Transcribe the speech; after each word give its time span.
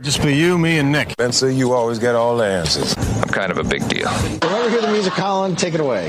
Just 0.00 0.22
be 0.22 0.32
you, 0.32 0.56
me, 0.58 0.78
and 0.78 0.92
Nick. 0.92 1.10
Spencer, 1.10 1.50
you 1.50 1.72
always 1.72 1.98
get 1.98 2.14
all 2.14 2.36
the 2.36 2.44
answers. 2.44 2.94
I'm 2.96 3.28
kind 3.30 3.50
of 3.50 3.58
a 3.58 3.64
big 3.64 3.86
deal. 3.88 4.08
Whenever 4.08 4.70
hear 4.70 4.80
the 4.80 4.92
music, 4.92 5.12
Colin, 5.14 5.56
take 5.56 5.74
it 5.74 5.80
away. 5.80 6.08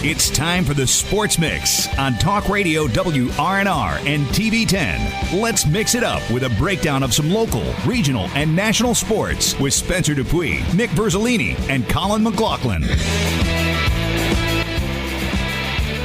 It's 0.00 0.30
time 0.30 0.64
for 0.64 0.72
the 0.72 0.86
Sports 0.86 1.38
Mix 1.38 1.86
on 1.98 2.14
Talk 2.14 2.48
Radio 2.48 2.86
WRNR 2.86 4.06
and 4.06 4.24
TV10. 4.28 5.42
Let's 5.42 5.66
mix 5.66 5.94
it 5.94 6.02
up 6.02 6.22
with 6.30 6.44
a 6.44 6.50
breakdown 6.50 7.02
of 7.02 7.12
some 7.12 7.30
local, 7.30 7.64
regional, 7.84 8.30
and 8.34 8.56
national 8.56 8.94
sports 8.94 9.58
with 9.58 9.74
Spencer 9.74 10.14
Dupuis, 10.14 10.72
Nick 10.72 10.88
Verzolini, 10.90 11.54
and 11.68 11.86
Colin 11.90 12.22
McLaughlin. 12.22 12.82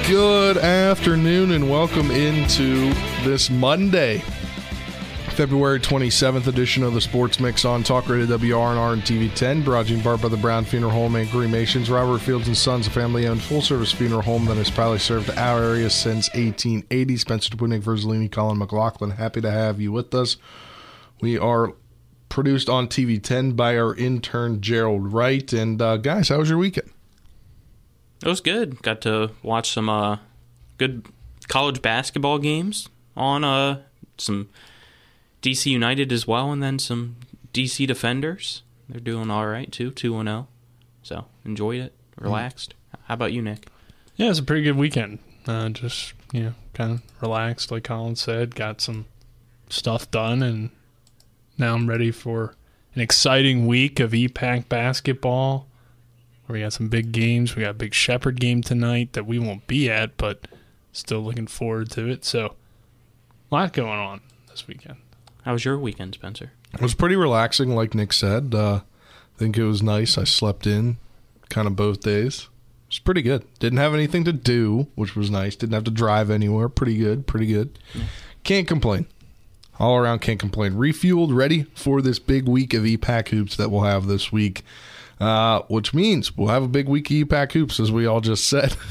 Good 0.09 0.57
afternoon 0.57 1.52
and 1.52 1.70
welcome 1.70 2.11
into 2.11 2.91
this 3.23 3.50
Monday, 3.50 4.21
February 5.34 5.79
27th 5.79 6.45
edition 6.45 6.84
of 6.84 6.93
the 6.93 7.02
Sports 7.02 7.39
Mix 7.39 7.66
on 7.66 7.81
Talk 7.81 8.07
Radio 8.07 8.38
WRNR 8.38 8.94
and 8.94 9.02
TV10, 9.02 9.66
brought 9.66 9.88
to 9.88 9.91
you 9.91 9.98
in 9.98 10.03
part 10.03 10.21
by 10.21 10.27
the 10.27 10.38
Brown 10.38 10.63
Funeral 10.63 10.91
Home 10.91 11.16
and 11.16 11.27
Cremations. 11.27 11.90
Robert 11.90 12.20
Fields 12.20 12.48
and 12.48 12.55
Sons, 12.55 12.85
a 12.85 12.91
family-owned 12.91 13.41
full-service 13.41 13.91
funeral 13.91 14.21
home 14.21 14.45
that 14.45 14.57
has 14.57 14.70
proudly 14.70 14.99
served 14.99 15.31
our 15.31 15.63
area 15.63 15.90
since 15.90 16.30
1880. 16.35 17.17
Spencer 17.17 17.49
Dupuis, 17.49 17.84
Verzolini, 17.84 18.31
Colin 18.31 18.59
McLaughlin, 18.59 19.09
happy 19.12 19.41
to 19.41 19.49
have 19.49 19.81
you 19.81 19.91
with 19.91 20.13
us. 20.13 20.38
We 21.20 21.40
are 21.40 21.73
produced 22.29 22.70
on 22.70 22.88
TV10 22.88 23.55
by 23.55 23.76
our 23.76 23.95
intern 23.95 24.62
Gerald 24.62 25.13
Wright. 25.13 25.52
And 25.52 25.81
uh, 25.81 25.98
guys, 25.98 26.29
how 26.29 26.38
was 26.38 26.49
your 26.49 26.59
weekend? 26.59 26.91
It 28.23 28.27
was 28.27 28.40
good. 28.40 28.84
Got 28.84 29.02
to 29.02 29.31
watch 29.41 29.71
some 29.71 29.90
uh, 29.90 30.18
good 30.77 31.07
college 31.48 31.81
basketball 31.81 32.38
games 32.38 32.88
on 33.18 33.43
uh, 33.43 33.81
some 34.20 34.49
DC 35.43 35.67
United 35.67 36.11
as 36.11 36.25
well, 36.25 36.52
and 36.52 36.63
then 36.63 36.79
some 36.79 37.17
DC 37.53 37.85
Defenders. 37.85 38.63
They're 38.89 38.99
doing 38.99 39.29
all 39.29 39.45
right 39.45 39.71
too, 39.71 39.91
two 39.91 40.18
and 40.18 40.27
zero. 40.27 40.48
So 41.04 41.26
enjoyed 41.45 41.81
it, 41.81 41.93
relaxed. 42.18 42.73
Mm. 42.73 42.99
How 43.05 43.13
about 43.13 43.34
you, 43.34 43.41
Nick? 43.41 43.68
Yeah, 44.15 44.27
it 44.27 44.29
was 44.29 44.40
a 44.40 44.43
pretty 44.43 44.63
good 44.63 44.77
weekend. 44.77 45.20
Uh, 45.45 45.70
just 45.70 46.13
you 46.31 46.43
know, 46.43 46.53
kind 46.73 46.93
of 46.93 47.01
relaxed, 47.21 47.71
like 47.71 47.84
Colin 47.84 48.15
said. 48.15 48.55
Got 48.55 48.79
some 48.79 49.05
stuff 49.70 50.09
done, 50.09 50.41
and 50.41 50.70
now 51.57 51.75
I'm 51.75 51.87
ready 51.87 52.12
for 52.12 52.55
an 52.96 53.01
exciting 53.01 53.68
week 53.68 53.99
of 53.99 54.12
EPAC 54.12 54.70
basketball. 54.70 55.68
We 56.48 56.62
got 56.62 56.73
some 56.73 56.87
big 56.87 57.12
games. 57.12 57.55
We 57.55 57.63
got 57.63 57.71
a 57.71 57.73
big 57.73 57.93
Shepherd 57.93 58.40
game 58.40 58.62
tonight 58.62 59.13
that 59.13 59.25
we 59.25 59.40
won't 59.40 59.65
be 59.65 59.90
at, 59.90 60.18
but 60.18 60.48
still 60.91 61.21
looking 61.21 61.48
forward 61.48 61.90
to 61.91 62.07
it. 62.07 62.23
So, 62.25 62.55
a 63.51 63.55
lot 63.55 63.73
going 63.73 63.99
on 63.99 64.22
this 64.50 64.68
weekend. 64.68 64.97
How 65.44 65.53
was 65.53 65.66
your 65.66 65.78
weekend, 65.78 66.13
Spencer? 66.13 66.52
It 66.74 66.81
was 66.81 66.96
pretty 66.96 67.16
relaxing, 67.16 67.75
like 67.75 67.94
Nick 67.94 68.13
said. 68.13 68.56
Uh, 68.56 68.81
I 69.36 69.38
think 69.38 69.58
it 69.58 69.66
was 69.66 69.84
nice. 69.84 70.18
I 70.18 70.24
slept 70.24 70.66
in 70.66 70.97
kind 71.50 71.68
of 71.68 71.75
both 71.75 72.02
days. 72.02 72.47
It 72.88 72.90
was 72.90 73.00
pretty 73.00 73.22
good. 73.22 73.46
Didn't 73.59 73.80
have 73.80 73.94
anything 73.94 74.24
to 74.25 74.34
do, 74.34 74.88
which 74.96 75.16
was 75.16 75.30
nice. 75.30 75.56
Didn't 75.56 75.74
have 75.74 75.84
to 75.86 75.91
drive 75.91 76.30
anywhere. 76.30 76.69
Pretty 76.69 76.97
good. 76.97 77.28
Pretty 77.28 77.47
good. 77.47 77.78
Yeah. 77.94 78.03
Can't 78.44 78.68
complain. 78.68 79.06
All 79.80 79.97
around, 79.97 80.19
can't 80.19 80.40
complain. 80.40 80.74
Refueled, 80.74 81.34
ready 81.34 81.64
for 81.75 82.02
this 82.02 82.19
big 82.19 82.47
week 82.47 82.74
of 82.74 82.84
EPAC 82.84 83.30
hoops 83.30 83.56
that 83.58 83.72
we'll 83.72 83.81
have 83.81 84.08
this 84.08 84.31
week. 84.31 84.64
Uh, 85.19 85.62
which 85.68 85.94
means 85.94 86.38
we'll 86.38 86.50
have 86.50 86.64
a 86.64 86.68
big 86.68 86.88
week 86.88 87.09
of 87.09 87.16
EPAC 87.16 87.53
hoops, 87.53 87.80
as 87.80 87.91
we 87.91 88.06
all 88.06 88.22
just 88.22 88.47
said. 88.47 88.75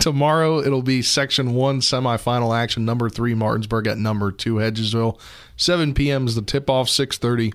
Tomorrow 0.00 0.60
it'll 0.60 0.82
be 0.82 1.02
Section 1.02 1.54
One 1.54 1.80
semifinal 1.80 2.56
action. 2.56 2.84
Number 2.84 3.10
three 3.10 3.34
Martinsburg 3.34 3.86
at 3.86 3.98
number 3.98 4.32
two 4.32 4.54
Hedgesville. 4.54 5.20
7 5.56 5.92
p.m. 5.94 6.26
is 6.26 6.34
the 6.34 6.42
tip 6.42 6.70
off. 6.70 6.88
6:30 6.88 7.52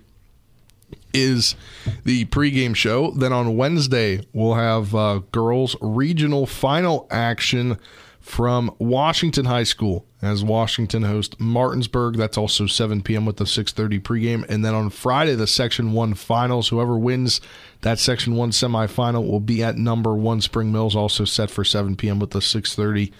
is 1.13 1.55
the 2.03 2.25
pregame 2.25 2.75
show. 2.75 3.11
Then 3.11 3.33
on 3.33 3.57
Wednesday 3.57 4.25
we'll 4.31 4.53
have 4.53 4.93
uh, 4.93 5.21
girls 5.31 5.75
regional 5.81 6.45
final 6.45 7.07
action 7.09 7.77
from 8.19 8.73
Washington 8.79 9.45
High 9.45 9.63
School 9.63 10.05
as 10.21 10.43
Washington 10.43 11.03
host 11.03 11.39
Martinsburg. 11.39 12.17
That's 12.17 12.37
also 12.37 12.65
7 12.65 13.03
p.m. 13.03 13.25
with 13.25 13.37
the 13.37 13.45
6:30 13.45 14.01
pregame, 14.01 14.45
and 14.49 14.65
then 14.65 14.73
on 14.73 14.89
Friday 14.89 15.35
the 15.35 15.47
Section 15.47 15.93
One 15.93 16.13
finals. 16.13 16.69
Whoever 16.69 16.97
wins 16.97 17.41
that 17.85 17.99
Section 17.99 18.33
One 18.33 18.49
semifinal 18.49 19.29
will 19.29 19.39
be 19.39 19.61
at 19.61 19.77
number 19.77 20.15
one 20.15 20.41
Spring 20.41 20.71
Mills, 20.71 20.95
also 20.95 21.23
set 21.23 21.51
for 21.51 21.63
7 21.63 21.95
p.m. 21.95 22.17
with 22.17 22.31
the 22.31 22.39
6:30 22.39 23.11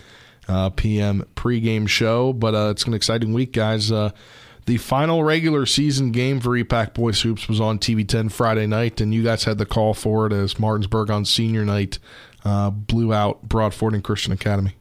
uh, 0.48 0.72
p.m. 0.72 1.24
pregame 1.36 1.88
show. 1.88 2.34
But 2.34 2.56
uh, 2.56 2.70
it's 2.72 2.84
an 2.86 2.96
exciting 2.96 3.32
week, 3.32 3.54
guys. 3.54 3.92
Uh, 3.92 4.10
the 4.66 4.78
final 4.78 5.24
regular 5.24 5.68
season 5.68 6.12
game 6.12 6.40
for 6.40 6.58
EPAC 6.58 6.96
Boys 6.96 7.22
Hoops 7.22 7.48
was 7.48 7.62
on 7.62 7.78
TV 7.78 8.08
10 8.08 8.30
Friday 8.30 8.66
night, 8.66 9.00
and 9.00 9.14
you 9.14 9.22
guys 9.22 9.44
had 9.44 9.60
the 9.60 9.68
call 9.68 9.94
for 9.94 10.26
it 10.26 10.34
as 10.34 10.58
Martinsburg 10.58 11.12
on 11.12 11.26
senior 11.26 11.64
night 11.64 12.00
uh, 12.44 12.72
blew 12.72 13.14
out 13.14 13.44
Broadfording 13.44 14.02
Christian 14.02 14.34
Academy. 14.34 14.74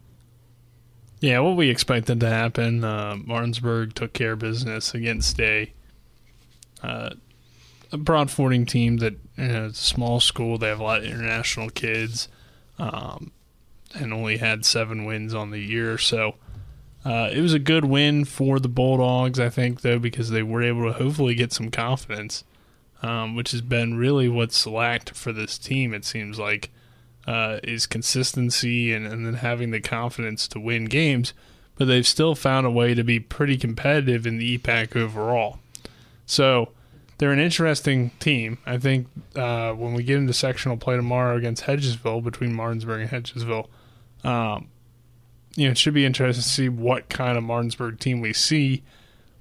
Yeah, 1.21 1.41
what 1.41 1.57
we 1.57 1.69
expected 1.69 2.21
to 2.21 2.31
happen. 2.31 2.85
Uh, 2.85 3.17
Martinsburg 3.23 3.95
took 3.95 4.15
care 4.15 4.33
of 4.33 4.39
business 4.39 4.95
against 4.95 5.39
a 5.41 5.71
uh, 6.83 7.11
a 7.95 7.99
Broadfording 7.99 8.67
team 8.67 8.99
that 8.99 9.15
you 9.37 9.49
know, 9.49 9.67
it's 9.67 9.81
a 9.81 9.85
small 9.85 10.21
school. 10.21 10.59
They 10.59 10.69
have 10.69 10.81
a 10.81 10.85
lot 10.85 10.99
of 10.99 11.05
international 11.07 11.71
kids, 11.71 12.29
um, 12.79 13.31
and 13.95 14.13
only 14.13 14.39
had 14.39 14.67
seven 14.67 15.05
wins 15.05 15.33
on 15.33 15.51
the 15.51 15.61
year. 15.61 15.97
So 15.97 16.35
uh, 17.05 17.31
it 17.33 17.41
was 17.41 17.55
a 17.55 17.59
good 17.59 17.85
win 17.85 18.25
for 18.25 18.59
the 18.59 18.69
Bulldogs, 18.69 19.39
I 19.39 19.49
think, 19.49 19.83
though, 19.83 19.99
because 19.99 20.31
they 20.31 20.43
were 20.43 20.63
able 20.63 20.85
to 20.85 20.93
hopefully 20.93 21.35
get 21.35 21.53
some 21.53 21.71
confidence, 21.71 22.45
um, 23.03 23.37
which 23.37 23.53
has 23.53 23.61
been 23.61 23.97
really 23.97 24.29
what's 24.29 24.67
lacked 24.67 25.15
for 25.15 25.33
this 25.33 25.57
team. 25.57 25.95
It 25.95 26.05
seems 26.05 26.39
like 26.39 26.71
uh, 27.29 27.61
is 27.63 27.87
consistency 27.87 28.93
and, 28.93 29.07
and 29.07 29.25
then 29.25 29.35
having 29.35 29.71
the 29.71 29.81
confidence 29.81 30.49
to 30.49 30.61
win 30.61 30.87
games, 30.87 31.33
but 31.77 31.85
they've 31.87 32.07
still 32.07 32.35
found 32.35 32.67
a 32.67 32.71
way 32.71 32.95
to 32.95 33.05
be 33.05 33.21
pretty 33.21 33.57
competitive 33.57 34.27
in 34.27 34.39
the 34.39 34.59
EPAC 34.59 34.97
overall. 34.97 35.61
So 36.27 36.71
they're 37.19 37.33
an 37.33 37.39
interesting 37.39 38.11
team. 38.19 38.59
I 38.67 38.79
think 38.79 39.07
uh, 39.37 39.73
when 39.73 39.95
we 39.95 40.03
get 40.03 40.17
into 40.17 40.33
sectional 40.33 40.77
play 40.77 40.97
tomorrow 40.97 41.37
against 41.37 41.65
Hedgesville, 41.65 42.23
between 42.23 42.53
Martinsburg 42.53 43.03
and 43.03 43.11
Hedgesville, 43.11 43.69
um, 44.25 44.69
you 45.57 45.67
know, 45.67 45.73
it 45.73 45.79
should 45.79 45.95
be 45.95 46.05
interesting 46.05 46.43
to 46.43 46.49
see 46.49 46.69
what 46.69 47.09
kind 47.09 47.39
of 47.39 47.45
Martinsburg 47.45 48.01
team 48.01 48.21
we 48.21 48.33
see. 48.33 48.83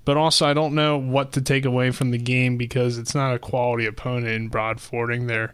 But 0.05 0.17
also, 0.17 0.45
I 0.45 0.53
don't 0.53 0.75
know 0.75 0.97
what 0.97 1.31
to 1.33 1.41
take 1.41 1.65
away 1.65 1.91
from 1.91 2.11
the 2.11 2.17
game 2.17 2.57
because 2.57 2.97
it's 2.97 3.15
not 3.15 3.33
a 3.33 3.39
quality 3.39 3.85
opponent 3.85 4.27
in 4.27 4.49
Broadfording. 4.49 5.27
They're 5.27 5.53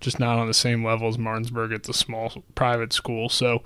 just 0.00 0.20
not 0.20 0.38
on 0.38 0.46
the 0.46 0.54
same 0.54 0.84
level 0.84 1.08
as 1.08 1.18
Martinsburg. 1.18 1.72
It's 1.72 1.88
a 1.88 1.94
small 1.94 2.44
private 2.54 2.92
school, 2.92 3.28
so 3.28 3.64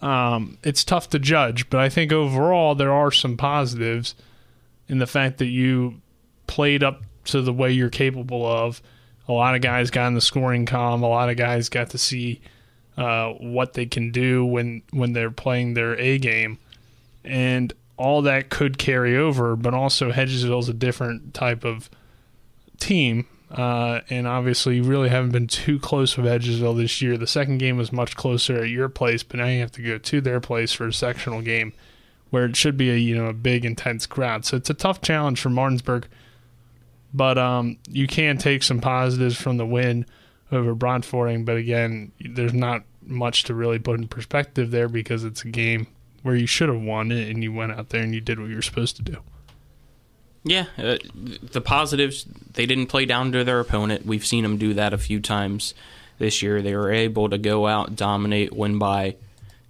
um, 0.00 0.58
it's 0.64 0.82
tough 0.82 1.10
to 1.10 1.18
judge. 1.18 1.68
But 1.68 1.80
I 1.80 1.90
think 1.90 2.10
overall 2.10 2.74
there 2.74 2.92
are 2.92 3.12
some 3.12 3.36
positives 3.36 4.14
in 4.88 4.98
the 4.98 5.06
fact 5.06 5.38
that 5.38 5.46
you 5.46 6.00
played 6.46 6.82
up 6.82 7.02
to 7.30 7.42
the 7.42 7.52
way 7.52 7.70
you're 7.70 7.90
capable 7.90 8.46
of. 8.46 8.82
A 9.28 9.32
lot 9.32 9.54
of 9.54 9.62
guys 9.62 9.90
got 9.90 10.08
in 10.08 10.14
the 10.14 10.20
scoring 10.20 10.66
column. 10.66 11.02
A 11.02 11.08
lot 11.08 11.30
of 11.30 11.36
guys 11.36 11.68
got 11.68 11.90
to 11.90 11.98
see 11.98 12.40
uh, 12.96 13.30
what 13.32 13.74
they 13.74 13.86
can 13.86 14.10
do 14.10 14.44
when 14.44 14.82
when 14.90 15.12
they're 15.12 15.30
playing 15.30 15.74
their 15.74 15.98
A 15.98 16.18
game, 16.18 16.58
and 17.24 17.72
all 17.96 18.22
that 18.22 18.50
could 18.50 18.78
carry 18.78 19.16
over. 19.16 19.56
But 19.56 19.74
also, 19.74 20.10
Hedgesville 20.10 20.60
is 20.60 20.68
a 20.68 20.74
different 20.74 21.34
type 21.34 21.64
of 21.64 21.88
team 22.78 23.26
uh, 23.50 24.00
and 24.08 24.28
obviously, 24.28 24.76
you 24.76 24.84
really 24.84 25.08
haven't 25.08 25.32
been 25.32 25.48
too 25.48 25.80
close 25.80 26.16
with 26.16 26.26
Hedgesville 26.26 26.76
this 26.76 27.02
year. 27.02 27.16
The 27.16 27.26
second 27.26 27.58
game 27.58 27.76
was 27.76 27.92
much 27.92 28.14
closer 28.14 28.62
at 28.62 28.68
your 28.68 28.88
place, 28.88 29.24
but 29.24 29.38
now 29.38 29.46
you 29.46 29.60
have 29.60 29.72
to 29.72 29.82
go 29.82 29.98
to 29.98 30.20
their 30.20 30.40
place 30.40 30.72
for 30.72 30.86
a 30.86 30.92
sectional 30.92 31.42
game, 31.42 31.72
where 32.30 32.44
it 32.44 32.54
should 32.54 32.76
be 32.76 32.90
a 32.90 32.96
you 32.96 33.16
know 33.16 33.26
a 33.26 33.32
big 33.32 33.64
intense 33.64 34.06
crowd. 34.06 34.44
So 34.44 34.56
it's 34.56 34.70
a 34.70 34.74
tough 34.74 35.00
challenge 35.00 35.40
for 35.40 35.50
Martinsburg, 35.50 36.06
but 37.12 37.38
um, 37.38 37.78
you 37.88 38.06
can 38.06 38.38
take 38.38 38.62
some 38.62 38.80
positives 38.80 39.36
from 39.40 39.56
the 39.56 39.66
win 39.66 40.06
over 40.52 40.74
Broadfording. 40.74 41.44
But 41.44 41.56
again, 41.56 42.12
there's 42.20 42.54
not 42.54 42.84
much 43.02 43.44
to 43.44 43.54
really 43.54 43.78
put 43.78 43.98
in 43.98 44.08
perspective 44.08 44.70
there 44.70 44.88
because 44.88 45.24
it's 45.24 45.42
a 45.44 45.48
game 45.48 45.86
where 46.22 46.36
you 46.36 46.46
should 46.46 46.68
have 46.68 46.80
won 46.80 47.10
it, 47.10 47.28
and 47.28 47.42
you 47.42 47.52
went 47.52 47.72
out 47.72 47.88
there 47.88 48.02
and 48.02 48.14
you 48.14 48.20
did 48.20 48.38
what 48.38 48.50
you 48.50 48.56
were 48.56 48.62
supposed 48.62 48.96
to 48.96 49.02
do. 49.02 49.18
Yeah, 50.42 50.66
uh, 50.78 50.96
the 51.14 51.60
positives 51.60 52.24
they 52.54 52.64
didn't 52.64 52.86
play 52.86 53.04
down 53.04 53.32
to 53.32 53.44
their 53.44 53.60
opponent. 53.60 54.06
We've 54.06 54.24
seen 54.24 54.42
them 54.42 54.56
do 54.56 54.74
that 54.74 54.94
a 54.94 54.98
few 54.98 55.20
times 55.20 55.74
this 56.18 56.42
year. 56.42 56.62
They 56.62 56.74
were 56.74 56.92
able 56.92 57.28
to 57.28 57.38
go 57.38 57.66
out, 57.66 57.94
dominate, 57.94 58.52
win 58.52 58.78
by 58.78 59.16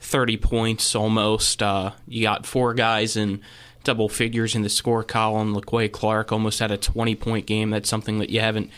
30 0.00 0.36
points 0.36 0.94
almost. 0.94 1.62
Uh, 1.62 1.92
you 2.06 2.22
got 2.22 2.46
four 2.46 2.74
guys 2.74 3.16
in 3.16 3.40
double 3.84 4.08
figures 4.08 4.54
in 4.54 4.62
the 4.62 4.68
score 4.68 5.02
column. 5.02 5.54
LaQuay 5.54 5.90
Clark 5.90 6.32
almost 6.32 6.58
had 6.58 6.70
a 6.70 6.76
20 6.76 7.14
point 7.16 7.46
game. 7.46 7.70
That's 7.70 7.88
something 7.88 8.18
that 8.18 8.30
you 8.30 8.40
haven't 8.40 8.70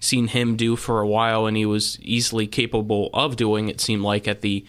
seen 0.00 0.28
him 0.28 0.56
do 0.56 0.76
for 0.76 1.00
a 1.00 1.06
while, 1.06 1.46
and 1.46 1.56
he 1.56 1.66
was 1.66 1.98
easily 2.00 2.46
capable 2.46 3.10
of 3.12 3.36
doing, 3.36 3.68
it 3.68 3.80
seemed 3.80 4.02
like, 4.02 4.26
at 4.26 4.40
the 4.40 4.64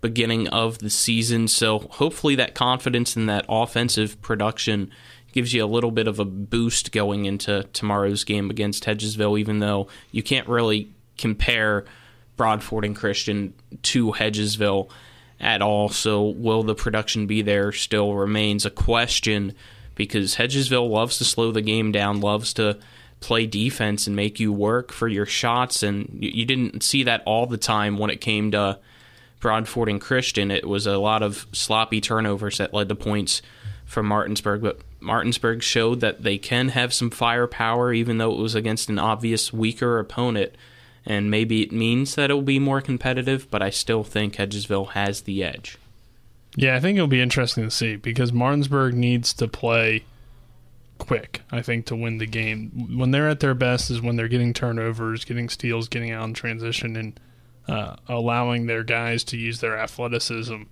beginning 0.00 0.46
of 0.48 0.78
the 0.78 0.90
season. 0.90 1.48
So 1.48 1.78
hopefully 1.78 2.34
that 2.34 2.54
confidence 2.54 3.16
and 3.16 3.28
that 3.30 3.46
offensive 3.48 4.20
production 4.20 4.90
gives 5.32 5.54
you 5.54 5.64
a 5.64 5.66
little 5.66 5.90
bit 5.90 6.06
of 6.06 6.18
a 6.18 6.24
boost 6.24 6.92
going 6.92 7.24
into 7.24 7.64
tomorrow's 7.72 8.22
game 8.22 8.50
against 8.50 8.84
Hedgesville, 8.84 9.38
even 9.38 9.60
though 9.60 9.88
you 10.12 10.22
can't 10.22 10.46
really 10.46 10.92
compare 11.16 11.86
Broadfording 12.36 12.94
Christian 12.94 13.54
to 13.82 14.12
Hedgesville 14.12 14.90
at 15.40 15.62
all. 15.62 15.88
So, 15.88 16.22
will 16.22 16.62
the 16.62 16.74
production 16.74 17.26
be 17.26 17.42
there 17.42 17.72
still 17.72 18.14
remains 18.14 18.64
a 18.64 18.70
question 18.70 19.54
because 19.94 20.36
Hedgesville 20.36 20.88
loves 20.88 21.18
to 21.18 21.24
slow 21.24 21.52
the 21.52 21.62
game 21.62 21.92
down, 21.92 22.20
loves 22.20 22.52
to 22.54 22.78
play 23.24 23.46
defense 23.46 24.06
and 24.06 24.14
make 24.14 24.38
you 24.38 24.52
work 24.52 24.92
for 24.92 25.08
your 25.08 25.24
shots. 25.24 25.82
And 25.82 26.18
you, 26.20 26.44
didn't 26.44 26.82
see 26.82 27.04
that 27.04 27.22
all 27.24 27.46
the 27.46 27.56
time 27.56 27.96
when 27.96 28.10
it 28.10 28.20
came 28.20 28.50
to 28.50 28.78
Broadfording 29.40 29.98
Christian. 29.98 30.50
It 30.50 30.68
was 30.68 30.86
a 30.86 30.98
lot 30.98 31.22
of 31.22 31.46
sloppy 31.52 32.00
turnovers 32.00 32.58
that 32.58 32.74
led 32.74 32.90
to 32.90 32.94
points 32.94 33.40
from 33.86 34.06
Martinsburg. 34.06 34.62
But 34.62 34.80
Martinsburg 35.00 35.62
showed 35.62 36.00
that 36.00 36.22
they 36.22 36.36
can 36.36 36.68
have 36.70 36.92
some 36.92 37.10
firepower, 37.10 37.94
even 37.94 38.18
though 38.18 38.32
it 38.32 38.38
was 38.38 38.54
against 38.54 38.90
an 38.90 38.98
obvious 38.98 39.52
weaker 39.52 39.98
opponent. 39.98 40.54
And 41.06 41.30
maybe 41.30 41.62
it 41.62 41.72
means 41.72 42.14
that 42.14 42.30
it 42.30 42.34
will 42.34 42.42
be 42.42 42.58
more 42.58 42.80
competitive, 42.80 43.50
but 43.50 43.62
I 43.62 43.70
still 43.70 44.04
think 44.04 44.36
Hedgesville 44.36 44.92
has 44.92 45.22
the 45.22 45.44
edge. 45.44 45.78
Yeah, 46.56 46.76
I 46.76 46.80
think 46.80 46.96
it'll 46.96 47.08
be 47.08 47.20
interesting 47.20 47.64
to 47.64 47.70
see 47.70 47.96
because 47.96 48.32
Martinsburg 48.32 48.94
needs 48.94 49.34
to 49.34 49.48
play 49.48 50.04
quick, 50.98 51.42
I 51.50 51.62
think, 51.62 51.86
to 51.86 51.96
win 51.96 52.18
the 52.18 52.26
game. 52.26 52.96
When 52.96 53.10
they're 53.10 53.28
at 53.28 53.40
their 53.40 53.54
best 53.54 53.90
is 53.90 54.00
when 54.00 54.16
they're 54.16 54.28
getting 54.28 54.54
turnovers, 54.54 55.24
getting 55.24 55.48
steals, 55.48 55.88
getting 55.88 56.10
out 56.10 56.24
in 56.24 56.34
transition, 56.34 56.96
and 56.96 57.20
uh, 57.68 57.96
allowing 58.08 58.66
their 58.66 58.84
guys 58.84 59.24
to 59.24 59.36
use 59.36 59.60
their 59.60 59.76
athleticism 59.76 60.62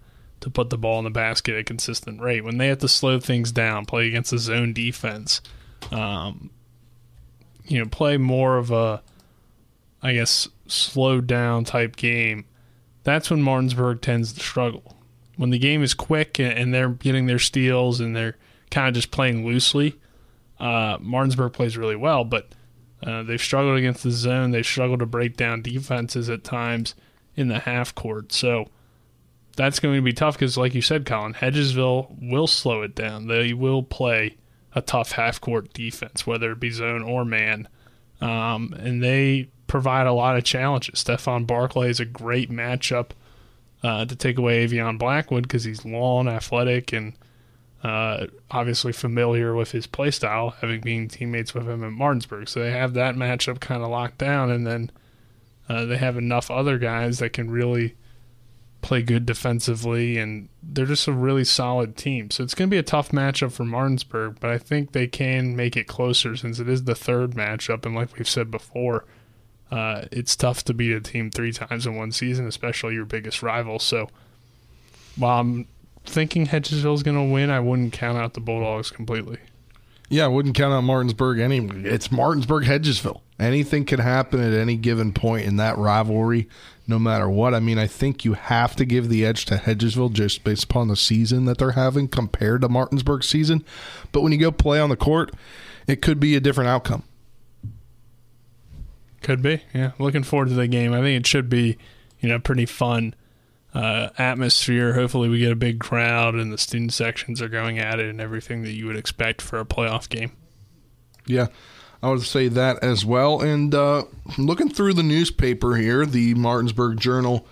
to 0.40 0.50
put 0.50 0.70
the 0.70 0.78
ball 0.78 0.98
in 0.98 1.04
the 1.04 1.10
basket 1.10 1.54
at 1.54 1.60
a 1.60 1.64
consistent 1.64 2.20
rate. 2.20 2.44
When 2.44 2.58
they 2.58 2.68
have 2.68 2.78
to 2.78 2.88
slow 2.88 3.20
things 3.20 3.52
down, 3.52 3.86
play 3.86 4.08
against 4.08 4.32
a 4.32 4.38
zone 4.38 4.72
defense, 4.72 5.40
um, 5.90 6.50
you 7.64 7.78
know, 7.78 7.88
play 7.88 8.16
more 8.16 8.56
of 8.58 8.70
a, 8.70 9.02
I 10.02 10.14
guess, 10.14 10.48
slowed 10.66 11.26
down 11.26 11.64
type 11.64 11.96
game, 11.96 12.46
that's 13.04 13.30
when 13.30 13.42
Martinsburg 13.42 14.00
tends 14.00 14.32
to 14.32 14.40
struggle. 14.40 14.96
When 15.36 15.50
the 15.50 15.58
game 15.58 15.82
is 15.82 15.94
quick 15.94 16.38
and 16.38 16.72
they're 16.72 16.90
getting 16.90 17.26
their 17.26 17.38
steals 17.38 18.00
and 18.00 18.14
they're 18.14 18.36
kind 18.70 18.88
of 18.88 18.94
just 18.94 19.10
playing 19.10 19.46
loosely, 19.46 19.98
uh, 20.60 20.98
Martinsburg 21.00 21.52
plays 21.52 21.76
really 21.76 21.96
well, 21.96 22.24
but 22.24 22.48
uh, 23.04 23.22
they've 23.22 23.40
struggled 23.40 23.76
against 23.76 24.02
the 24.04 24.10
zone. 24.10 24.50
They've 24.50 24.64
struggled 24.64 25.00
to 25.00 25.06
break 25.06 25.36
down 25.36 25.62
defenses 25.62 26.30
at 26.30 26.44
times 26.44 26.94
in 27.34 27.48
the 27.48 27.60
half 27.60 27.94
court. 27.94 28.32
So 28.32 28.68
that's 29.56 29.80
going 29.80 29.96
to 29.96 30.02
be 30.02 30.12
tough 30.12 30.34
because, 30.34 30.56
like 30.56 30.74
you 30.74 30.82
said, 30.82 31.06
Colin, 31.06 31.34
Hedgesville 31.34 32.30
will 32.30 32.46
slow 32.46 32.82
it 32.82 32.94
down. 32.94 33.26
They 33.26 33.52
will 33.52 33.82
play 33.82 34.36
a 34.74 34.80
tough 34.80 35.12
half 35.12 35.40
court 35.40 35.72
defense, 35.72 36.26
whether 36.26 36.52
it 36.52 36.60
be 36.60 36.70
zone 36.70 37.02
or 37.02 37.24
man. 37.24 37.68
Um, 38.20 38.74
and 38.78 39.02
they 39.02 39.48
provide 39.72 40.06
a 40.06 40.12
lot 40.12 40.36
of 40.36 40.44
challenges. 40.44 40.98
Stefan 40.98 41.46
Barclay 41.46 41.88
is 41.88 41.98
a 41.98 42.04
great 42.04 42.50
matchup 42.50 43.12
uh, 43.82 44.04
to 44.04 44.14
take 44.14 44.36
away 44.36 44.68
Avion 44.68 44.98
Blackwood 44.98 45.44
because 45.44 45.64
he's 45.64 45.82
long, 45.86 46.28
athletic, 46.28 46.92
and 46.92 47.14
uh, 47.82 48.26
obviously 48.50 48.92
familiar 48.92 49.54
with 49.54 49.72
his 49.72 49.86
play 49.86 50.10
style, 50.10 50.50
having 50.60 50.82
been 50.82 51.08
teammates 51.08 51.54
with 51.54 51.66
him 51.66 51.82
at 51.82 51.90
Martinsburg. 51.90 52.50
So 52.50 52.60
they 52.60 52.70
have 52.70 52.92
that 52.92 53.14
matchup 53.14 53.60
kind 53.60 53.82
of 53.82 53.88
locked 53.88 54.18
down, 54.18 54.50
and 54.50 54.66
then 54.66 54.90
uh, 55.70 55.86
they 55.86 55.96
have 55.96 56.18
enough 56.18 56.50
other 56.50 56.76
guys 56.76 57.18
that 57.20 57.32
can 57.32 57.50
really 57.50 57.94
play 58.82 59.00
good 59.00 59.24
defensively, 59.24 60.18
and 60.18 60.50
they're 60.62 60.84
just 60.84 61.08
a 61.08 61.12
really 61.12 61.44
solid 61.44 61.96
team. 61.96 62.30
So 62.30 62.44
it's 62.44 62.54
going 62.54 62.68
to 62.68 62.74
be 62.74 62.78
a 62.78 62.82
tough 62.82 63.08
matchup 63.08 63.52
for 63.52 63.64
Martinsburg, 63.64 64.36
but 64.38 64.50
I 64.50 64.58
think 64.58 64.92
they 64.92 65.06
can 65.06 65.56
make 65.56 65.78
it 65.78 65.86
closer 65.86 66.36
since 66.36 66.58
it 66.58 66.68
is 66.68 66.84
the 66.84 66.94
third 66.94 67.30
matchup, 67.30 67.86
and 67.86 67.94
like 67.94 68.14
we've 68.18 68.28
said 68.28 68.50
before, 68.50 69.06
uh, 69.72 70.04
it's 70.12 70.36
tough 70.36 70.62
to 70.64 70.74
beat 70.74 70.92
a 70.92 71.00
team 71.00 71.30
three 71.30 71.50
times 71.50 71.86
in 71.86 71.96
one 71.96 72.12
season, 72.12 72.46
especially 72.46 72.94
your 72.94 73.06
biggest 73.06 73.42
rival. 73.42 73.78
So 73.78 74.10
while 75.16 75.40
I'm 75.40 75.66
thinking 76.04 76.46
Hedgesville's 76.46 77.02
going 77.02 77.16
to 77.16 77.32
win, 77.32 77.48
I 77.48 77.58
wouldn't 77.58 77.94
count 77.94 78.18
out 78.18 78.34
the 78.34 78.40
Bulldogs 78.40 78.90
completely. 78.90 79.38
Yeah, 80.10 80.26
I 80.26 80.28
wouldn't 80.28 80.54
count 80.54 80.74
out 80.74 80.82
Martinsburg 80.82 81.38
any. 81.38 81.66
It's 81.88 82.12
Martinsburg 82.12 82.64
Hedgesville. 82.64 83.22
Anything 83.38 83.86
could 83.86 83.98
happen 83.98 84.40
at 84.40 84.52
any 84.52 84.76
given 84.76 85.14
point 85.14 85.46
in 85.46 85.56
that 85.56 85.78
rivalry, 85.78 86.50
no 86.86 86.98
matter 86.98 87.30
what. 87.30 87.54
I 87.54 87.60
mean, 87.60 87.78
I 87.78 87.86
think 87.86 88.26
you 88.26 88.34
have 88.34 88.76
to 88.76 88.84
give 88.84 89.08
the 89.08 89.24
edge 89.24 89.46
to 89.46 89.56
Hedgesville 89.56 90.12
just 90.12 90.44
based 90.44 90.64
upon 90.64 90.88
the 90.88 90.96
season 90.96 91.46
that 91.46 91.56
they're 91.56 91.72
having 91.72 92.08
compared 92.08 92.60
to 92.60 92.68
Martinsburg 92.68 93.24
season. 93.24 93.64
But 94.12 94.20
when 94.20 94.32
you 94.32 94.38
go 94.38 94.52
play 94.52 94.78
on 94.78 94.90
the 94.90 94.96
court, 94.96 95.30
it 95.86 96.02
could 96.02 96.20
be 96.20 96.36
a 96.36 96.40
different 96.40 96.68
outcome. 96.68 97.04
Could 99.22 99.42
be, 99.42 99.62
yeah. 99.72 99.92
Looking 99.98 100.22
forward 100.22 100.48
to 100.48 100.54
the 100.54 100.66
game. 100.66 100.92
I 100.92 101.00
think 101.00 101.20
it 101.20 101.26
should 101.26 101.48
be, 101.48 101.78
you 102.20 102.28
know, 102.28 102.38
pretty 102.38 102.66
fun 102.66 103.14
uh, 103.74 104.10
atmosphere. 104.18 104.94
Hopefully, 104.94 105.28
we 105.28 105.38
get 105.38 105.52
a 105.52 105.56
big 105.56 105.78
crowd 105.80 106.34
and 106.34 106.52
the 106.52 106.58
student 106.58 106.92
sections 106.92 107.40
are 107.40 107.48
going 107.48 107.78
at 107.78 108.00
it 108.00 108.08
and 108.08 108.20
everything 108.20 108.62
that 108.62 108.72
you 108.72 108.86
would 108.86 108.96
expect 108.96 109.40
for 109.40 109.60
a 109.60 109.64
playoff 109.64 110.08
game. 110.08 110.32
Yeah, 111.26 111.46
I 112.02 112.10
would 112.10 112.22
say 112.22 112.48
that 112.48 112.82
as 112.82 113.04
well. 113.04 113.40
And 113.40 113.74
uh, 113.74 114.04
looking 114.36 114.68
through 114.68 114.94
the 114.94 115.02
newspaper 115.04 115.76
here, 115.76 116.04
the 116.04 116.34
Martinsburg 116.34 116.98
Journal, 116.98 117.46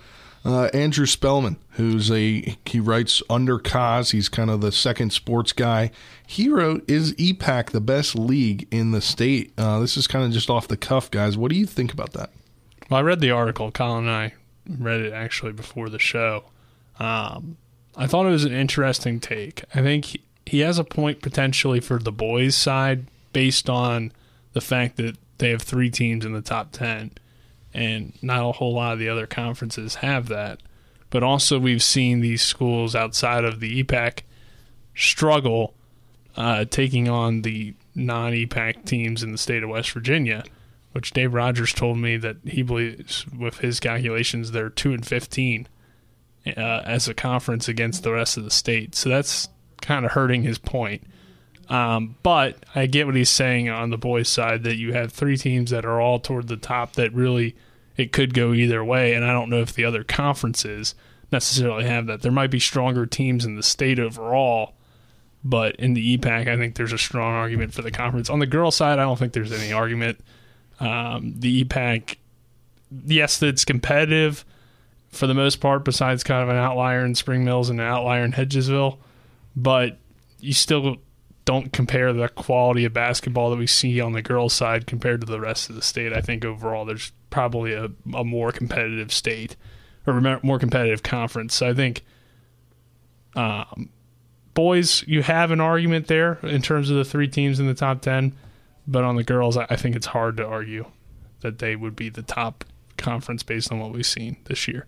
uh, 0.45 0.71
Andrew 0.73 1.07
Spellman, 1.07 1.57
who's 1.71 2.11
a 2.11 2.57
he 2.65 2.81
writes 2.81 3.23
under 3.29 3.59
Cause. 3.59 4.13
He's 4.13 4.29
kind 4.29 4.51
of 4.51 4.61
the 4.61 4.73
second 4.73 5.13
sports 5.13 5.53
guy. 5.53 5.91
He 6.27 6.49
wrote, 6.49 6.89
"Is 6.89 7.13
EPAC 7.15 7.71
the 7.71 7.81
best 7.81 8.15
league 8.15 8.67
in 8.71 8.93
the 8.93 9.01
state?" 9.01 9.53
Uh, 9.59 9.81
this 9.81 9.97
is 9.97 10.07
kind 10.07 10.25
of 10.25 10.33
just 10.33 10.49
off 10.49 10.69
the 10.69 10.77
cuff, 10.77 11.11
guys. 11.11 11.37
What 11.37 11.51
do 11.51 11.57
you 11.57 11.67
think 11.67 11.93
about 11.93 12.13
that? 12.15 12.31
Well, 12.89 13.01
I 13.01 13.03
read 13.03 13.21
the 13.21 13.31
article. 13.31 13.71
Colin 13.71 14.07
and 14.07 14.11
I 14.11 14.35
read 14.67 15.01
it 15.01 15.13
actually 15.13 15.53
before 15.53 15.89
the 15.89 15.99
show. 15.99 16.45
Um, 16.99 17.57
I 17.97 18.07
thought 18.07 18.27
it 18.27 18.31
was 18.31 18.45
an 18.45 18.53
interesting 18.53 19.21
take. 19.21 19.65
I 19.75 19.83
think 19.83 20.05
he, 20.07 20.23
he 20.47 20.61
has 20.61 20.79
a 20.79 20.85
point 20.85 21.23
potentially 21.23 21.81
for 21.81 21.99
the 21.99 22.13
boys' 22.13 22.57
side 22.57 23.07
based 23.33 23.69
on 23.69 24.13
the 24.53 24.61
fact 24.61 24.97
that 24.97 25.17
they 25.39 25.51
have 25.51 25.63
three 25.63 25.91
teams 25.91 26.25
in 26.25 26.33
the 26.33 26.43
top 26.43 26.73
10 26.73 27.13
and 27.73 28.13
not 28.23 28.49
a 28.49 28.53
whole 28.53 28.75
lot 28.75 28.95
of 28.95 28.99
the 28.99 29.09
other 29.09 29.27
conferences 29.27 29.97
have 29.97 30.29
that. 30.29 30.61
But 31.11 31.23
also, 31.23 31.59
we've 31.59 31.83
seen 31.83 32.21
these 32.21 32.43
schools 32.43 32.95
outside 32.95 33.45
of 33.45 33.61
the 33.61 33.83
EPAC 33.83 34.21
struggle 34.95 35.75
uh, 36.37 36.65
taking 36.67 37.09
on 37.09 37.43
the 37.43 37.75
non 37.95 38.33
EPAC 38.33 38.85
teams 38.85 39.23
in 39.23 39.33
the 39.33 39.39
state 39.39 39.63
of 39.63 39.71
West 39.71 39.91
Virginia 39.91 40.45
which 40.93 41.13
Dave 41.13 41.35
Rogers 41.35 41.73
told 41.73 41.99
me 41.99 42.17
that 42.17 42.37
he 42.45 42.63
believes 42.63 43.27
with 43.29 43.59
his 43.59 43.81
calculations 43.81 44.51
they're 44.51 44.71
two 44.71 44.93
and 44.93 45.07
fifteen 45.07 45.69
uh, 46.47 46.83
as 46.85 47.09
a 47.09 47.15
conference 47.15 47.69
against 47.69 48.03
the 48.03 48.13
rest 48.13 48.37
of 48.37 48.45
the 48.45 48.51
state. 48.51 48.95
So 48.95 49.09
that's 49.09 49.49
kind 49.81 50.05
of 50.05 50.13
hurting 50.13 50.43
his 50.43 50.59
point. 50.59 51.05
Um, 51.71 52.17
but 52.25 52.57
I 52.75 52.87
get 52.87 53.07
what 53.07 53.15
he's 53.15 53.31
saying 53.31 53.69
on 53.69 53.91
the 53.91 53.97
boys' 53.97 54.29
side 54.29 54.65
that 54.65 54.77
you 54.77 54.93
have 54.93 55.13
three 55.13 55.37
teams 55.37 55.71
that 55.71 55.87
are 55.87 56.01
all 56.01 56.19
toward 56.19 56.49
the 56.49 56.57
top 56.57 56.95
that 56.95 57.15
really 57.15 57.55
it 57.97 58.11
could 58.13 58.35
go 58.35 58.53
either 58.53 58.85
way, 58.85 59.15
and 59.15 59.25
I 59.25 59.33
don't 59.33 59.49
know 59.49 59.61
if 59.61 59.73
the 59.73 59.85
other 59.85 60.03
conferences 60.03 60.97
necessarily 61.31 61.85
have 61.85 62.07
that. 62.07 62.23
There 62.23 62.33
might 62.33 62.51
be 62.51 62.59
stronger 62.59 63.07
teams 63.07 63.45
in 63.45 63.55
the 63.55 63.63
state 63.63 64.01
overall, 64.01 64.75
but 65.45 65.77
in 65.77 65.95
the 65.95 66.19
EPAC, 66.19 66.49
I 66.49 66.57
think 66.57 66.75
there's 66.75 66.93
a 66.93 66.99
strong 66.99 67.35
argument 67.35 67.73
for 67.73 67.83
the 67.83 67.93
conference. 67.93 68.29
On 68.29 68.41
the 68.41 68.47
girls' 68.47 68.75
side, 68.75 68.99
I 68.99 69.03
don't 69.03 69.19
think 69.19 69.33
there's 69.33 69.53
any 69.53 69.73
argument. 69.73 70.19
Um, 70.81 71.35
the 71.39 71.65
EPAC, 71.65 72.17
yes, 73.07 73.41
it's 73.43 73.65
competitive 73.65 74.45
for 75.11 75.29
the 75.29 75.35
most 75.35 75.61
part, 75.61 75.85
besides 75.85 76.25
kind 76.25 76.43
of 76.43 76.49
an 76.49 76.57
outlier 76.57 77.05
in 77.05 77.15
Spring 77.15 77.45
Mills 77.45 77.71
and 77.71 77.81
an 77.81 77.87
outlier 77.87 78.25
in 78.25 78.33
Hedgesville, 78.33 78.99
but 79.55 79.99
you 80.41 80.53
still 80.53 80.97
don't 81.51 81.73
compare 81.73 82.13
the 82.13 82.29
quality 82.29 82.85
of 82.85 82.93
basketball 82.93 83.51
that 83.51 83.57
we 83.57 83.67
see 83.67 84.01
on 84.01 84.13
the 84.13 84.23
girls' 84.23 84.53
side 84.53 84.87
compared 84.87 85.21
to 85.21 85.27
the 85.27 85.41
rest 85.41 85.69
of 85.69 85.75
the 85.75 85.83
state. 85.83 86.13
I 86.13 86.21
think 86.21 86.45
overall 86.45 86.85
there's 86.85 87.11
probably 87.29 87.73
a, 87.73 87.91
a 88.15 88.23
more 88.23 88.53
competitive 88.53 89.13
state 89.13 89.57
or 90.07 90.39
more 90.45 90.61
competitive 90.61 91.03
conference. 91.03 91.57
So 91.57 91.69
I 91.69 91.75
think 91.75 92.03
um, 93.35 93.91
boys, 94.55 95.03
you 95.09 95.25
have 95.25 95.51
an 95.51 95.61
argument 95.61 96.07
there 96.07 96.35
in 96.45 96.63
terms 96.63 96.89
of 96.89 96.97
the 96.97 97.05
three 97.05 97.27
teams 97.27 97.59
in 97.59 97.67
the 97.67 97.75
top 97.75 98.01
10. 98.01 98.33
But 98.87 99.03
on 99.03 99.17
the 99.17 99.25
girls, 99.25 99.57
I 99.57 99.75
think 99.75 99.97
it's 99.97 100.07
hard 100.07 100.37
to 100.37 100.47
argue 100.47 100.87
that 101.41 101.59
they 101.59 101.75
would 101.75 101.97
be 101.97 102.11
the 102.11 102.23
top 102.23 102.65
conference 102.97 103.43
based 103.43 103.73
on 103.73 103.81
what 103.81 103.91
we've 103.91 104.07
seen 104.07 104.37
this 104.45 104.69
year. 104.69 104.87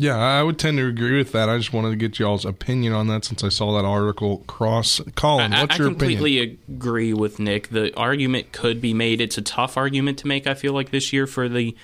Yeah, 0.00 0.16
I 0.16 0.42
would 0.42 0.58
tend 0.58 0.78
to 0.78 0.86
agree 0.86 1.18
with 1.18 1.32
that. 1.32 1.50
I 1.50 1.58
just 1.58 1.74
wanted 1.74 1.90
to 1.90 1.96
get 1.96 2.18
y'all's 2.18 2.46
opinion 2.46 2.94
on 2.94 3.08
that 3.08 3.26
since 3.26 3.44
I 3.44 3.50
saw 3.50 3.76
that 3.76 3.84
article 3.86 4.38
cross. 4.46 4.98
Colin, 5.14 5.50
what's 5.50 5.74
I, 5.74 5.76
your 5.76 5.88
opinion? 5.88 5.88
I 5.88 5.98
completely 5.98 6.58
agree 6.68 7.12
with 7.12 7.38
Nick. 7.38 7.68
The 7.68 7.94
argument 7.98 8.52
could 8.52 8.80
be 8.80 8.94
made. 8.94 9.20
It's 9.20 9.36
a 9.36 9.42
tough 9.42 9.76
argument 9.76 10.16
to 10.20 10.26
make, 10.26 10.46
I 10.46 10.54
feel 10.54 10.72
like, 10.72 10.90
this 10.90 11.12
year 11.12 11.26
for 11.26 11.50
the 11.50 11.76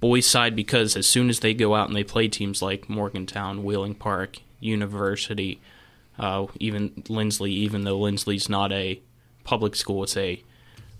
boys' 0.00 0.26
side 0.26 0.56
because 0.56 0.96
as 0.96 1.06
soon 1.06 1.30
as 1.30 1.38
they 1.38 1.54
go 1.54 1.76
out 1.76 1.86
and 1.86 1.96
they 1.96 2.02
play 2.02 2.26
teams 2.26 2.62
like 2.62 2.90
Morgantown, 2.90 3.62
Wheeling 3.62 3.94
Park, 3.94 4.38
University, 4.58 5.60
Uh, 6.18 6.46
even 6.58 6.90
Linsly, 7.08 7.50
even 7.50 7.84
though 7.84 8.00
Linsly's 8.00 8.48
not 8.48 8.72
a 8.72 8.98
public 9.44 9.76
school, 9.76 10.02
it's 10.02 10.16
a 10.16 10.42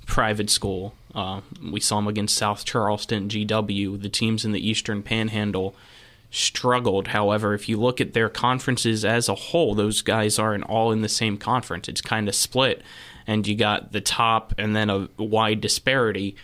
private 0.07 0.51
school. 0.51 0.95
Uh, 1.15 1.41
we 1.73 1.81
saw 1.81 1.97
them 1.97 2.07
against 2.07 2.37
South 2.37 2.65
Charleston, 2.65 3.29
GW. 3.29 4.01
The 4.01 4.11
teams 4.11 4.45
in 4.45 4.53
the 4.53 4.61
Eastern 4.61 5.03
Panhandle 5.03 5.75
struggled. 6.37 7.09
However, 7.09 7.55
if 7.55 7.69
you 7.69 7.79
look 7.79 8.01
at 8.01 8.13
their 8.13 8.29
conferences 8.29 9.05
as 9.05 9.29
a 9.29 9.35
whole, 9.35 9.75
those 9.75 10.03
guys 10.03 10.39
aren't 10.39 10.65
all 10.65 10.93
in 10.93 11.03
the 11.03 11.09
same 11.09 11.39
conference. 11.39 11.89
It's 11.89 12.01
kind 12.01 12.29
of 12.29 12.35
split, 12.35 12.83
and 13.27 13.47
you 13.47 13.57
got 13.57 13.93
the 13.93 14.01
top 14.01 14.55
and 14.59 14.77
then 14.77 14.91
a 14.91 15.09
wide 15.19 15.61
disparity 15.61 16.37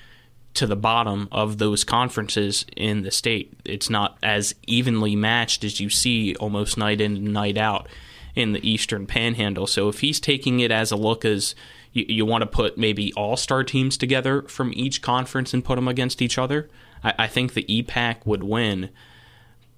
to 0.55 0.67
the 0.67 0.77
bottom 0.77 1.29
of 1.33 1.59
those 1.59 1.85
conferences 1.85 2.67
in 2.77 3.03
the 3.03 3.11
state. 3.11 3.55
It's 3.65 3.89
not 3.89 4.19
as 4.23 4.55
evenly 4.67 5.17
matched 5.17 5.65
as 5.65 5.81
you 5.81 5.89
see 5.89 6.35
almost 6.37 6.77
night 6.77 7.01
in 7.01 7.17
and 7.17 7.33
night 7.33 7.57
out 7.57 7.89
in 8.35 8.53
the 8.53 8.69
Eastern 8.69 9.07
Panhandle. 9.07 9.67
So 9.67 9.89
if 9.89 10.01
he's 10.01 10.21
taking 10.21 10.61
it 10.61 10.71
as 10.71 10.91
a 10.91 10.97
look 10.97 11.25
as 11.25 11.55
you, 11.93 12.05
you 12.09 12.27
want 12.27 12.43
to 12.43 12.47
put 12.47 12.79
maybe 12.79 13.13
all 13.15 13.37
star 13.37 13.65
teams 13.65 13.97
together 13.97 14.43
from 14.43 14.73
each 14.75 15.03
conference 15.03 15.55
and 15.55 15.65
put 15.65 15.77
them 15.77 15.89
against 15.89 16.23
each 16.23 16.39
other, 16.39 16.69
I, 17.03 17.15
I 17.21 17.27
think 17.29 17.55
the 17.55 17.65
EPAC 17.65 18.27
would 18.27 18.43
win. 18.43 18.91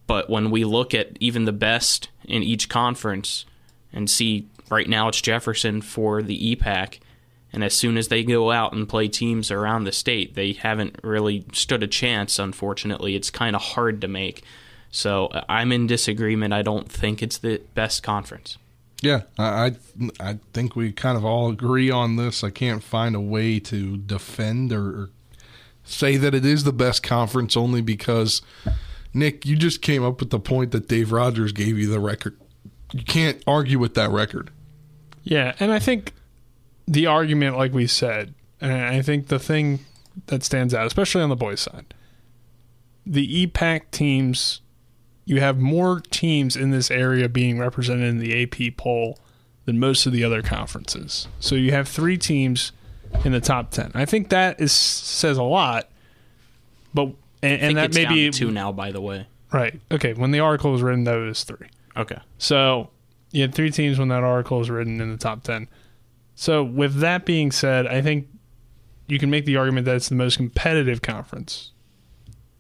But 0.06 0.28
when 0.28 0.50
we 0.50 0.64
look 0.64 0.94
at 0.94 1.16
even 1.20 1.44
the 1.44 1.52
best 1.52 2.08
in 2.25 2.42
each 2.42 2.68
conference 2.68 3.44
and 3.92 4.11
see 4.11 4.49
right 4.70 4.88
now 4.88 5.08
it's 5.08 5.20
Jefferson 5.20 5.80
for 5.80 6.23
the 6.23 6.56
EPAC, 6.56 6.99
and 7.52 7.62
as 7.62 7.75
soon 7.75 7.96
as 7.96 8.08
they 8.08 8.25
go 8.25 8.50
out 8.50 8.73
and 8.73 8.88
play 8.88 9.06
teams 9.08 9.50
around 9.50 9.84
the 9.84 9.92
state, 9.92 10.34
they 10.34 10.52
haven't 10.52 10.99
really 11.04 11.44
stood 11.52 11.82
a 11.82 11.87
chance, 11.87 12.38
unfortunately. 12.38 13.14
It's 13.14 13.30
kind 13.30 13.54
of 13.54 13.62
hard 13.62 14.00
to 14.00 14.08
make. 14.08 14.42
So 14.90 15.28
I'm 15.49 15.70
in 15.70 15.87
disagreement. 15.87 16.52
I 16.52 16.62
don't 16.62 16.90
think 16.90 17.23
it's 17.23 17.38
the 17.38 17.62
best 17.75 18.02
conference. 18.02 18.58
Yeah, 19.00 19.23
I 19.38 19.76
I 20.18 20.38
think 20.52 20.76
we 20.76 20.90
kind 20.90 21.16
of 21.16 21.25
all 21.25 21.50
agree 21.50 21.90
on 21.90 22.16
this. 22.16 22.42
I 22.42 22.50
can't 22.50 22.82
find 22.82 23.14
a 23.14 23.20
way 23.20 23.61
to 23.61 23.99
defend 23.99 24.73
or 24.73 25.11
say 25.84 26.16
that 26.16 26.34
it 26.34 26.44
is 26.44 26.64
the 26.64 26.73
best 26.73 27.02
conference 27.02 27.56
only 27.56 27.82
because 27.82 28.40
Nick, 29.14 29.47
you 29.47 29.56
just 29.56 29.80
came 29.80 30.04
up 30.04 30.21
with 30.21 30.30
the 30.30 30.40
point 30.40 30.73
that 30.73 30.88
Dave 30.88 31.12
Rogers 31.12 31.52
gave 31.52 31.78
you 31.78 31.88
the 31.88 32.00
record. 32.00 32.38
You 32.92 33.04
can't 33.04 33.42
argue 33.47 33.78
with 33.78 33.94
that 33.94 34.11
record. 34.11 34.50
Yeah, 35.23 35.54
and 35.59 35.73
I 35.73 35.78
think 35.78 36.12
the 36.87 37.06
argument, 37.06 37.56
like 37.56 37.73
we 37.73 37.87
said, 37.87 38.35
and 38.61 38.73
I 38.73 39.00
think 39.00 39.28
the 39.28 39.38
thing 39.38 39.80
that 40.26 40.42
stands 40.42 40.75
out, 40.75 40.87
especially 40.87 41.23
on 41.23 41.30
the 41.30 41.37
boys' 41.37 41.61
side, 41.61 41.94
the 43.06 43.47
EPAC 43.47 43.90
teams 43.90 44.61
you 45.25 45.40
have 45.40 45.59
more 45.59 46.00
teams 46.00 46.56
in 46.56 46.71
this 46.71 46.90
area 46.90 47.28
being 47.28 47.59
represented 47.59 48.09
in 48.09 48.18
the 48.18 48.42
AP 48.42 48.76
poll 48.76 49.18
than 49.64 49.78
most 49.78 50.06
of 50.06 50.12
the 50.12 50.23
other 50.23 50.42
conferences. 50.42 51.28
So 51.40 51.54
you 51.54 51.71
have 51.73 51.88
three 51.88 52.18
teams 52.18 52.73
in 53.25 53.33
the 53.33 53.40
top 53.40 53.71
ten. 53.71 53.90
I 53.94 54.04
think 54.04 54.28
that 54.28 54.61
is 54.61 54.73
says 54.73 55.38
a 55.38 55.42
lot. 55.42 55.88
But 56.92 57.12
and, 57.45 57.63
and 57.63 57.77
that 57.77 57.95
may 57.95 58.07
be 58.07 58.31
two 58.31 58.51
now, 58.51 58.73
by 58.73 58.93
the 58.93 59.01
way. 59.01 59.27
Right. 59.53 59.81
Okay. 59.93 60.15
When 60.15 60.31
the 60.31 60.41
article 60.41 60.73
was 60.73 60.83
written, 60.83 61.05
that 61.05 61.17
was 61.17 61.45
three. 61.45 61.69
Okay. 61.97 62.19
So 62.39 62.91
you 63.31 63.43
had 63.43 63.55
three 63.55 63.71
teams 63.71 63.99
when 63.99 64.09
that 64.09 64.25
article 64.25 64.59
was 64.59 64.71
written 64.71 65.01
in 65.01 65.11
the 65.11 65.17
top 65.17 65.43
ten. 65.43 65.69
So 66.35 66.65
with 66.65 66.97
that 66.97 67.25
being 67.25 67.53
said, 67.53 67.87
I 67.87 68.03
think 68.03 68.29
you 69.07 69.19
can 69.19 69.31
make 69.31 69.45
the 69.45 69.57
argument 69.57 69.85
that 69.87 69.97
it's 69.97 70.09
the 70.09 70.15
most 70.15 70.37
competitive 70.37 71.03
conference 71.03 71.71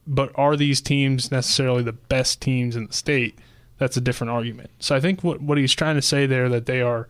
but 0.06 0.32
are 0.34 0.56
these 0.56 0.80
teams 0.80 1.30
necessarily 1.30 1.82
the 1.82 1.92
best 1.92 2.40
teams 2.40 2.76
in 2.76 2.86
the 2.86 2.92
state? 2.92 3.38
That's 3.78 3.96
a 3.96 4.00
different 4.00 4.30
argument. 4.30 4.70
So 4.78 4.94
I 4.94 5.00
think 5.00 5.24
what 5.24 5.40
what 5.40 5.58
he's 5.58 5.72
trying 5.72 5.96
to 5.96 6.02
say 6.02 6.26
there 6.26 6.48
that 6.48 6.66
they 6.66 6.80
are 6.80 7.08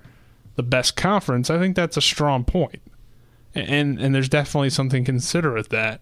the 0.57 0.62
best 0.62 0.97
conference, 0.97 1.50
I 1.50 1.59
think 1.59 1.76
that's 1.76 1.97
a 1.97 2.02
strong 2.02 2.45
point. 2.45 2.83
And 3.54 4.00
and 4.00 4.14
there's 4.14 4.28
definitely 4.28 4.71
something 4.71 5.04
to 5.04 5.11
consider 5.11 5.52
with 5.52 5.69
that. 5.71 6.00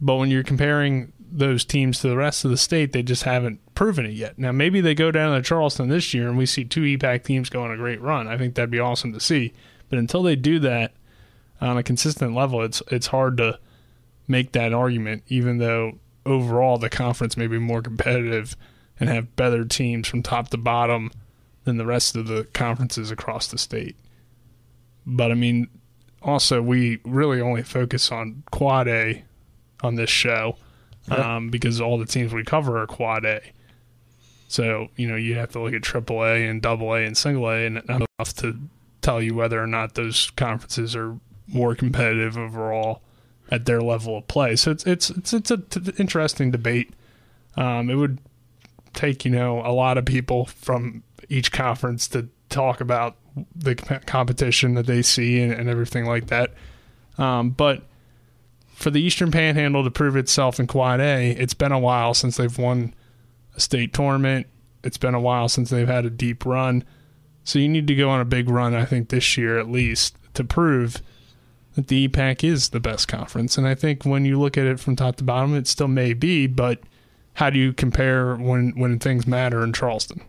But 0.00 0.16
when 0.16 0.30
you're 0.30 0.42
comparing 0.42 1.12
those 1.18 1.64
teams 1.64 2.00
to 2.00 2.08
the 2.08 2.16
rest 2.16 2.44
of 2.44 2.50
the 2.50 2.56
state, 2.56 2.92
they 2.92 3.02
just 3.02 3.24
haven't 3.24 3.60
proven 3.74 4.06
it 4.06 4.12
yet. 4.12 4.38
Now 4.38 4.52
maybe 4.52 4.80
they 4.80 4.94
go 4.94 5.10
down 5.10 5.34
to 5.34 5.42
Charleston 5.42 5.88
this 5.88 6.14
year 6.14 6.28
and 6.28 6.38
we 6.38 6.46
see 6.46 6.64
two 6.64 6.82
EPAC 6.82 7.24
teams 7.24 7.50
go 7.50 7.62
on 7.62 7.70
a 7.70 7.76
great 7.76 8.00
run. 8.00 8.28
I 8.28 8.38
think 8.38 8.54
that'd 8.54 8.70
be 8.70 8.80
awesome 8.80 9.12
to 9.12 9.20
see. 9.20 9.52
But 9.88 9.98
until 9.98 10.22
they 10.22 10.36
do 10.36 10.58
that 10.60 10.92
on 11.60 11.76
a 11.76 11.82
consistent 11.82 12.34
level, 12.34 12.62
it's 12.62 12.82
it's 12.90 13.08
hard 13.08 13.36
to 13.38 13.58
make 14.28 14.52
that 14.52 14.72
argument, 14.72 15.22
even 15.28 15.58
though 15.58 15.98
overall 16.24 16.78
the 16.78 16.90
conference 16.90 17.36
may 17.36 17.46
be 17.46 17.58
more 17.58 17.82
competitive 17.82 18.56
and 18.98 19.08
have 19.08 19.36
better 19.36 19.64
teams 19.64 20.08
from 20.08 20.22
top 20.22 20.48
to 20.48 20.56
bottom 20.56 21.10
than 21.64 21.76
the 21.76 21.86
rest 21.86 22.16
of 22.16 22.26
the 22.26 22.44
conferences 22.52 23.10
across 23.10 23.48
the 23.48 23.58
state. 23.58 23.96
But 25.06 25.30
I 25.30 25.34
mean, 25.34 25.68
also 26.22 26.62
we 26.62 27.00
really 27.04 27.40
only 27.40 27.62
focus 27.62 28.10
on 28.10 28.42
Quad 28.50 28.88
A 28.88 29.24
on 29.82 29.94
this 29.94 30.10
show 30.10 30.56
um, 31.10 31.50
because 31.50 31.80
all 31.80 31.98
the 31.98 32.06
teams 32.06 32.32
we 32.32 32.44
cover 32.44 32.80
are 32.80 32.86
Quad 32.86 33.24
A. 33.24 33.40
So 34.48 34.88
you 34.96 35.08
know 35.08 35.16
you 35.16 35.36
have 35.36 35.52
to 35.52 35.60
look 35.60 35.74
at 35.74 35.82
Triple 35.82 36.22
A 36.22 36.46
and 36.46 36.62
Double 36.62 36.94
A 36.94 37.04
and 37.04 37.16
Single 37.16 37.48
A, 37.50 37.66
and 37.66 37.82
not 37.86 38.02
enough 38.18 38.34
to 38.36 38.58
tell 39.02 39.20
you 39.20 39.34
whether 39.34 39.62
or 39.62 39.66
not 39.66 39.94
those 39.94 40.30
conferences 40.30 40.94
are 40.96 41.18
more 41.48 41.74
competitive 41.74 42.36
overall 42.36 43.02
at 43.50 43.66
their 43.66 43.80
level 43.80 44.18
of 44.18 44.28
play. 44.28 44.56
So 44.56 44.70
it's 44.70 44.86
it's 44.86 45.10
it's 45.10 45.32
it's 45.32 45.50
an 45.50 45.66
t- 45.68 45.92
interesting 45.98 46.50
debate. 46.50 46.92
Um, 47.56 47.90
it 47.90 47.94
would 47.94 48.18
take 48.94 49.24
you 49.24 49.30
know 49.30 49.60
a 49.60 49.72
lot 49.72 49.98
of 49.98 50.04
people 50.04 50.46
from 50.46 51.02
each 51.28 51.52
conference 51.52 52.08
to 52.08 52.28
talk 52.48 52.80
about 52.80 53.16
the 53.54 53.74
competition 53.74 54.74
that 54.74 54.86
they 54.86 55.02
see 55.02 55.40
and, 55.40 55.52
and 55.52 55.68
everything 55.68 56.06
like 56.06 56.28
that. 56.28 56.54
Um, 57.18 57.50
but 57.50 57.82
for 58.76 58.90
the 58.90 59.00
Eastern 59.00 59.30
Panhandle 59.30 59.84
to 59.84 59.90
prove 59.90 60.16
itself 60.16 60.60
in 60.60 60.66
Quad 60.66 61.00
A, 61.00 61.30
it's 61.30 61.54
been 61.54 61.72
a 61.72 61.78
while 61.78 62.12
since 62.12 62.36
they've 62.36 62.58
won 62.58 62.94
a 63.56 63.60
state 63.60 63.94
tournament. 63.94 64.46
It's 64.84 64.98
been 64.98 65.14
a 65.14 65.20
while 65.20 65.48
since 65.48 65.70
they've 65.70 65.88
had 65.88 66.04
a 66.04 66.10
deep 66.10 66.44
run. 66.44 66.84
So 67.42 67.58
you 67.58 67.68
need 67.68 67.86
to 67.86 67.94
go 67.94 68.10
on 68.10 68.20
a 68.20 68.26
big 68.26 68.50
run, 68.50 68.74
I 68.74 68.84
think, 68.84 69.08
this 69.08 69.38
year 69.38 69.58
at 69.58 69.70
least 69.70 70.14
to 70.34 70.44
prove 70.44 71.00
that 71.74 71.88
the 71.88 72.06
EPAC 72.06 72.44
is 72.44 72.68
the 72.68 72.78
best 72.78 73.08
conference. 73.08 73.56
And 73.56 73.66
I 73.66 73.74
think 73.74 74.04
when 74.04 74.26
you 74.26 74.38
look 74.38 74.58
at 74.58 74.66
it 74.66 74.78
from 74.78 74.94
top 74.94 75.16
to 75.16 75.24
bottom, 75.24 75.54
it 75.54 75.66
still 75.66 75.88
may 75.88 76.12
be, 76.12 76.46
but 76.46 76.80
how 77.32 77.48
do 77.48 77.58
you 77.58 77.72
compare 77.72 78.36
when, 78.36 78.72
when 78.76 78.98
things 78.98 79.26
matter 79.26 79.64
in 79.64 79.72
Charleston? 79.72 80.20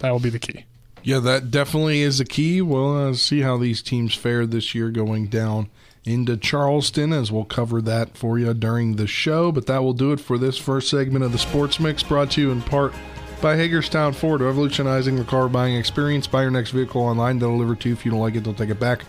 That 0.00 0.10
will 0.10 0.18
be 0.18 0.30
the 0.30 0.40
key. 0.40 0.64
Yeah, 1.04 1.20
that 1.20 1.52
definitely 1.52 2.02
is 2.02 2.18
a 2.18 2.24
key. 2.24 2.60
We'll 2.60 3.10
uh, 3.10 3.14
see 3.14 3.40
how 3.40 3.56
these 3.56 3.82
teams 3.82 4.16
fare 4.16 4.46
this 4.46 4.74
year 4.74 4.90
going 4.90 5.28
down 5.28 5.70
into 6.04 6.36
Charleston 6.36 7.12
as 7.12 7.30
we'll 7.30 7.44
cover 7.44 7.80
that 7.82 8.16
for 8.16 8.38
you 8.38 8.52
during 8.54 8.96
the 8.96 9.06
show. 9.06 9.52
But 9.52 9.66
that 9.66 9.82
will 9.82 9.92
do 9.92 10.12
it 10.12 10.20
for 10.20 10.38
this 10.38 10.58
first 10.58 10.88
segment 10.88 11.24
of 11.24 11.32
the 11.32 11.38
Sports 11.38 11.78
Mix 11.78 12.02
brought 12.02 12.32
to 12.32 12.40
you 12.40 12.50
in 12.50 12.62
part 12.62 12.92
by 13.40 13.56
Hagerstown 13.56 14.12
Ford, 14.12 14.40
revolutionizing 14.40 15.16
the 15.16 15.24
car 15.24 15.48
buying 15.48 15.76
experience. 15.76 16.26
Buy 16.26 16.42
your 16.42 16.50
next 16.50 16.70
vehicle 16.70 17.02
online. 17.02 17.38
They'll 17.38 17.50
deliver 17.50 17.74
to 17.76 17.88
you. 17.88 17.94
If 17.94 18.04
you 18.04 18.10
don't 18.10 18.20
like 18.20 18.34
it, 18.34 18.44
they'll 18.44 18.54
take 18.54 18.70
it 18.70 18.80
back. 18.80 19.04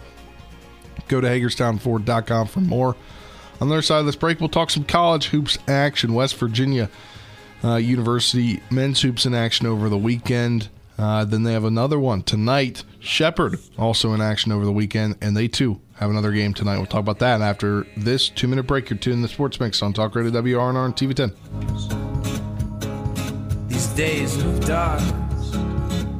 Go 1.07 1.21
to 1.21 1.27
HagerstownFord.com 1.27 2.47
for 2.47 2.61
more. 2.61 2.95
On 3.61 3.69
the 3.69 3.75
other 3.75 3.81
side 3.81 3.99
of 3.99 4.05
this 4.05 4.15
break, 4.15 4.39
we'll 4.39 4.49
talk 4.49 4.71
some 4.71 4.83
college 4.83 5.27
hoops 5.27 5.57
action. 5.67 6.13
West 6.13 6.35
Virginia 6.35 6.89
uh, 7.63 7.75
University 7.75 8.61
men's 8.69 9.01
hoops 9.01 9.25
in 9.25 9.33
action 9.33 9.67
over 9.67 9.89
the 9.89 9.97
weekend. 9.97 10.69
Uh, 10.97 11.25
then 11.25 11.43
they 11.43 11.53
have 11.53 11.63
another 11.63 11.99
one 11.99 12.21
tonight. 12.21 12.83
Shepherd 12.99 13.59
also 13.77 14.13
in 14.13 14.21
action 14.21 14.51
over 14.51 14.65
the 14.65 14.71
weekend, 14.71 15.17
and 15.21 15.35
they 15.35 15.47
too 15.47 15.79
have 16.03 16.11
another 16.11 16.31
game 16.31 16.53
tonight. 16.53 16.77
We'll 16.77 16.85
talk 16.85 16.99
about 16.99 17.19
that 17.19 17.41
after 17.41 17.87
this 17.97 18.29
two 18.29 18.47
minute 18.47 18.63
break. 18.63 18.89
You're 18.89 18.99
tuned 18.99 19.15
in 19.15 19.21
the 19.21 19.27
Sports 19.27 19.59
Mix 19.59 19.81
on 19.81 19.93
Talk 19.93 20.15
Radio 20.15 20.31
WRNR 20.31 20.85
and 20.85 20.95
TV 20.95 21.15
10. 21.15 21.33
These 23.69 23.87
days 23.87 24.37
of 24.43 24.65
dark. 24.65 25.01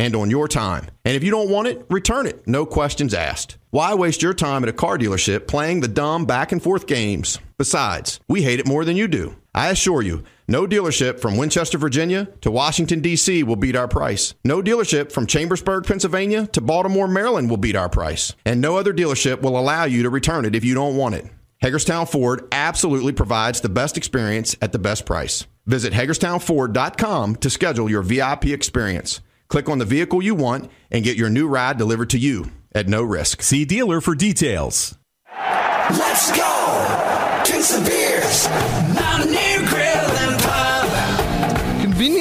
and 0.00 0.16
on 0.16 0.30
your 0.30 0.48
time. 0.48 0.86
And 1.04 1.14
if 1.14 1.22
you 1.22 1.30
don't 1.30 1.50
want 1.50 1.68
it, 1.68 1.84
return 1.90 2.26
it. 2.26 2.46
No 2.48 2.64
questions 2.64 3.12
asked. 3.12 3.58
Why 3.68 3.92
waste 3.94 4.22
your 4.22 4.32
time 4.32 4.62
at 4.62 4.70
a 4.70 4.72
car 4.72 4.96
dealership 4.96 5.46
playing 5.46 5.80
the 5.80 5.88
dumb 5.88 6.24
back 6.24 6.52
and 6.52 6.62
forth 6.62 6.86
games? 6.86 7.38
Besides, 7.58 8.18
we 8.26 8.42
hate 8.42 8.58
it 8.60 8.66
more 8.66 8.86
than 8.86 8.96
you 8.96 9.06
do. 9.06 9.36
I 9.54 9.68
assure 9.68 10.00
you, 10.00 10.24
No 10.48 10.66
dealership 10.66 11.20
from 11.20 11.36
Winchester, 11.36 11.78
Virginia 11.78 12.26
to 12.40 12.50
Washington, 12.50 13.00
D.C. 13.00 13.44
will 13.44 13.54
beat 13.54 13.76
our 13.76 13.86
price. 13.86 14.34
No 14.42 14.60
dealership 14.60 15.12
from 15.12 15.26
Chambersburg, 15.26 15.86
Pennsylvania 15.86 16.48
to 16.48 16.60
Baltimore, 16.60 17.06
Maryland 17.06 17.48
will 17.50 17.56
beat 17.56 17.76
our 17.76 17.88
price. 17.88 18.34
And 18.44 18.60
no 18.60 18.76
other 18.76 18.92
dealership 18.92 19.42
will 19.42 19.56
allow 19.56 19.84
you 19.84 20.02
to 20.02 20.10
return 20.10 20.44
it 20.44 20.56
if 20.56 20.64
you 20.64 20.74
don't 20.74 20.96
want 20.96 21.14
it. 21.14 21.26
Hagerstown 21.58 22.06
Ford 22.06 22.48
absolutely 22.50 23.12
provides 23.12 23.60
the 23.60 23.68
best 23.68 23.96
experience 23.96 24.56
at 24.62 24.72
the 24.72 24.78
best 24.78 25.04
price. 25.04 25.46
Visit 25.66 25.92
HagerstownFord.com 25.92 27.36
to 27.36 27.50
schedule 27.50 27.90
your 27.90 28.02
VIP 28.02 28.46
experience. 28.46 29.20
Click 29.50 29.68
on 29.68 29.78
the 29.78 29.84
vehicle 29.84 30.22
you 30.22 30.36
want 30.36 30.70
and 30.92 31.02
get 31.02 31.16
your 31.16 31.28
new 31.28 31.48
ride 31.48 31.76
delivered 31.76 32.08
to 32.10 32.18
you 32.18 32.52
at 32.72 32.86
no 32.86 33.02
risk. 33.02 33.42
See 33.42 33.64
dealer 33.64 34.00
for 34.00 34.14
details. 34.14 34.96
Let's 35.36 36.30
go! 36.36 37.42
Drink 37.44 37.64
some 37.64 37.84
beers! 37.84 38.48
Mountaineer 38.94 39.58
Grill 39.68 39.68
and 39.68 39.68
Pub! 39.68 39.89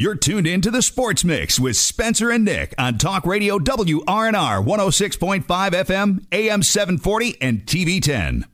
You're 0.00 0.14
tuned 0.14 0.46
in 0.46 0.60
to 0.60 0.70
the 0.70 0.80
Sports 0.80 1.24
Mix 1.24 1.58
with 1.58 1.76
Spencer 1.76 2.30
and 2.30 2.44
Nick 2.44 2.72
on 2.78 2.98
Talk 2.98 3.26
Radio 3.26 3.58
WRNR 3.58 4.64
106.5 4.64 5.44
FM, 5.44 6.24
AM 6.30 6.62
740, 6.62 7.36
and 7.42 7.66
TV 7.66 8.00
10. 8.00 8.46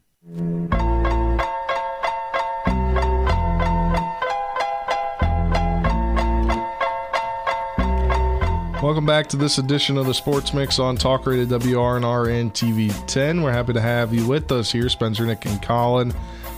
Welcome 8.82 9.04
back 9.04 9.26
to 9.26 9.36
this 9.36 9.58
edition 9.58 9.98
of 9.98 10.06
the 10.06 10.14
Sports 10.14 10.54
Mix 10.54 10.78
on 10.78 10.96
Talk 10.96 11.26
Radio 11.26 11.44
WRNR 11.44 12.40
and 12.40 12.54
TV 12.54 12.90
10. 13.06 13.42
We're 13.42 13.52
happy 13.52 13.74
to 13.74 13.82
have 13.82 14.14
you 14.14 14.26
with 14.26 14.50
us 14.50 14.72
here, 14.72 14.88
Spencer, 14.88 15.26
Nick, 15.26 15.44
and 15.44 15.60
Colin, 15.60 16.14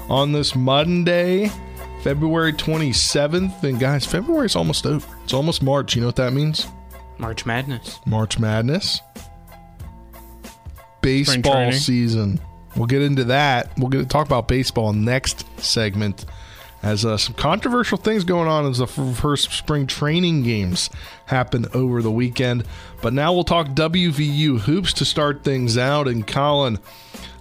on 0.09 0.31
this 0.31 0.55
Monday, 0.55 1.51
February 2.07 2.53
27th. 2.53 3.65
And 3.65 3.81
guys, 3.81 4.07
February 4.07 4.47
is 4.47 4.55
almost 4.55 4.87
over. 4.87 5.05
It's 5.25 5.35
almost 5.35 5.61
March. 5.61 5.97
You 5.97 6.03
know 6.03 6.07
what 6.07 6.15
that 6.15 6.33
means? 6.33 6.69
March 7.19 7.45
Madness. 7.45 7.99
March 8.07 8.39
Madness. 8.39 9.01
Baseball 11.03 11.73
season. 11.73 12.41
We'll 12.77 12.87
get 12.87 13.03
into 13.03 13.25
that. 13.25 13.77
We'll 13.77 13.89
get 13.89 13.99
to 13.99 14.07
talk 14.07 14.25
about 14.25 14.47
baseball 14.47 14.93
next 14.93 15.47
segment. 15.61 16.27
As 16.81 17.05
uh, 17.05 17.17
some 17.17 17.35
controversial 17.35 17.99
things 17.99 18.23
going 18.23 18.47
on 18.47 18.67
as 18.67 18.79
the 18.79 18.85
f- 18.85 19.17
first 19.17 19.51
spring 19.51 19.89
training 19.89 20.45
games 20.45 20.91
happen 21.25 21.67
over 21.75 22.03
the 22.03 22.13
weekend. 22.13 22.63
But 23.03 23.15
now 23.15 23.33
we'll 23.33 23.43
talk 23.43 23.67
WVU 23.71 24.61
hoops 24.61 24.93
to 24.93 25.05
start 25.05 25.43
things 25.43 25.77
out. 25.77 26.07
And 26.07 26.25
Colin, 26.25 26.79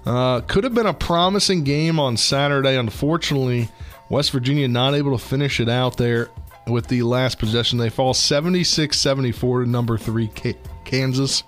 uh, 0.08 0.42
could 0.42 0.64
have 0.64 0.74
been 0.74 0.88
a 0.88 0.94
promising 0.94 1.64
game 1.64 2.00
on 2.00 2.18
Saturday. 2.18 2.76
Unfortunately, 2.76 3.70
West 4.10 4.32
Virginia 4.32 4.68
not 4.68 4.94
able 4.94 5.18
to 5.18 5.24
finish 5.24 5.60
it 5.60 5.70
out 5.70 5.98
there 5.98 6.30
with 6.68 6.88
the 6.88 7.04
last 7.04 7.40
possession. 7.40 7.78
They 7.78 7.90
fall 7.90 8.14
76 8.14 8.98
74 8.98 9.64
to 9.64 9.70
number 9.70 9.98
three, 9.98 10.30
Kansas. 10.84 11.44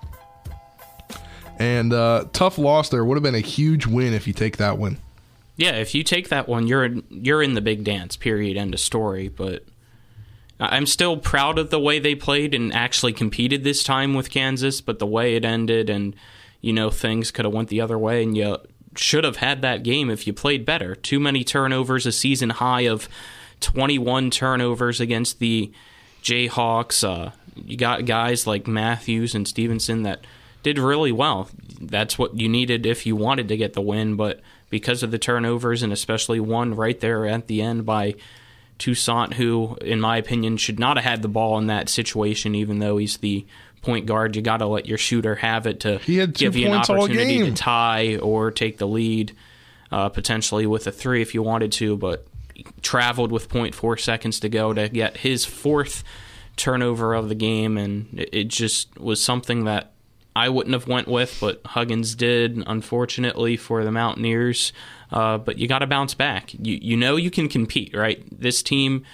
And 1.59 1.91
uh, 1.93 2.25
tough 2.33 2.57
loss 2.57 2.89
there. 2.89 3.03
Would 3.03 3.15
have 3.15 3.23
been 3.23 3.35
a 3.35 3.39
huge 3.39 3.87
win 3.87 4.13
if 4.13 4.27
you 4.27 4.33
take 4.33 4.57
that 4.57 4.77
one. 4.77 4.97
Yeah, 5.55 5.71
if 5.71 5.95
you 5.95 6.03
take 6.03 6.29
that 6.29 6.47
one, 6.47 6.67
you're 6.67 6.85
in, 6.85 7.03
you're 7.09 7.41
in 7.41 7.53
the 7.53 7.61
big 7.61 7.83
dance. 7.83 8.15
Period. 8.15 8.57
End 8.57 8.75
of 8.75 8.79
story. 8.79 9.27
But 9.27 9.65
I'm 10.59 10.85
still 10.85 11.17
proud 11.17 11.57
of 11.57 11.71
the 11.71 11.79
way 11.79 11.97
they 11.97 12.13
played 12.13 12.53
and 12.53 12.71
actually 12.73 13.13
competed 13.13 13.63
this 13.63 13.83
time 13.83 14.13
with 14.13 14.29
Kansas. 14.29 14.81
But 14.81 14.99
the 14.99 15.07
way 15.07 15.35
it 15.35 15.43
ended, 15.43 15.89
and 15.89 16.15
you 16.61 16.73
know 16.73 16.91
things 16.91 17.31
could 17.31 17.45
have 17.45 17.53
went 17.53 17.69
the 17.69 17.81
other 17.81 17.97
way, 17.97 18.21
and 18.21 18.37
you 18.37 18.57
should 18.99 19.23
have 19.23 19.37
had 19.37 19.61
that 19.61 19.83
game 19.83 20.09
if 20.09 20.27
you 20.27 20.33
played 20.33 20.65
better. 20.65 20.95
Too 20.95 21.19
many 21.19 21.43
turnovers, 21.43 22.05
a 22.05 22.11
season 22.11 22.49
high 22.51 22.81
of 22.81 23.07
21 23.59 24.29
turnovers 24.31 24.99
against 24.99 25.39
the 25.39 25.71
Jayhawks. 26.23 27.03
Uh, 27.03 27.31
you 27.55 27.77
got 27.77 28.05
guys 28.05 28.45
like 28.45 28.67
Matthews 28.67 29.33
and 29.33 29.47
Stevenson 29.47 30.03
that 30.03 30.21
did 30.63 30.77
really 30.77 31.11
well. 31.11 31.49
That's 31.79 32.17
what 32.17 32.37
you 32.39 32.49
needed 32.49 32.85
if 32.85 33.05
you 33.05 33.15
wanted 33.15 33.47
to 33.47 33.57
get 33.57 33.73
the 33.73 33.81
win, 33.81 34.15
but 34.15 34.41
because 34.69 35.03
of 35.03 35.11
the 35.11 35.19
turnovers 35.19 35.81
and 35.81 35.93
especially 35.93 36.39
one 36.39 36.75
right 36.75 36.99
there 36.99 37.25
at 37.25 37.47
the 37.47 37.61
end 37.61 37.85
by 37.85 38.15
Toussaint, 38.77 39.33
who, 39.35 39.77
in 39.81 39.99
my 39.99 40.17
opinion, 40.17 40.57
should 40.57 40.79
not 40.79 40.97
have 40.97 41.05
had 41.05 41.21
the 41.21 41.27
ball 41.27 41.57
in 41.57 41.67
that 41.67 41.89
situation, 41.89 42.53
even 42.53 42.79
though 42.79 42.97
he's 42.97 43.17
the 43.17 43.45
point 43.81 44.05
guard. 44.05 44.35
You 44.35 44.41
got 44.41 44.57
to 44.57 44.67
let 44.67 44.85
your 44.85 44.97
shooter 44.97 45.35
have 45.35 45.67
it 45.67 45.81
to 45.81 45.99
give 46.33 46.55
you 46.55 46.67
an 46.67 46.73
opportunity 46.73 47.39
to 47.39 47.53
tie 47.53 48.17
or 48.17 48.51
take 48.51 48.77
the 48.77 48.87
lead, 48.87 49.35
uh, 49.91 50.09
potentially 50.09 50.65
with 50.65 50.87
a 50.87 50.91
three 50.91 51.21
if 51.21 51.33
you 51.33 51.43
wanted 51.43 51.71
to, 51.73 51.97
but 51.97 52.27
traveled 52.81 53.31
with 53.31 53.49
0.4 53.49 53.99
seconds 53.99 54.39
to 54.39 54.49
go 54.49 54.73
to 54.73 54.89
get 54.89 55.17
his 55.17 55.45
fourth 55.45 56.03
turnover 56.55 57.13
of 57.13 57.29
the 57.29 57.35
game, 57.35 57.77
and 57.77 58.19
it 58.19 58.29
it 58.33 58.47
just 58.47 58.97
was 58.99 59.23
something 59.23 59.65
that 59.65 59.93
I 60.35 60.49
wouldn't 60.49 60.73
have 60.73 60.87
went 60.87 61.07
with, 61.07 61.37
but 61.39 61.61
Huggins 61.65 62.13
did, 62.13 62.63
unfortunately 62.67 63.57
for 63.57 63.83
the 63.83 63.91
Mountaineers. 63.91 64.71
Uh, 65.11 65.37
but 65.37 65.57
you 65.57 65.67
got 65.67 65.79
to 65.79 65.87
bounce 65.87 66.13
back. 66.13 66.53
You 66.53 66.77
you 66.81 66.97
know 66.97 67.15
you 67.15 67.31
can 67.31 67.47
compete, 67.47 67.95
right? 67.95 68.23
This 68.31 68.61
team 68.61 69.05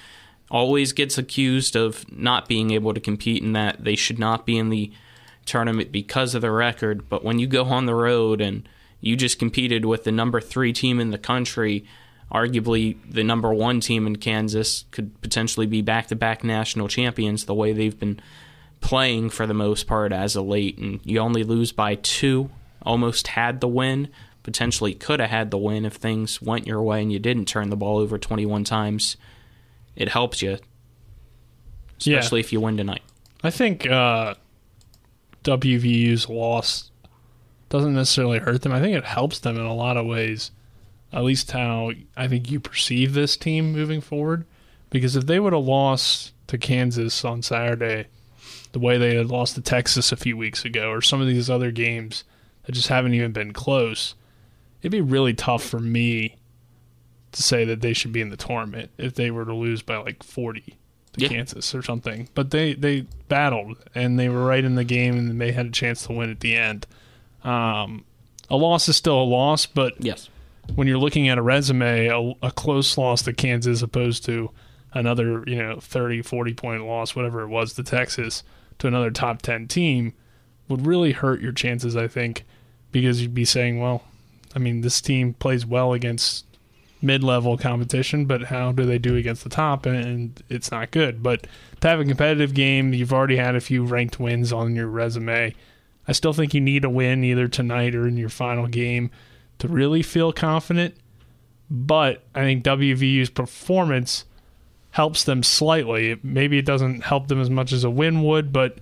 always 0.54 0.94
gets 0.94 1.18
accused 1.18 1.76
of 1.76 2.06
not 2.16 2.48
being 2.48 2.72
able 2.72 2.94
to 2.94 3.02
compete 3.02 3.42
and 3.42 3.56
that 3.56 3.84
they 3.84 3.96
should 3.96 4.20
not 4.20 4.46
be 4.46 4.56
in 4.58 4.70
the 4.70 4.92
tournament 5.46 5.92
because 5.92 6.36
of 6.36 6.44
the 6.44 6.52
record. 6.52 7.10
But 7.10 7.26
when 7.26 7.39
you 7.39 7.48
go 7.48 7.66
on 7.66 7.88
the 7.88 7.96
road 7.96 8.39
and 8.39 8.70
you 9.02 9.16
just 9.16 9.39
competed 9.39 9.84
with 9.84 10.04
the 10.04 10.12
number 10.12 10.39
three 10.39 10.72
team 10.72 11.00
in 11.00 11.10
the 11.10 11.18
country, 11.18 11.84
arguably 12.32 12.98
the 13.10 13.24
number 13.24 13.52
one 13.52 13.80
team 13.80 14.06
in 14.06 14.16
Kansas 14.18 14.86
could 14.92 15.20
potentially 15.22 15.66
be 15.66 15.82
back 15.82 16.08
to 16.08 16.16
back 16.16 16.44
national 16.44 16.88
champions 16.88 17.46
the 17.46 17.56
way 17.56 17.74
they've 17.74 18.00
been 18.00 18.20
playing 18.80 19.32
for 19.32 19.48
the 19.48 19.54
most 19.56 19.88
part 19.88 20.13
as 20.13 20.36
of 20.36 20.46
late. 20.46 20.78
And 20.78 21.00
you 21.04 21.18
only 21.18 21.44
lose 21.44 21.72
by 21.72 21.96
two, 21.96 22.52
almost 22.84 23.30
had 23.30 23.60
the 23.60 23.68
win. 23.68 24.08
Potentially 24.44 24.94
could 24.94 25.20
have 25.20 25.32
had 25.32 25.50
the 25.50 25.58
win 25.58 25.84
if 25.84 25.94
things 25.94 26.44
went 26.44 26.68
your 26.68 26.82
way 26.84 27.02
and 27.02 27.12
you 27.12 27.18
didn't 27.18 27.46
turn 27.46 27.72
the 27.72 27.76
ball 27.76 27.98
over 27.98 28.20
21 28.20 28.66
times. 28.66 29.18
It 29.95 30.10
helps 30.10 30.41
you, 30.41 30.58
Yeah. 32.01 32.17
especially 32.17 32.39
if 32.39 32.51
you 32.51 32.60
win 32.62 32.77
tonight. 32.77 33.01
I 33.43 33.49
think 33.49 33.86
uh, 33.89 34.36
WVU's 35.43 36.29
loss 36.29 36.91
doesn't 37.69 37.93
necessarily 37.95 38.39
hurt 38.39 38.62
them. 38.62 38.71
I 38.71 38.79
think 38.79 38.95
it 38.95 39.03
helps 39.06 39.39
them 39.39 39.58
in 39.58 39.63
a 39.65 39.73
lot 39.73 39.97
of 39.97 40.06
ways. 40.06 40.51
At 41.12 41.23
least 41.23 41.51
how 41.51 41.91
I 42.17 42.27
think 42.27 42.49
you 42.49 42.60
perceive 42.60 43.13
this 43.13 43.38
team 43.38 43.71
moving 43.71 44.01
forward. 44.01 44.45
Because 44.89 45.15
if 45.15 45.25
they 45.25 45.39
would 45.39 45.53
have 45.53 45.63
lost 45.63 46.34
to 46.47 46.58
Kansas 46.58 47.25
on 47.25 47.41
Saturday, 47.41 48.08
the 48.73 48.79
way 48.79 48.97
they 48.97 49.15
had 49.15 49.27
lost 49.29 49.56
to 49.56 49.62
Texas 49.62 50.12
a 50.12 50.15
few 50.17 50.38
weeks 50.38 50.65
ago, 50.65 50.89
or 50.91 51.01
some 51.01 51.19
of 51.21 51.27
these 51.27 51.49
other 51.49 51.71
games 51.71 52.23
that 52.65 52.71
just 52.73 52.88
haven't 52.89 53.13
even 53.13 53.32
been 53.32 53.53
close, 53.53 54.13
it'd 54.82 54.91
be 54.91 55.01
really 55.01 55.34
tough 55.34 55.63
for 55.63 55.79
me 55.79 56.36
to 57.34 57.43
say 57.43 57.65
that 57.65 57.82
they 57.82 57.93
should 57.93 58.12
be 58.13 58.22
in 58.22 58.30
the 58.30 58.38
tournament 58.38 58.91
if 58.98 59.15
they 59.15 59.30
were 59.32 59.46
to 59.46 59.54
lose 59.54 59.82
by 59.82 59.98
like 59.98 60.24
40 60.24 60.62
to 60.62 61.22
Yeah. 61.22 61.28
Kansas 61.28 61.76
or 61.76 61.82
something. 61.84 62.30
But 62.34 62.52
they 62.52 62.74
they 62.74 63.06
battled 63.28 63.78
and 63.93 64.17
they 64.19 64.30
were 64.30 64.46
right 64.46 64.63
in 64.63 64.76
the 64.76 64.84
game 64.84 65.17
and 65.17 65.39
they 65.41 65.52
had 65.52 65.65
a 65.67 65.72
chance 65.72 66.06
to 66.08 66.13
win 66.13 66.30
at 66.32 66.39
the 66.39 66.56
end. 66.56 66.88
Um, 67.43 68.06
a 68.50 68.56
loss 68.56 68.88
is 68.88 68.96
still 68.96 69.22
a 69.22 69.24
loss, 69.24 69.65
but 69.65 69.93
Yes. 70.00 70.30
when 70.76 70.88
you're 70.88 70.98
looking 70.98 71.28
at 71.28 71.38
a 71.38 71.41
resume, 71.41 72.08
a, 72.08 72.34
a 72.46 72.52
close 72.52 72.98
loss 72.98 73.22
to 73.24 73.34
Kansas 73.34 73.82
opposed 73.82 74.26
to 74.26 74.50
another, 74.93 75.43
you 75.48 75.56
know, 75.56 75.80
30, 75.80 76.22
40 76.22 76.54
point 76.54 76.86
loss, 76.86 77.15
whatever 77.15 77.41
it 77.41 77.48
was 77.48 77.74
to 77.74 77.84
Texas, 77.84 78.43
to 78.80 78.88
another 78.88 79.12
top 79.12 79.41
10 79.41 79.67
team 79.67 80.13
would 80.67 80.86
really 80.86 81.12
hurt 81.12 81.41
your 81.41 81.52
chances, 81.52 81.96
I 81.98 82.08
think, 82.08 82.46
because 82.91 83.22
you'd 83.22 83.34
be 83.34 83.46
saying, 83.46 83.80
well, 83.80 84.04
I 84.56 84.60
mean, 84.60 84.82
this 84.82 85.02
team 85.02 85.34
plays 85.34 85.65
well 85.65 85.93
against 85.93 86.46
mid-level 87.04 87.58
competition, 87.58 88.26
but 88.26 88.44
how 88.44 88.72
do 88.72 88.86
they 88.86 88.98
do 88.98 89.16
against 89.16 89.44
the 89.44 89.50
top? 89.50 89.86
And, 89.86 90.42
it's 90.50 90.72
not 90.72 90.92
good. 90.92 91.22
But 91.22 91.46
to 91.82 91.89
have 91.89 92.00
a 92.00 92.06
competitive 92.06 92.54
game, 92.54 92.94
you've 92.94 93.13
already 93.13 93.36
had 93.36 93.56
a 93.56 93.62
few 93.62 93.84
ranked 93.84 94.20
wins 94.20 94.54
on 94.54 94.76
your 94.76 94.88
resume. 94.88 95.54
I 96.08 96.12
still 96.12 96.34
think 96.34 96.54
you 96.54 96.62
need 96.62 96.86
a 96.86 96.89
win 96.89 97.24
either 97.24 97.48
tonight 97.48 97.96
or 97.96 98.08
in 98.08 98.18
your 98.18 98.30
final 98.30 98.68
game 98.68 99.12
to 99.60 99.68
really 99.68 100.02
feel 100.02 100.34
confident. 100.34 100.96
But 101.70 102.24
I 102.34 102.42
think 102.42 102.63
WVU's 102.63 103.30
performance 103.30 104.26
helps 104.92 105.24
them 105.24 105.44
slightly. 105.44 106.20
Maybe 106.22 106.58
it 106.58 106.66
doesn't 106.66 107.02
help 107.02 107.28
them 107.28 107.42
as 107.42 107.50
much 107.50 107.72
as 107.72 107.84
a 107.84 107.89
win 107.89 108.22
would, 108.24 108.54
but 108.54 108.78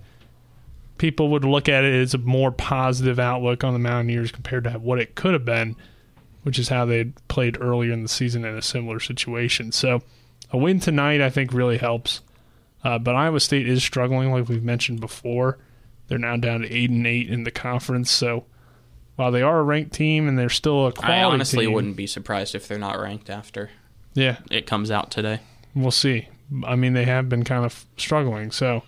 people 0.98 1.28
would 1.28 1.44
look 1.44 1.68
at 1.68 1.84
it 1.84 1.94
as 1.94 2.14
a 2.14 2.18
more 2.18 2.52
positive 2.52 3.18
outlook 3.18 3.64
on 3.64 3.72
the 3.72 3.78
Mountaineers 3.78 4.30
compared 4.30 4.64
to 4.64 4.72
what 4.72 5.00
it 5.00 5.14
could 5.14 5.32
have 5.32 5.44
been, 5.44 5.74
which 6.42 6.58
is 6.58 6.68
how 6.68 6.84
they 6.84 7.04
played 7.28 7.56
earlier 7.60 7.92
in 7.92 8.02
the 8.02 8.08
season 8.08 8.44
in 8.44 8.56
a 8.56 8.62
similar 8.62 9.00
situation. 9.00 9.72
So 9.72 10.02
a 10.50 10.58
win 10.58 10.80
tonight, 10.80 11.20
I 11.20 11.30
think, 11.30 11.52
really 11.52 11.78
helps. 11.78 12.20
Uh, 12.84 12.98
but 12.98 13.14
Iowa 13.14 13.40
State 13.40 13.68
is 13.68 13.82
struggling, 13.82 14.32
like 14.32 14.48
we've 14.48 14.64
mentioned 14.64 15.00
before. 15.00 15.58
They're 16.08 16.18
now 16.18 16.36
down 16.36 16.60
to 16.62 16.70
eight 16.72 16.90
and 16.90 17.06
eight 17.06 17.30
in 17.30 17.44
the 17.44 17.50
conference. 17.50 18.10
So 18.10 18.44
while 19.16 19.30
they 19.30 19.42
are 19.42 19.60
a 19.60 19.62
ranked 19.62 19.92
team 19.92 20.26
and 20.28 20.38
they're 20.38 20.48
still 20.48 20.86
a 20.88 20.92
quality 20.92 21.20
I 21.20 21.22
honestly 21.24 21.64
team, 21.66 21.74
wouldn't 21.74 21.96
be 21.96 22.06
surprised 22.06 22.54
if 22.54 22.66
they're 22.66 22.78
not 22.78 22.98
ranked 23.00 23.30
after 23.30 23.70
Yeah, 24.14 24.38
it 24.50 24.66
comes 24.66 24.90
out 24.90 25.10
today. 25.10 25.40
we'll 25.74 25.90
see. 25.90 26.28
I 26.66 26.74
mean, 26.76 26.92
they 26.92 27.04
have 27.04 27.28
been 27.28 27.44
kind 27.44 27.64
of 27.64 27.86
struggling, 27.96 28.50
so 28.50 28.82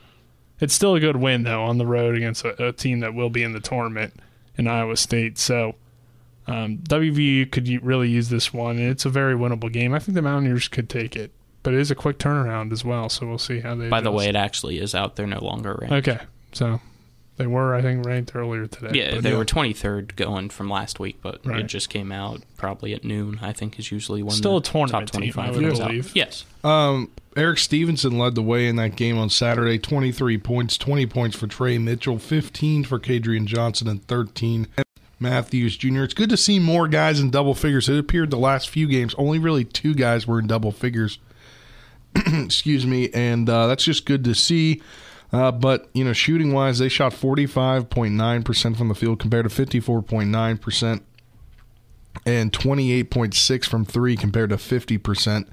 it's 0.60 0.74
still 0.74 0.94
a 0.96 1.00
good 1.00 1.16
win 1.16 1.44
though 1.44 1.62
on 1.62 1.78
the 1.78 1.86
road 1.86 2.14
against 2.16 2.44
a, 2.44 2.68
a 2.68 2.72
team 2.72 3.00
that 3.00 3.14
will 3.14 3.30
be 3.30 3.42
in 3.42 3.52
the 3.52 3.60
tournament 3.60 4.14
in 4.58 4.66
Iowa 4.66 4.96
State. 4.96 5.38
So 5.38 5.76
um, 6.46 6.78
WVU 6.78 7.50
could 7.50 7.68
really 7.82 8.08
use 8.10 8.28
this 8.28 8.52
one, 8.52 8.76
and 8.78 8.88
it's 8.90 9.04
a 9.04 9.10
very 9.10 9.34
winnable 9.34 9.72
game. 9.72 9.94
I 9.94 9.98
think 9.98 10.14
the 10.14 10.22
Mountaineers 10.22 10.68
could 10.68 10.88
take 10.88 11.16
it, 11.16 11.30
but 11.62 11.72
it 11.74 11.80
is 11.80 11.90
a 11.90 11.94
quick 11.94 12.18
turnaround 12.18 12.72
as 12.72 12.84
well. 12.84 13.08
So 13.08 13.26
we'll 13.26 13.38
see 13.38 13.60
how 13.60 13.74
they. 13.74 13.88
By 13.88 14.00
the 14.00 14.12
way, 14.12 14.28
it 14.28 14.36
actually 14.36 14.78
is 14.78 14.94
out. 14.94 15.16
They're 15.16 15.26
no 15.26 15.42
longer 15.44 15.78
ranked. 15.80 16.08
okay, 16.08 16.24
so 16.52 16.80
they 17.36 17.46
were, 17.46 17.74
I 17.74 17.82
think, 17.82 18.04
ranked 18.06 18.36
earlier 18.36 18.66
today. 18.66 18.90
Yeah, 18.98 19.14
but 19.14 19.22
they 19.24 19.34
were 19.34 19.44
23rd 19.44 20.14
going 20.16 20.50
from 20.50 20.68
last 20.70 21.00
week, 21.00 21.18
but 21.22 21.44
Right. 21.44 21.60
it 21.60 21.66
just 21.66 21.88
came 21.88 22.12
out 22.12 22.42
probably 22.56 22.92
at 22.94 23.04
noon. 23.04 23.38
I 23.42 23.52
think 23.52 23.78
is 23.78 23.90
usually 23.90 24.22
when 24.22 24.36
Still 24.36 24.60
the 24.60 24.68
a 24.68 24.72
tournament 24.72 25.08
top 25.12 25.20
team, 25.20 25.32
25 25.32 25.44
I 25.48 25.52
believe. 25.72 25.80
out. 26.06 26.14
Yes, 26.16 26.44
Um, 26.62 27.10
Erik 27.36 27.58
Stevenson 27.58 28.16
led 28.18 28.36
the 28.36 28.42
way 28.42 28.68
in 28.68 28.76
that 28.76 28.94
game 28.94 29.18
on 29.18 29.28
Saturday. 29.30 29.76
23 29.78 30.38
points, 30.38 30.78
20 30.78 31.06
points 31.06 31.36
for 31.36 31.48
Tre 31.48 31.78
Mitchell, 31.78 32.18
15 32.20 32.84
for 32.84 33.00
Kedrian 33.00 33.46
Johnson, 33.46 33.88
and 33.88 34.06
13 34.06 34.68
Matthews 35.18 35.76
Jr. 35.76 36.02
It's 36.02 36.14
good 36.14 36.30
to 36.30 36.36
see 36.36 36.58
more 36.58 36.88
guys 36.88 37.20
in 37.20 37.30
double 37.30 37.54
figures. 37.54 37.88
It 37.88 37.98
appeared 37.98 38.30
the 38.30 38.38
last 38.38 38.68
few 38.68 38.86
games, 38.86 39.14
only 39.16 39.38
really 39.38 39.64
two 39.64 39.94
guys 39.94 40.26
were 40.26 40.38
in 40.38 40.46
double 40.46 40.72
figures. 40.72 41.18
Excuse 42.16 42.86
me, 42.86 43.10
and 43.12 43.48
uh, 43.48 43.66
that's 43.66 43.84
just 43.84 44.06
good 44.06 44.24
to 44.24 44.34
see. 44.34 44.82
Uh, 45.32 45.50
but 45.50 45.88
you 45.94 46.04
know, 46.04 46.12
shooting 46.12 46.52
wise, 46.52 46.78
they 46.78 46.88
shot 46.88 47.12
45.9% 47.12 48.76
from 48.76 48.88
the 48.88 48.94
field 48.94 49.18
compared 49.18 49.48
to 49.48 49.66
54.9% 49.66 51.00
and 52.24 52.52
28.6 52.52 53.64
from 53.64 53.84
three 53.84 54.16
compared 54.16 54.50
to 54.50 54.56
50%. 54.56 55.48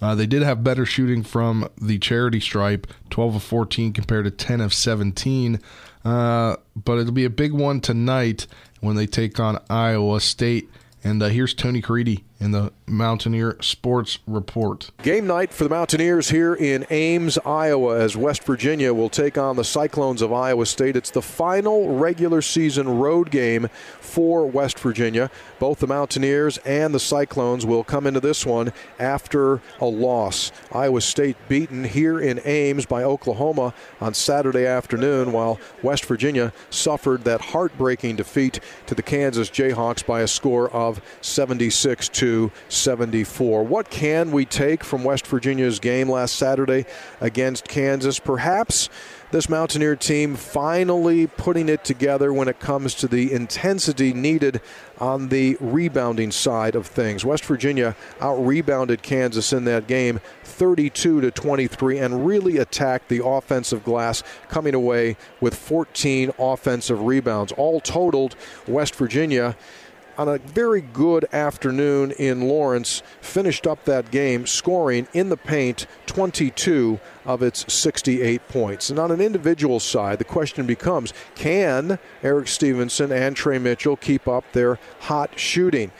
Uh, 0.00 0.14
they 0.14 0.26
did 0.26 0.42
have 0.42 0.62
better 0.62 0.84
shooting 0.84 1.22
from 1.22 1.68
the 1.80 1.98
charity 1.98 2.40
stripe, 2.40 2.86
12 3.10 3.36
of 3.36 3.42
14 3.42 3.92
compared 3.92 4.24
to 4.24 4.30
10 4.30 4.60
of 4.60 4.74
17. 4.74 5.60
Uh, 6.04 6.56
but 6.74 6.98
it'll 6.98 7.12
be 7.12 7.24
a 7.24 7.30
big 7.30 7.52
one 7.52 7.80
tonight 7.80 8.46
when 8.86 8.96
they 8.96 9.06
take 9.06 9.38
on 9.38 9.58
Iowa 9.68 10.20
State. 10.20 10.70
And 11.04 11.22
uh, 11.22 11.26
here's 11.26 11.52
Tony 11.54 11.82
Caridi 11.82 12.22
in 12.38 12.50
the 12.50 12.72
Mountaineer 12.86 13.56
Sports 13.60 14.18
Report. 14.26 14.90
Game 15.02 15.26
night 15.26 15.52
for 15.52 15.64
the 15.64 15.70
Mountaineers 15.70 16.30
here 16.30 16.54
in 16.54 16.86
Ames, 16.90 17.38
Iowa, 17.38 17.98
as 17.98 18.16
West 18.16 18.44
Virginia 18.44 18.92
will 18.92 19.08
take 19.08 19.38
on 19.38 19.56
the 19.56 19.64
Cyclones 19.64 20.22
of 20.22 20.32
Iowa 20.32 20.66
State. 20.66 20.96
It's 20.96 21.10
the 21.10 21.22
final 21.22 21.96
regular 21.96 22.42
season 22.42 22.98
road 22.98 23.30
game 23.30 23.68
for 24.00 24.46
West 24.46 24.78
Virginia. 24.78 25.30
Both 25.58 25.80
the 25.80 25.86
Mountaineers 25.86 26.58
and 26.58 26.94
the 26.94 27.00
Cyclones 27.00 27.64
will 27.64 27.84
come 27.84 28.06
into 28.06 28.20
this 28.20 28.44
one 28.44 28.72
after 28.98 29.60
a 29.80 29.86
loss. 29.86 30.52
Iowa 30.72 31.00
State 31.00 31.36
beaten 31.48 31.84
here 31.84 32.20
in 32.20 32.40
Ames 32.44 32.86
by 32.86 33.02
Oklahoma 33.02 33.72
on 34.00 34.14
Saturday 34.14 34.66
afternoon, 34.66 35.32
while 35.32 35.58
West 35.82 36.04
Virginia 36.04 36.52
suffered 36.70 37.24
that 37.24 37.40
heartbreaking 37.40 38.16
defeat 38.16 38.60
to 38.86 38.94
the 38.94 39.02
Kansas 39.02 39.50
Jayhawks 39.50 40.06
by 40.06 40.20
a 40.20 40.28
score 40.28 40.70
of 40.70 41.00
76 41.20 42.08
to 42.26 42.50
74. 42.68 43.62
What 43.62 43.88
can 43.88 44.32
we 44.32 44.44
take 44.44 44.82
from 44.82 45.04
West 45.04 45.28
Virginia's 45.28 45.78
game 45.78 46.10
last 46.10 46.34
Saturday 46.34 46.84
against 47.20 47.68
Kansas? 47.68 48.18
Perhaps 48.18 48.88
this 49.30 49.48
Mountaineer 49.48 49.94
team 49.94 50.34
finally 50.34 51.28
putting 51.28 51.68
it 51.68 51.84
together 51.84 52.32
when 52.32 52.48
it 52.48 52.58
comes 52.58 52.96
to 52.96 53.06
the 53.06 53.32
intensity 53.32 54.12
needed 54.12 54.60
on 54.98 55.28
the 55.28 55.56
rebounding 55.60 56.32
side 56.32 56.74
of 56.74 56.88
things. 56.88 57.24
West 57.24 57.44
Virginia 57.44 57.94
out 58.20 58.44
rebounded 58.44 59.04
Kansas 59.04 59.52
in 59.52 59.64
that 59.64 59.86
game 59.86 60.20
32 60.42 61.20
to 61.20 61.30
23 61.30 61.98
and 61.98 62.26
really 62.26 62.56
attacked 62.56 63.08
the 63.08 63.24
offensive 63.24 63.84
glass 63.84 64.24
coming 64.48 64.74
away 64.74 65.16
with 65.40 65.54
14 65.54 66.32
offensive 66.40 67.02
rebounds. 67.02 67.52
All 67.52 67.80
totaled 67.80 68.34
West 68.66 68.96
Virginia 68.96 69.56
on 70.18 70.28
a 70.28 70.38
very 70.38 70.80
good 70.80 71.26
afternoon 71.32 72.12
in 72.12 72.42
Lawrence, 72.42 73.02
finished 73.20 73.66
up 73.66 73.84
that 73.84 74.10
game 74.10 74.46
scoring 74.46 75.06
in 75.12 75.28
the 75.28 75.36
paint 75.36 75.86
22 76.06 76.98
of 77.24 77.42
its 77.42 77.70
68 77.72 78.48
points. 78.48 78.90
And 78.90 78.98
on 78.98 79.10
an 79.10 79.20
individual 79.20 79.80
side, 79.80 80.18
the 80.18 80.24
question 80.24 80.66
becomes 80.66 81.12
can 81.34 81.98
Erik 82.22 82.48
Stevenson 82.48 83.12
and 83.12 83.36
Tre 83.36 83.58
Mitchell 83.58 83.96
keep 83.96 84.26
up 84.26 84.44
their 84.52 84.78
hot 85.00 85.38
shooting? 85.38 85.92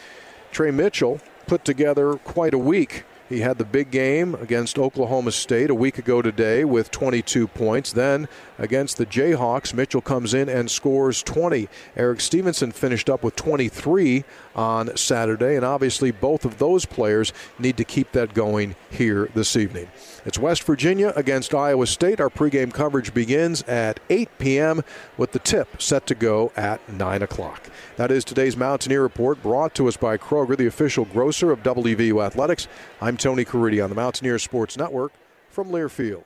Tre 0.53 0.71
Mitchell 0.71 1.21
put 1.47 1.65
together 1.65 2.15
quite 2.15 2.55
a 2.55 2.59
week. 2.59 3.05
He 3.29 3.41
had 3.41 3.59
the 3.59 3.65
big 3.65 3.91
game 3.91 4.37
against 4.37 4.79
Oklahoma 4.79 5.33
State 5.33 5.69
a 5.69 5.75
week 5.75 5.99
ago 5.99 6.23
today 6.23 6.65
with 6.65 6.93
22 6.93 7.49
points. 7.49 7.93
Then 7.93 8.29
against 8.57 8.99
the 8.99 9.07
Jayhawks, 9.07 9.75
Mitchell 9.75 10.01
comes 10.01 10.33
in 10.33 10.49
and 10.49 10.71
scores 10.71 11.25
20. 11.25 11.69
Erik 11.97 12.21
Stevenson 12.21 12.71
finished 12.71 13.11
up 13.11 13.25
with 13.25 13.35
23 13.35 14.23
on 14.55 14.97
Saturday, 14.97 15.57
and 15.57 15.65
obviously 15.65 16.13
both 16.13 16.45
of 16.45 16.59
those 16.59 16.87
players 16.87 17.33
need 17.59 17.77
to 17.77 17.85
keep 17.85 18.13
that 18.13 18.33
going 18.33 18.77
here 18.91 19.29
this 19.35 19.57
evening. 19.57 19.89
It's 20.25 20.39
West 20.39 20.63
Virginia 20.63 21.13
against 21.17 21.53
Iowa 21.53 21.87
State. 21.87 22.21
Our 22.21 22.31
pregame 22.31 22.73
coverage 22.73 23.13
begins 23.13 23.63
at 23.65 23.99
8 24.09 24.29
p.m. 24.39 24.83
with 25.17 25.33
the 25.33 25.39
tip 25.41 25.83
set 25.83 26.07
to 26.07 26.15
go 26.15 26.53
at 26.57 26.89
9 26.89 27.23
o'clock. 27.23 27.71
That 27.97 28.11
is 28.11 28.25
today's 28.25 28.57
Mountaineer 28.57 29.03
Report 29.03 29.43
brought 29.43 29.75
to 29.77 29.89
us 29.89 29.97
by 29.97 30.17
Kroger, 30.17 30.57
the 30.57 30.67
official 30.67 31.05
grocer 31.07 31.51
of 31.51 31.63
WVU 31.63 32.25
Athletics. 32.25 32.69
I'm 33.01 33.16
Tony 33.17 33.45
Caridi 33.45 33.83
on 33.83 33.91
the 33.91 33.97
Mountaineer 33.97 34.39
Sports 34.39 34.77
Network 34.77 35.13
from 35.51 35.71
Learfield. 35.71 36.25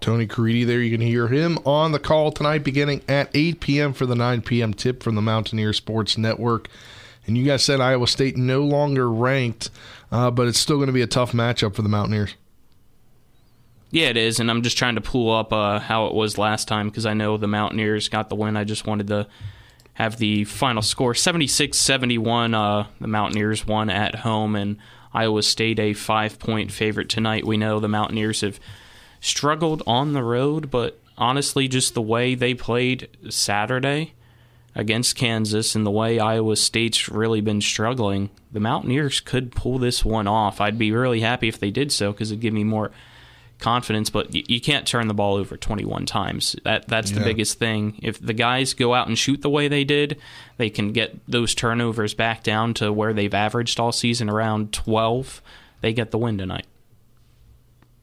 Tony 0.00 0.26
Caridi 0.26 0.66
there. 0.66 0.80
You 0.80 0.90
can 0.90 1.06
hear 1.06 1.28
him 1.28 1.58
on 1.64 1.92
the 1.92 1.98
call 1.98 2.32
tonight 2.32 2.64
beginning 2.64 3.02
at 3.08 3.30
8 3.32 3.60
p.m. 3.60 3.92
for 3.92 4.04
the 4.04 4.16
9 4.16 4.42
p.m. 4.42 4.74
tip 4.74 5.02
from 5.02 5.14
the 5.14 5.22
Mountaineer 5.22 5.72
Sports 5.72 6.18
Network. 6.18 6.68
And 7.26 7.38
you 7.38 7.44
guys 7.44 7.62
said 7.62 7.80
Iowa 7.80 8.08
State 8.08 8.36
no 8.36 8.62
longer 8.62 9.08
ranked, 9.08 9.70
uh, 10.10 10.30
but 10.32 10.48
it's 10.48 10.58
still 10.58 10.76
going 10.76 10.88
to 10.88 10.92
be 10.92 11.02
a 11.02 11.06
tough 11.06 11.32
matchup 11.32 11.74
for 11.74 11.82
the 11.82 11.88
Mountaineers. 11.88 12.34
Yeah, 13.92 14.08
it 14.08 14.16
is, 14.16 14.40
and 14.40 14.50
I'm 14.50 14.62
just 14.62 14.76
trying 14.76 14.96
to 14.96 15.00
pull 15.00 15.30
up 15.30 15.52
uh, 15.52 15.78
how 15.78 16.06
it 16.06 16.14
was 16.14 16.38
last 16.38 16.66
time 16.66 16.88
because 16.88 17.06
I 17.06 17.14
know 17.14 17.36
the 17.36 17.46
Mountaineers 17.46 18.08
got 18.08 18.28
the 18.28 18.34
win. 18.34 18.56
I 18.56 18.64
just 18.64 18.86
wanted 18.86 19.06
to 19.08 19.28
have 19.94 20.16
the 20.16 20.44
final 20.44 20.82
score 20.82 21.14
76 21.14 21.76
71. 21.78 22.54
Uh, 22.54 22.86
the 23.00 23.06
Mountaineers 23.06 23.66
won 23.66 23.90
at 23.90 24.16
home, 24.16 24.56
and 24.56 24.78
Iowa 25.14 25.42
State 25.42 25.78
a 25.78 25.92
five 25.92 26.38
point 26.38 26.72
favorite 26.72 27.08
tonight. 27.08 27.46
We 27.46 27.56
know 27.56 27.80
the 27.80 27.88
Mountaineers 27.88 28.40
have 28.40 28.60
struggled 29.20 29.82
on 29.86 30.12
the 30.12 30.22
road, 30.22 30.70
but 30.70 30.98
honestly, 31.16 31.68
just 31.68 31.94
the 31.94 32.02
way 32.02 32.34
they 32.34 32.54
played 32.54 33.08
Saturday 33.28 34.14
against 34.74 35.16
Kansas 35.16 35.74
and 35.74 35.84
the 35.84 35.90
way 35.90 36.18
Iowa 36.18 36.56
State's 36.56 37.08
really 37.08 37.40
been 37.40 37.60
struggling, 37.60 38.30
the 38.50 38.60
Mountaineers 38.60 39.20
could 39.20 39.52
pull 39.52 39.78
this 39.78 40.04
one 40.04 40.26
off. 40.26 40.60
I'd 40.60 40.78
be 40.78 40.92
really 40.92 41.20
happy 41.20 41.48
if 41.48 41.60
they 41.60 41.70
did 41.70 41.92
so 41.92 42.12
because 42.12 42.30
it'd 42.30 42.40
give 42.40 42.54
me 42.54 42.64
more 42.64 42.90
confidence, 43.62 44.10
but 44.10 44.34
you 44.50 44.60
can't 44.60 44.86
turn 44.86 45.08
the 45.08 45.14
ball 45.14 45.36
over 45.36 45.56
21 45.56 46.04
times. 46.04 46.56
That 46.64 46.88
that's 46.88 47.12
the 47.12 47.20
biggest 47.20 47.58
thing. 47.58 47.98
If 48.02 48.20
the 48.20 48.34
guys 48.34 48.74
go 48.74 48.92
out 48.92 49.08
and 49.08 49.16
shoot 49.16 49.40
the 49.40 49.48
way 49.48 49.68
they 49.68 49.84
did, 49.84 50.18
they 50.58 50.68
can 50.68 50.92
get 50.92 51.16
those 51.26 51.54
turnovers 51.54 52.12
back 52.12 52.42
down 52.42 52.74
to 52.74 52.92
where 52.92 53.14
they've 53.14 53.32
averaged 53.32 53.80
all 53.80 53.92
season 53.92 54.28
around 54.28 54.72
12. 54.72 55.40
They 55.80 55.92
get 55.92 56.10
the 56.10 56.18
win 56.18 56.36
tonight. 56.36 56.66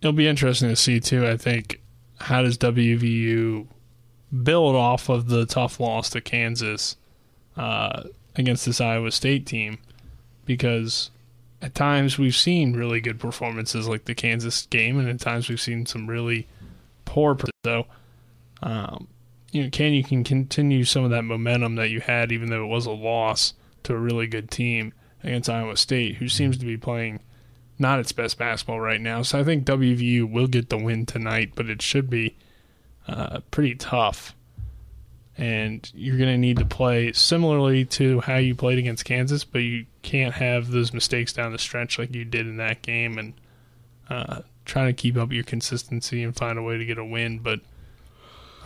It'll 0.02 0.14
be 0.14 0.28
interesting 0.28 0.70
to 0.70 0.76
see 0.76 1.00
too. 1.00 1.28
I 1.28 1.38
think 1.38 1.82
how 2.22 2.42
does 2.42 2.58
WVU 2.58 3.68
build 4.44 4.76
off 4.76 5.10
of 5.10 5.28
the 5.28 5.46
tough 5.46 5.80
loss 5.80 6.10
to 6.12 6.22
Kansas 6.22 6.96
uh, 7.58 8.04
against 8.36 8.66
this 8.66 8.80
Iowa 8.80 9.12
State 9.12 9.46
team 9.46 9.80
because 10.46 11.12
at 11.62 11.76
times 11.76 12.18
we've 12.18 12.36
seen 12.36 12.74
really 12.74 13.02
good 13.02 13.20
performances 13.20 13.88
like 13.88 14.06
the 14.06 14.16
Kansas 14.16 14.66
game, 14.68 15.00
and 15.00 15.10
at 15.10 15.20
times 15.20 15.50
we've 15.50 15.60
seen 15.60 15.86
some 15.86 16.08
really 16.08 16.48
poor. 17.06 17.38
So, 17.66 17.86
um, 18.64 19.08
you 19.52 19.64
know, 19.64 19.70
can 19.70 19.94
you 19.94 20.04
can 20.04 20.24
continue 20.24 20.84
some 20.84 21.04
of 21.04 21.12
that 21.12 21.24
momentum 21.24 21.76
that 21.76 21.90
you 21.90 22.00
had, 22.00 22.32
even 22.32 22.50
though 22.50 22.64
it 22.64 22.70
was 22.70 22.86
a 22.86 22.92
loss 22.92 23.54
to 23.84 23.94
a 23.94 23.98
really 23.98 24.28
good 24.28 24.50
team 24.50 24.94
against 25.24 25.50
Iowa 25.50 25.76
State, 25.76 26.16
who 26.18 26.30
seems 26.30 26.58
to 26.58 26.66
be 26.66 26.78
playing 26.78 27.20
not 27.78 28.00
its 28.00 28.12
best 28.12 28.38
basketball 28.38 28.80
right 28.80 29.02
now. 29.02 29.22
So 29.22 29.40
I 29.40 29.44
think 29.44 29.66
WVU 29.66 30.30
will 30.30 30.48
get 30.48 30.70
the 30.70 30.78
win 30.78 31.06
tonight, 31.06 31.54
but 31.56 31.70
it 31.70 31.82
should 31.82 32.10
be 32.10 32.38
uh, 33.08 33.40
pretty 33.52 33.76
tough. 33.76 34.36
And 35.40 35.90
you're 35.96 36.18
going 36.18 36.30
to 36.30 36.38
need 36.38 36.58
to 36.58 36.66
play 36.66 37.14
similarly 37.14 37.86
to 37.86 38.20
how 38.20 38.36
you 38.36 38.56
played 38.56 38.78
against 38.78 39.06
Kansas, 39.06 39.46
but 39.46 39.60
you 39.60 39.86
can't 40.02 40.34
have 40.34 40.70
those 40.70 40.92
mistakes 40.94 41.32
down 41.32 41.54
the 41.54 41.58
stretch 41.58 41.98
like 41.98 42.14
you 42.14 42.26
did 42.26 42.46
in 42.46 42.58
that 42.58 42.82
game 42.82 43.18
and 43.18 43.34
uh, 44.10 44.42
trying 44.66 44.88
to 44.88 44.94
keep 44.94 45.16
up 45.16 45.32
your 45.32 45.46
consistency 45.46 46.24
and 46.24 46.36
find 46.36 46.60
a 46.60 46.62
way 46.62 46.78
to 46.78 46.84
get 46.86 46.98
a 46.98 47.06
win. 47.06 47.40
But 47.40 47.62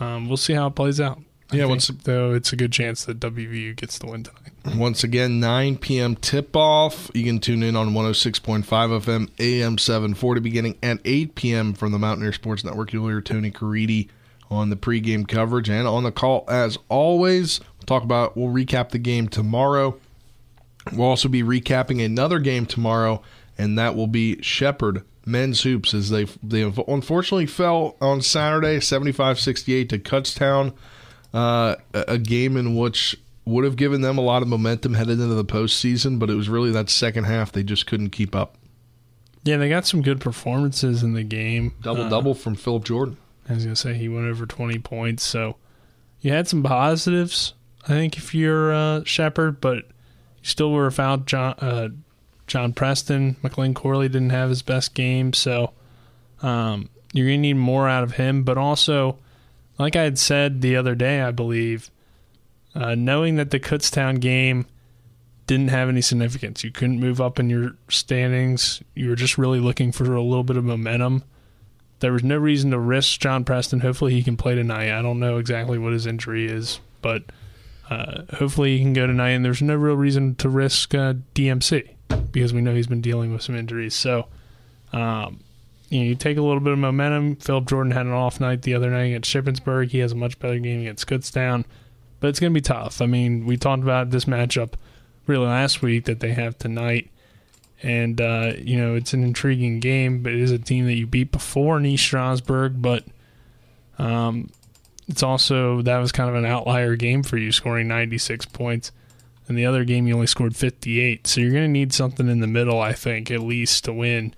um, 0.00 0.26
we'll 0.26 0.36
see 0.36 0.54
how 0.54 0.66
it 0.66 0.74
plays 0.74 1.00
out. 1.00 1.18
I 1.52 1.56
Yeah, 1.56 1.62
think, 1.64 1.70
once- 1.70 1.88
though, 2.02 2.34
it's 2.34 2.52
a 2.52 2.56
good 2.56 2.72
chance 2.72 3.04
that 3.04 3.20
WVU 3.20 3.76
gets 3.76 3.98
the 3.98 4.06
win 4.06 4.24
tonight. 4.24 4.40
Once 4.76 5.04
again, 5.04 5.38
9 5.38 5.76
p.m. 5.76 6.16
tip 6.16 6.56
off. 6.56 7.08
You 7.14 7.22
can 7.22 7.38
tune 7.38 7.62
in 7.62 7.76
on 7.76 7.90
106.5 7.90 8.64
FM, 8.64 9.28
AM 9.38 9.78
740, 9.78 10.40
beginning 10.40 10.78
at 10.82 10.98
8 11.04 11.34
p.m. 11.36 11.74
from 11.74 11.92
the 11.92 11.98
Mountaineer 11.98 12.32
Sports 12.32 12.64
Network. 12.64 12.92
You'll 12.92 13.06
hear 13.08 13.20
Tony 13.20 13.50
Caridi 13.52 14.08
on 14.54 14.70
the 14.70 14.76
pregame 14.76 15.26
coverage 15.28 15.68
and 15.68 15.86
on 15.86 16.04
the 16.04 16.12
call 16.12 16.44
as 16.48 16.78
always. 16.88 17.60
We'll 17.60 17.86
talk 17.86 18.02
about, 18.04 18.36
we'll 18.36 18.52
recap 18.52 18.90
the 18.90 18.98
game 18.98 19.28
tomorrow. 19.28 19.98
We'll 20.92 21.08
also 21.08 21.28
be 21.28 21.42
recapping 21.42 22.04
another 22.04 22.38
game 22.38 22.66
tomorrow, 22.66 23.22
and 23.58 23.78
that 23.78 23.96
will 23.96 24.06
be 24.06 24.40
Shepherd 24.42 25.02
men's 25.26 25.62
hoops 25.62 25.94
as 25.94 26.10
they 26.10 26.24
they 26.42 26.60
unfortunately 26.86 27.46
fell 27.46 27.96
on 28.00 28.20
Saturday, 28.20 28.76
75-68 28.78 29.88
to 29.88 29.98
Kutztown. 29.98 30.74
Uh, 31.32 31.76
a 31.92 32.18
game 32.18 32.56
in 32.56 32.76
which 32.76 33.16
would 33.46 33.64
have 33.64 33.76
given 33.76 34.02
them 34.02 34.16
a 34.18 34.20
lot 34.20 34.40
of 34.42 34.48
momentum 34.48 34.94
headed 34.94 35.18
into 35.18 35.34
the 35.34 35.44
postseason, 35.44 36.18
but 36.18 36.30
it 36.30 36.34
was 36.34 36.48
really 36.48 36.70
that 36.70 36.88
second 36.88 37.24
half 37.24 37.50
they 37.50 37.62
just 37.62 37.86
couldn't 37.86 38.10
keep 38.10 38.36
up. 38.36 38.56
Yeah, 39.42 39.56
they 39.56 39.68
got 39.68 39.86
some 39.86 40.00
good 40.00 40.20
performances 40.20 41.02
in 41.02 41.12
the 41.14 41.24
game. 41.24 41.72
Double 41.82 42.02
Uh, 42.04 42.08
double 42.08 42.34
from 42.34 42.54
Philip 42.54 42.84
Jordan. 42.84 43.16
I 43.48 43.54
was 43.54 43.64
gonna 43.64 43.76
say 43.76 43.94
he 43.94 44.08
went 44.08 44.26
over 44.26 44.46
twenty 44.46 44.78
points, 44.78 45.22
so 45.22 45.56
you 46.20 46.32
had 46.32 46.48
some 46.48 46.62
positives. 46.62 47.54
I 47.84 47.88
think 47.88 48.16
if 48.16 48.34
you're 48.34 48.72
uh, 48.72 49.04
Shepherd, 49.04 49.60
but 49.60 49.76
you 49.76 50.44
still 50.44 50.72
were 50.72 50.86
without 50.86 51.26
John 51.26 51.54
uh, 51.58 51.88
John 52.46 52.72
Preston. 52.72 53.36
McLean 53.42 53.74
Corley 53.74 54.08
didn't 54.08 54.30
have 54.30 54.48
his 54.48 54.62
best 54.62 54.94
game, 54.94 55.32
so 55.32 55.72
um, 56.42 56.88
you're 57.12 57.26
gonna 57.26 57.38
need 57.38 57.54
more 57.54 57.88
out 57.88 58.02
of 58.02 58.12
him. 58.12 58.44
But 58.44 58.56
also, 58.56 59.18
like 59.78 59.96
I 59.96 60.02
had 60.02 60.18
said 60.18 60.62
the 60.62 60.76
other 60.76 60.94
day, 60.94 61.20
I 61.20 61.30
believe, 61.30 61.90
uh, 62.74 62.94
knowing 62.94 63.36
that 63.36 63.50
the 63.50 63.60
Kutztown 63.60 64.20
game 64.20 64.66
didn't 65.46 65.68
have 65.68 65.90
any 65.90 66.00
significance, 66.00 66.64
you 66.64 66.70
couldn't 66.70 67.00
move 67.00 67.20
up 67.20 67.38
in 67.38 67.50
your 67.50 67.76
standings. 67.90 68.82
You 68.94 69.10
were 69.10 69.16
just 69.16 69.36
really 69.36 69.60
looking 69.60 69.92
for 69.92 70.14
a 70.14 70.22
little 70.22 70.44
bit 70.44 70.56
of 70.56 70.64
momentum 70.64 71.24
there 72.04 72.12
was 72.12 72.22
no 72.22 72.36
reason 72.36 72.70
to 72.70 72.78
risk 72.78 73.18
John 73.18 73.46
Preston. 73.46 73.80
Hopefully, 73.80 74.12
he 74.12 74.22
can 74.22 74.36
play 74.36 74.54
tonight. 74.54 74.92
I 74.92 75.00
don't 75.00 75.18
know 75.18 75.38
exactly 75.38 75.78
what 75.78 75.94
his 75.94 76.04
injury 76.04 76.46
is, 76.46 76.78
but 77.00 77.22
uh, 77.88 78.24
hopefully, 78.34 78.76
he 78.76 78.82
can 78.84 78.92
go 78.92 79.06
tonight. 79.06 79.30
And 79.30 79.42
there's 79.42 79.62
no 79.62 79.74
real 79.74 79.94
reason 79.94 80.34
to 80.34 80.50
risk 80.50 80.94
uh, 80.94 81.14
DMC 81.34 81.88
because 82.30 82.52
we 82.52 82.60
know 82.60 82.74
he's 82.74 82.88
been 82.88 83.00
dealing 83.00 83.32
with 83.32 83.40
some 83.40 83.56
injuries. 83.56 83.94
So, 83.94 84.26
um, 84.92 85.40
you 85.88 86.00
know, 86.00 86.04
you 86.04 86.14
take 86.14 86.36
a 86.36 86.42
little 86.42 86.60
bit 86.60 86.74
of 86.74 86.78
momentum. 86.78 87.36
Philip 87.36 87.66
Jordan 87.68 87.92
had 87.92 88.04
an 88.04 88.12
off 88.12 88.38
night 88.38 88.60
the 88.60 88.74
other 88.74 88.90
night 88.90 89.04
against 89.04 89.32
Shippensburg. 89.32 89.88
He 89.88 90.00
has 90.00 90.12
a 90.12 90.14
much 90.14 90.38
better 90.38 90.58
game 90.58 90.80
against 90.80 91.06
Kutztown, 91.06 91.64
but 92.20 92.28
it's 92.28 92.38
going 92.38 92.52
to 92.52 92.54
be 92.54 92.60
tough. 92.60 93.00
I 93.00 93.06
mean, 93.06 93.46
we 93.46 93.56
talked 93.56 93.82
about 93.82 94.10
this 94.10 94.26
matchup 94.26 94.74
really 95.26 95.46
last 95.46 95.80
week 95.80 96.04
that 96.04 96.20
they 96.20 96.34
have 96.34 96.58
tonight 96.58 97.10
and 97.84 98.20
uh, 98.20 98.52
you 98.56 98.78
know 98.78 98.94
it's 98.94 99.12
an 99.12 99.22
intriguing 99.22 99.78
game. 99.78 100.22
But 100.22 100.32
it 100.32 100.40
is 100.40 100.50
a 100.50 100.58
team 100.58 100.86
that 100.86 100.94
you 100.94 101.06
beat 101.06 101.30
before 101.30 101.78
in 101.78 101.96
Stroudsburg, 101.96 102.80
but 102.80 103.04
um, 103.98 104.50
it's 105.06 105.22
also 105.22 105.82
that 105.82 105.98
was 105.98 106.10
kind 106.10 106.30
of 106.30 106.34
an 106.34 106.46
outlier 106.46 106.96
game 106.96 107.22
for 107.22 107.36
you, 107.36 107.52
scoring 107.52 107.86
96 107.86 108.46
points. 108.46 108.90
And 109.46 109.58
the 109.58 109.66
other 109.66 109.84
game 109.84 110.06
you 110.06 110.14
only 110.14 110.26
scored 110.26 110.56
58, 110.56 111.26
so 111.26 111.42
you're 111.42 111.50
going 111.50 111.64
to 111.64 111.68
need 111.68 111.92
something 111.92 112.28
in 112.28 112.40
the 112.40 112.46
middle, 112.46 112.80
I 112.80 112.94
think, 112.94 113.30
at 113.30 113.40
least 113.40 113.84
to 113.84 113.92
win 113.92 114.34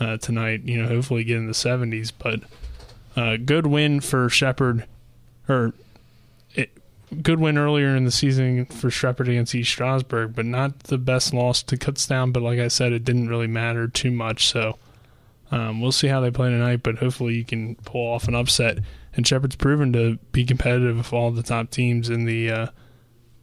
uh, 0.00 0.16
tonight. 0.16 0.62
You 0.64 0.80
know, 0.80 0.88
hopefully 0.88 1.24
get 1.24 1.36
in 1.36 1.46
the 1.46 1.52
70s, 1.52 2.10
but 2.18 2.40
uh, 3.16 3.36
good 3.36 3.66
win 3.66 4.00
for 4.00 4.30
Shepherd, 4.30 4.86
or 5.46 5.74
it, 6.54 6.70
good 7.22 7.40
win 7.40 7.58
earlier 7.58 7.96
in 7.96 8.04
the 8.04 8.10
season 8.10 8.66
for 8.66 8.90
Shepherd 8.90 9.28
against 9.28 9.54
East 9.54 9.70
Stroudsburg, 9.70 10.34
but 10.34 10.46
not 10.46 10.80
the 10.84 10.98
best 10.98 11.34
loss 11.34 11.62
to 11.64 11.76
Kutztown. 11.76 12.32
But 12.32 12.42
like 12.42 12.58
I 12.58 12.68
said, 12.68 12.92
it 12.92 13.04
didn't 13.04 13.28
really 13.28 13.46
matter 13.46 13.88
too 13.88 14.10
much. 14.10 14.48
So 14.48 14.78
um, 15.50 15.80
we'll 15.80 15.92
see 15.92 16.08
how 16.08 16.20
they 16.20 16.30
play 16.30 16.50
tonight, 16.50 16.82
but 16.82 16.98
hopefully 16.98 17.34
you 17.34 17.44
can 17.44 17.74
pull 17.76 18.12
off 18.12 18.28
an 18.28 18.34
upset. 18.34 18.78
And 19.14 19.26
Shepherd's 19.26 19.56
proven 19.56 19.92
to 19.92 20.18
be 20.32 20.44
competitive 20.44 20.96
with 20.96 21.12
all 21.12 21.30
the 21.30 21.42
top 21.42 21.70
teams 21.70 22.08
in 22.08 22.24
the 22.24 22.50
uh, 22.50 22.66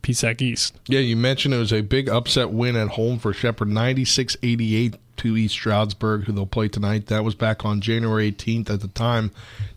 PSAC 0.01 0.41
East. 0.41 0.79
Yeah, 0.87 0.99
you 1.01 1.17
mentioned 1.17 1.53
it 1.53 1.57
was 1.57 1.73
a 1.73 1.81
big 1.81 2.07
upset 2.07 2.51
win 2.51 2.77
at 2.77 2.89
home 2.89 3.19
for 3.19 3.33
Shepherd, 3.33 3.67
96-88 3.67 4.95
to 5.17 5.35
East 5.35 5.55
Stroudsburg, 5.55 6.23
who 6.23 6.31
they'll 6.31 6.45
play 6.45 6.69
tonight. 6.69 7.07
That 7.07 7.25
was 7.25 7.35
back 7.35 7.65
on 7.65 7.81
January 7.81 8.31
18th 8.31 8.69
at 8.69 8.81
the 8.81 8.87
time. 8.87 9.31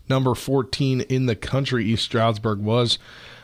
Number 0.07 0.33
14 0.33 1.01
in 1.01 1.25
the 1.25 1.35
country, 1.35 1.85
East 1.85 2.05
Stroudsburg 2.05 2.59
was. 2.59 2.97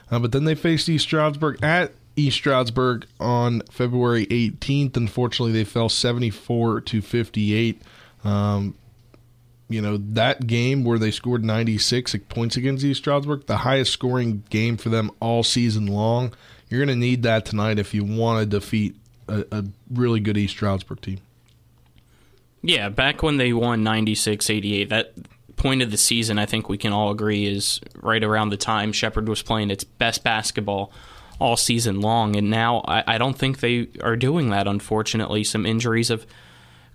Uh, 0.10 0.20
but 0.20 0.32
then 0.32 0.46
they 0.46 0.56
faced 0.56 0.88
East 0.90 1.04
Stroudsburg 1.04 1.62
at 1.64 1.94
East 2.16 2.38
Stroudsburg 2.38 3.06
on 3.20 3.62
February 3.72 4.26
18th. 4.28 4.98
Unfortunately, 4.98 5.52
they 5.52 5.64
fell 5.64 5.90
74 5.90 6.82
to 6.82 7.02
58. 7.02 7.82
Um, 8.24 8.76
you 9.70 9.82
know, 9.82 9.98
that 9.98 10.48
game 10.48 10.84
where 10.84 10.98
they 10.98 11.12
scored 11.12 11.44
96 11.44 12.16
points 12.30 12.56
against 12.56 12.84
East 12.84 13.02
Stroudsburg, 13.02 13.46
the 13.48 13.58
highest 13.58 13.92
scoring 13.92 14.44
game 14.50 14.78
for 14.78 14.90
them 14.90 15.12
all 15.20 15.44
season 15.44 15.86
long. 15.86 16.34
You're 16.70 16.80
going 16.80 16.96
to 16.96 17.00
need 17.00 17.24
that 17.24 17.46
tonight 17.46 17.80
if 17.80 17.94
you 17.94 18.04
want 18.04 18.40
to 18.40 18.46
defeat 18.46 18.96
a, 19.28 19.46
a 19.52 19.64
really 19.92 20.20
good 20.20 20.38
East 20.38 20.54
Stroudsburg 20.54 21.02
team. 21.02 21.20
Yeah, 22.62 22.90
back 22.90 23.22
when 23.24 23.38
they 23.38 23.54
won 23.54 23.84
96 23.84 24.50
88, 24.50 24.90
that 24.90 25.14
point 25.58 25.82
of 25.82 25.92
the 25.92 25.98
season, 25.98 26.40
I 26.40 26.46
think 26.46 26.70
we 26.70 26.78
can 26.78 26.94
all 26.94 27.12
agree, 27.12 27.46
is 27.46 27.82
right 28.02 28.24
around 28.24 28.50
the 28.50 28.58
time 28.58 28.94
Shepherd 28.94 29.28
was 29.28 29.42
playing 29.42 29.72
its 29.72 29.84
best 29.84 30.24
basketball 30.24 30.92
all 31.40 31.58
season 31.58 32.00
long. 32.00 32.36
And 32.36 32.50
now 32.50 32.84
I, 32.88 33.04
I 33.16 33.18
don't 33.18 33.38
think 33.38 33.60
they 33.60 33.88
are 34.02 34.16
doing 34.16 34.50
that, 34.52 34.68
unfortunately. 34.68 35.44
Some 35.44 35.66
injuries 35.66 36.08
have 36.08 36.26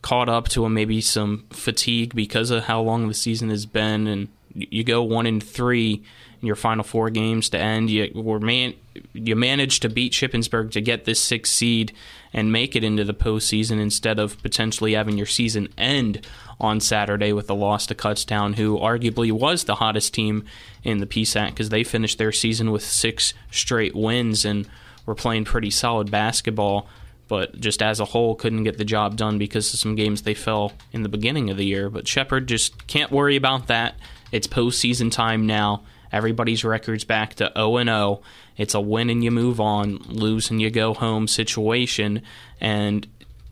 caught 0.01 0.29
up 0.29 0.48
to 0.48 0.62
them, 0.62 0.75
maybe 0.75 1.01
some 1.01 1.44
fatigue 1.51 2.14
because 2.14 2.51
of 2.51 2.64
how 2.64 2.81
long 2.81 3.09
the 3.09 3.14
season 3.14 3.51
has 3.51 3.66
been. 3.66 4.07
And 4.07 4.29
you 4.55 4.85
go 4.85 5.03
one 5.03 5.27
in 5.27 5.40
three 5.40 6.03
in 6.40 6.46
your 6.46 6.57
final 6.57 6.85
four 6.85 7.11
games 7.11 7.51
to 7.51 7.59
end. 7.59 7.90
You 7.90 8.11
were 8.14 8.40
man, 8.40 8.75
you 9.13 9.37
managed 9.37 9.83
to 9.83 9.89
beat 9.89 10.13
Shippensburg 10.13 10.71
to 10.73 10.81
get 10.81 11.05
this 11.05 11.21
sixth 11.21 11.53
seed 11.53 11.93
and 12.33 12.53
make 12.53 12.75
it 12.75 12.85
into 12.85 13.05
the 13.05 13.15
postseason 13.15 13.81
instead 13.81 14.19
of 14.19 14.43
potentially 14.43 14.95
having 14.95 15.17
your 15.17 15.27
season 15.27 15.69
end 15.77 16.27
on 16.61 16.81
Saturday 16.81 17.33
with 17.33 17.51
a 17.51 17.55
loss 17.55 17.87
to 17.87 17.95
Kutztown, 17.95 18.55
who 18.55 18.79
arguably 18.79 19.31
was 19.33 19.65
the 19.65 19.77
hottest 19.77 20.15
team 20.15 20.45
in 20.83 20.99
the 20.99 21.07
PSAC 21.07 21.51
because 21.51 21.69
they 21.69 21.85
finished 21.85 22.19
their 22.19 22.33
season 22.33 22.71
with 22.71 22.85
six 22.85 23.35
straight 23.51 23.95
wins 23.95 24.45
and 24.45 24.69
were 25.05 25.15
playing 25.15 25.45
pretty 25.45 25.71
solid 25.71 26.11
basketball. 26.11 26.89
But 27.29 27.59
just 27.59 27.83
as 27.83 27.99
a 27.99 28.05
whole, 28.07 28.35
couldn't 28.35 28.65
get 28.65 28.79
the 28.79 28.85
job 28.85 29.17
done 29.17 29.39
because 29.39 29.73
of 29.73 29.81
some 29.81 29.95
games 29.95 30.23
they 30.23 30.35
fell 30.35 30.73
in 30.93 31.03
the 31.03 31.09
beginning 31.09 31.51
of 31.51 31.57
the 31.57 31.65
year. 31.65 31.89
But 31.89 32.07
Shepherd 32.07 32.47
just 32.47 32.87
can't 32.87 33.11
worry 33.11 33.37
about 33.37 33.69
that. 33.69 33.95
It's 34.33 34.47
postseason 34.47 35.11
time 35.11 35.47
now. 35.47 35.83
Everybody's 36.12 36.64
record's 36.64 37.05
back 37.05 37.35
to 37.37 37.51
0 37.57 37.85
0. 37.85 38.22
It's 38.57 38.75
a 38.75 38.81
win 38.81 39.11
and 39.11 39.25
you 39.25 39.31
move 39.31 39.61
on, 39.61 39.96
lose 40.09 40.51
and 40.51 40.61
you 40.61 40.70
go 40.70 40.94
home 40.94 41.27
situation. 41.27 42.22
And 42.61 43.07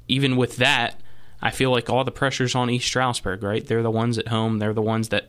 even 0.08 0.36
with 0.36 0.56
that, 0.56 1.00
I 1.42 1.50
feel 1.50 1.70
like 1.70 1.88
all 1.88 2.04
the 2.04 2.10
pressure's 2.10 2.54
on 2.54 2.68
East 2.68 2.86
Stroudsburg, 2.86 3.42
right? 3.42 3.66
They're 3.66 3.82
the 3.82 3.90
ones 3.90 4.18
at 4.18 4.28
home. 4.28 4.58
They're 4.58 4.74
the 4.74 4.82
ones 4.82 5.08
that 5.08 5.28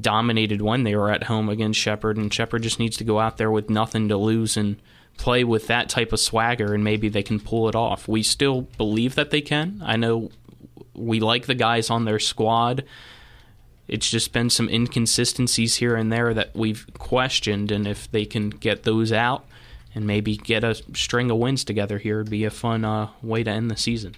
dominated 0.00 0.62
when 0.62 0.84
they 0.84 0.94
were 0.94 1.10
at 1.10 1.24
home 1.24 1.48
against 1.48 1.80
Shepherd, 1.80 2.16
and 2.16 2.32
Shepherd 2.32 2.62
just 2.62 2.78
needs 2.78 2.96
to 2.98 3.04
go 3.04 3.18
out 3.18 3.38
there 3.38 3.50
with 3.50 3.70
nothing 3.70 4.08
to 4.08 4.16
lose 4.16 4.56
and 4.56 4.76
play 5.16 5.42
with 5.44 5.66
that 5.66 5.88
type 5.88 6.12
of 6.12 6.20
swagger, 6.20 6.74
and 6.74 6.84
maybe 6.84 7.08
they 7.08 7.22
can 7.22 7.40
pull 7.40 7.68
it 7.68 7.74
off. 7.74 8.06
We 8.06 8.22
still 8.22 8.62
believe 8.62 9.14
that 9.14 9.30
they 9.30 9.40
can. 9.40 9.82
I 9.84 9.96
know 9.96 10.30
we 10.94 11.20
like 11.20 11.46
the 11.46 11.54
guys 11.54 11.90
on 11.90 12.04
their 12.04 12.18
squad. 12.18 12.84
It's 13.88 14.10
just 14.10 14.32
been 14.32 14.50
some 14.50 14.68
inconsistencies 14.68 15.76
here 15.76 15.94
and 15.94 16.12
there 16.12 16.34
that 16.34 16.54
we've 16.54 16.86
questioned, 16.98 17.70
and 17.70 17.86
if 17.86 18.10
they 18.10 18.24
can 18.24 18.50
get 18.50 18.82
those 18.82 19.12
out 19.12 19.44
and 19.94 20.06
maybe 20.06 20.36
get 20.36 20.64
a 20.64 20.74
string 20.94 21.30
of 21.30 21.38
wins 21.38 21.64
together 21.64 21.98
here, 21.98 22.20
it'd 22.20 22.30
be 22.30 22.44
a 22.44 22.50
fun 22.50 22.84
uh, 22.84 23.10
way 23.22 23.42
to 23.44 23.50
end 23.50 23.70
the 23.70 23.76
season. 23.76 24.14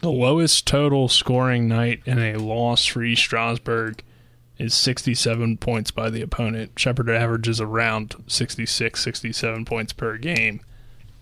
The 0.00 0.10
lowest 0.10 0.66
total 0.66 1.08
scoring 1.08 1.68
night 1.68 2.02
in 2.06 2.18
a 2.18 2.36
loss 2.36 2.86
for 2.86 3.02
East 3.02 3.22
Stroudsburg 3.22 4.02
is 4.58 4.74
67 4.74 5.56
points 5.58 5.90
by 5.90 6.10
the 6.10 6.22
opponent. 6.22 6.72
Shepherd 6.76 7.10
averages 7.10 7.60
around 7.60 8.14
66, 8.26 9.02
67 9.02 9.64
points 9.64 9.92
per 9.92 10.16
game. 10.16 10.60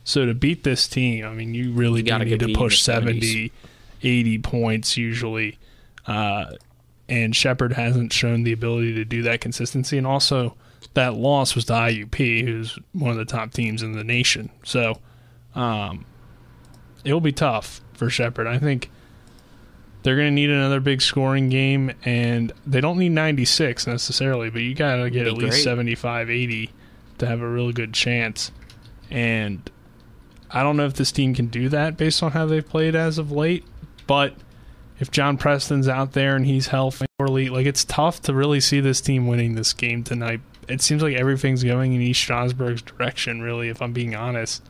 So 0.04 0.26
to 0.26 0.34
beat 0.34 0.64
this 0.64 0.88
team, 0.88 1.26
I 1.26 1.32
mean, 1.32 1.54
you 1.54 1.72
really 1.72 2.00
You 2.00 2.06
do 2.06 2.18
need 2.18 2.38
get 2.38 2.40
to 2.40 2.54
push 2.54 2.78
the 2.78 2.92
70, 2.92 3.52
80 4.02 4.38
points 4.38 4.96
usually. 4.96 5.58
Uh, 6.06 6.52
and 7.10 7.34
Shepherd 7.34 7.72
hasn't 7.72 8.12
shown 8.12 8.44
the 8.44 8.52
ability 8.52 8.94
to 8.94 9.04
do 9.04 9.22
that 9.22 9.40
consistency. 9.40 9.98
And 9.98 10.06
also, 10.06 10.56
that 10.94 11.14
loss 11.14 11.56
was 11.56 11.64
to 11.66 11.72
IUP, 11.72 12.44
who's 12.44 12.78
one 12.92 13.10
of 13.10 13.16
the 13.16 13.24
top 13.24 13.52
teams 13.52 13.82
in 13.82 13.92
the 13.92 14.04
nation. 14.04 14.48
So 14.62 14.98
um, 15.56 16.06
it'll 17.04 17.20
be 17.20 17.32
tough 17.32 17.80
for 17.94 18.08
Shepherd. 18.08 18.46
I 18.46 18.58
think 18.58 18.90
they're 20.04 20.14
going 20.14 20.28
to 20.28 20.34
need 20.34 20.50
another 20.50 20.78
big 20.78 21.02
scoring 21.02 21.48
game, 21.48 21.92
and 22.04 22.52
they 22.64 22.80
don't 22.80 22.96
need 22.96 23.10
96 23.10 23.88
necessarily, 23.88 24.48
but 24.48 24.62
you 24.62 24.74
got 24.76 24.96
to 24.96 25.10
get 25.10 25.26
at 25.26 25.34
least 25.34 25.50
great. 25.50 25.64
75, 25.64 26.30
80 26.30 26.70
to 27.18 27.26
have 27.26 27.40
a 27.40 27.48
really 27.48 27.72
good 27.72 27.92
chance. 27.92 28.52
And 29.10 29.68
I 30.48 30.62
don't 30.62 30.76
know 30.76 30.86
if 30.86 30.94
this 30.94 31.10
team 31.10 31.34
can 31.34 31.48
do 31.48 31.68
that 31.70 31.96
based 31.96 32.22
on 32.22 32.30
how 32.30 32.46
they've 32.46 32.66
played 32.66 32.94
as 32.94 33.18
of 33.18 33.32
late, 33.32 33.64
but 34.06 34.34
if 35.00 35.10
John 35.10 35.38
Preston's 35.38 35.88
out 35.88 36.12
there 36.12 36.36
and 36.36 36.46
he's 36.46 36.68
healthy, 36.68 37.06
like 37.18 37.66
it's 37.66 37.84
tough 37.84 38.20
to 38.22 38.34
really 38.34 38.60
see 38.60 38.80
this 38.80 39.00
team 39.00 39.26
winning 39.26 39.54
this 39.54 39.72
game 39.72 40.04
tonight. 40.04 40.40
It 40.68 40.82
seems 40.82 41.02
like 41.02 41.16
everything's 41.16 41.64
going 41.64 41.94
in 41.94 42.02
East 42.02 42.20
Stroudsburg's 42.20 42.82
direction, 42.82 43.40
really, 43.40 43.70
if 43.70 43.80
I'm 43.82 43.92
being 43.92 44.14
honest. 44.14 44.62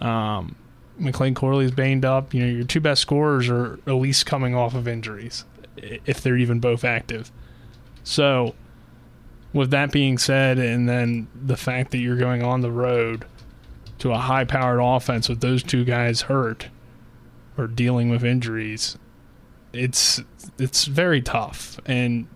Um, 0.00 0.56
McLean 0.98 1.34
Corley's 1.34 1.70
banged 1.70 2.04
up. 2.04 2.34
You 2.34 2.40
know, 2.40 2.52
your 2.52 2.64
two 2.64 2.80
best 2.80 3.00
scorers 3.00 3.48
are 3.48 3.74
at 3.86 3.92
least 3.92 4.26
coming 4.26 4.54
off 4.54 4.74
of 4.74 4.88
injuries, 4.88 5.44
if 5.76 6.20
they're 6.20 6.36
even 6.36 6.58
both 6.58 6.84
active. 6.84 7.30
So, 8.02 8.54
with 9.52 9.70
that 9.70 9.92
being 9.92 10.18
said, 10.18 10.58
and 10.58 10.88
then 10.88 11.28
the 11.34 11.56
fact 11.56 11.92
that 11.92 11.98
you're 11.98 12.16
going 12.16 12.42
on 12.42 12.60
the 12.60 12.72
road 12.72 13.24
to 13.98 14.12
a 14.12 14.18
high 14.18 14.44
powered 14.44 14.80
offense 14.82 15.28
with 15.28 15.40
those 15.40 15.62
two 15.62 15.84
guys 15.84 16.22
hurt 16.22 16.68
or 17.56 17.66
dealing 17.66 18.10
with 18.10 18.24
injuries, 18.24 18.98
it's 19.76 20.22
it's 20.58 20.84
very 20.84 21.20
tough. 21.20 21.80
And 21.86 22.26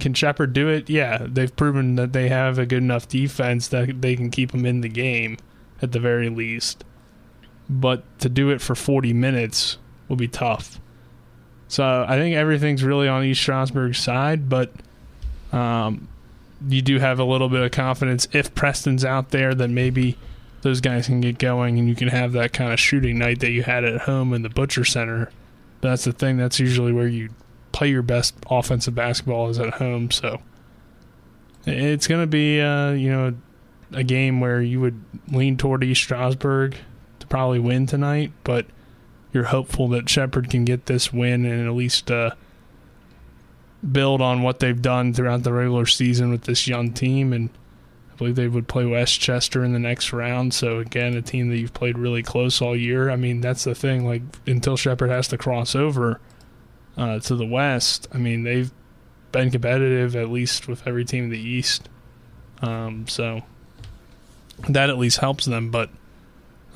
can 0.00 0.14
Shepherd 0.14 0.52
do 0.52 0.68
it? 0.68 0.90
Yeah, 0.90 1.26
they've 1.28 1.54
proven 1.54 1.96
that 1.96 2.12
they 2.12 2.28
have 2.28 2.58
a 2.58 2.66
good 2.66 2.82
enough 2.82 3.08
defense 3.08 3.68
that 3.68 4.02
they 4.02 4.16
can 4.16 4.30
keep 4.30 4.52
them 4.52 4.66
in 4.66 4.80
the 4.80 4.88
game 4.88 5.38
at 5.80 5.92
the 5.92 6.00
very 6.00 6.28
least. 6.28 6.84
But 7.68 8.02
to 8.20 8.28
do 8.28 8.50
it 8.50 8.60
for 8.60 8.74
40 8.74 9.12
minutes 9.12 9.78
will 10.08 10.16
be 10.16 10.28
tough. 10.28 10.80
So 11.68 12.04
I 12.06 12.18
think 12.18 12.36
everything's 12.36 12.84
really 12.84 13.08
on 13.08 13.24
East 13.24 13.40
Stroudsburg's 13.40 13.98
side, 13.98 14.48
but 14.48 14.72
um, 15.52 16.08
you 16.68 16.82
do 16.82 16.98
have 16.98 17.18
a 17.18 17.24
little 17.24 17.48
bit 17.48 17.62
of 17.62 17.70
confidence. 17.70 18.28
If 18.32 18.54
Preston's 18.54 19.04
out 19.04 19.30
there, 19.30 19.54
then 19.54 19.72
maybe 19.74 20.18
those 20.62 20.80
guys 20.80 21.06
can 21.06 21.20
get 21.20 21.38
going 21.38 21.78
and 21.78 21.88
you 21.88 21.94
can 21.94 22.08
have 22.08 22.32
that 22.32 22.52
kind 22.52 22.72
of 22.72 22.80
shooting 22.80 23.18
night 23.18 23.40
that 23.40 23.50
you 23.50 23.62
had 23.62 23.84
at 23.84 24.02
home 24.02 24.32
in 24.32 24.42
the 24.42 24.48
Butcher 24.48 24.84
Center. 24.84 25.30
That's 25.82 26.04
the 26.04 26.12
thing. 26.12 26.38
That's 26.38 26.58
usually 26.58 26.92
where 26.92 27.08
you 27.08 27.30
play 27.72 27.88
your 27.90 28.02
best 28.02 28.34
offensive 28.48 28.94
basketball 28.94 29.50
is 29.50 29.58
at 29.58 29.74
home. 29.74 30.10
So 30.10 30.40
it's 31.66 32.06
going 32.06 32.22
to 32.22 32.26
be, 32.26 32.60
uh, 32.60 32.92
you 32.92 33.10
know, 33.10 33.34
a 33.92 34.04
game 34.04 34.40
where 34.40 34.62
you 34.62 34.80
would 34.80 35.02
lean 35.28 35.56
toward 35.56 35.84
East 35.84 36.02
Stroudsburg 36.02 36.76
to 37.18 37.26
probably 37.26 37.58
win 37.58 37.86
tonight, 37.86 38.32
but 38.44 38.66
you're 39.32 39.44
hopeful 39.44 39.88
that 39.88 40.08
Shepherd 40.08 40.50
can 40.50 40.64
get 40.64 40.86
this 40.86 41.12
win 41.12 41.44
and 41.44 41.66
at 41.66 41.74
least 41.74 42.10
uh, 42.10 42.30
build 43.90 44.20
on 44.22 44.42
what 44.42 44.60
they've 44.60 44.80
done 44.80 45.12
throughout 45.12 45.42
the 45.42 45.52
regular 45.52 45.86
season 45.86 46.30
with 46.30 46.42
this 46.42 46.68
young 46.68 46.92
team. 46.92 47.32
And 47.32 47.50
Believe 48.22 48.36
they 48.36 48.46
would 48.46 48.68
play 48.68 48.86
West 48.86 49.18
Chester 49.18 49.64
in 49.64 49.72
the 49.72 49.80
next 49.80 50.12
round. 50.12 50.54
So 50.54 50.78
again, 50.78 51.14
a 51.14 51.22
team 51.22 51.48
that 51.48 51.58
you've 51.58 51.74
played 51.74 51.98
really 51.98 52.22
close 52.22 52.62
all 52.62 52.76
year. 52.76 53.10
I 53.10 53.16
mean, 53.16 53.40
that's 53.40 53.64
the 53.64 53.74
thing. 53.74 54.06
Like 54.06 54.22
until 54.46 54.76
Shepherd 54.76 55.10
has 55.10 55.26
to 55.28 55.38
cross 55.38 55.74
over 55.74 56.20
uh, 56.96 57.18
to 57.18 57.34
the 57.34 57.44
West, 57.44 58.06
I 58.12 58.18
mean 58.18 58.44
they've 58.44 58.70
been 59.32 59.50
competitive 59.50 60.14
at 60.14 60.30
least 60.30 60.68
with 60.68 60.86
every 60.86 61.04
team 61.04 61.24
in 61.24 61.30
the 61.30 61.40
East. 61.40 61.88
Um, 62.60 63.08
so 63.08 63.42
that 64.68 64.88
at 64.88 64.98
least 64.98 65.18
helps 65.18 65.46
them. 65.46 65.72
But 65.72 65.90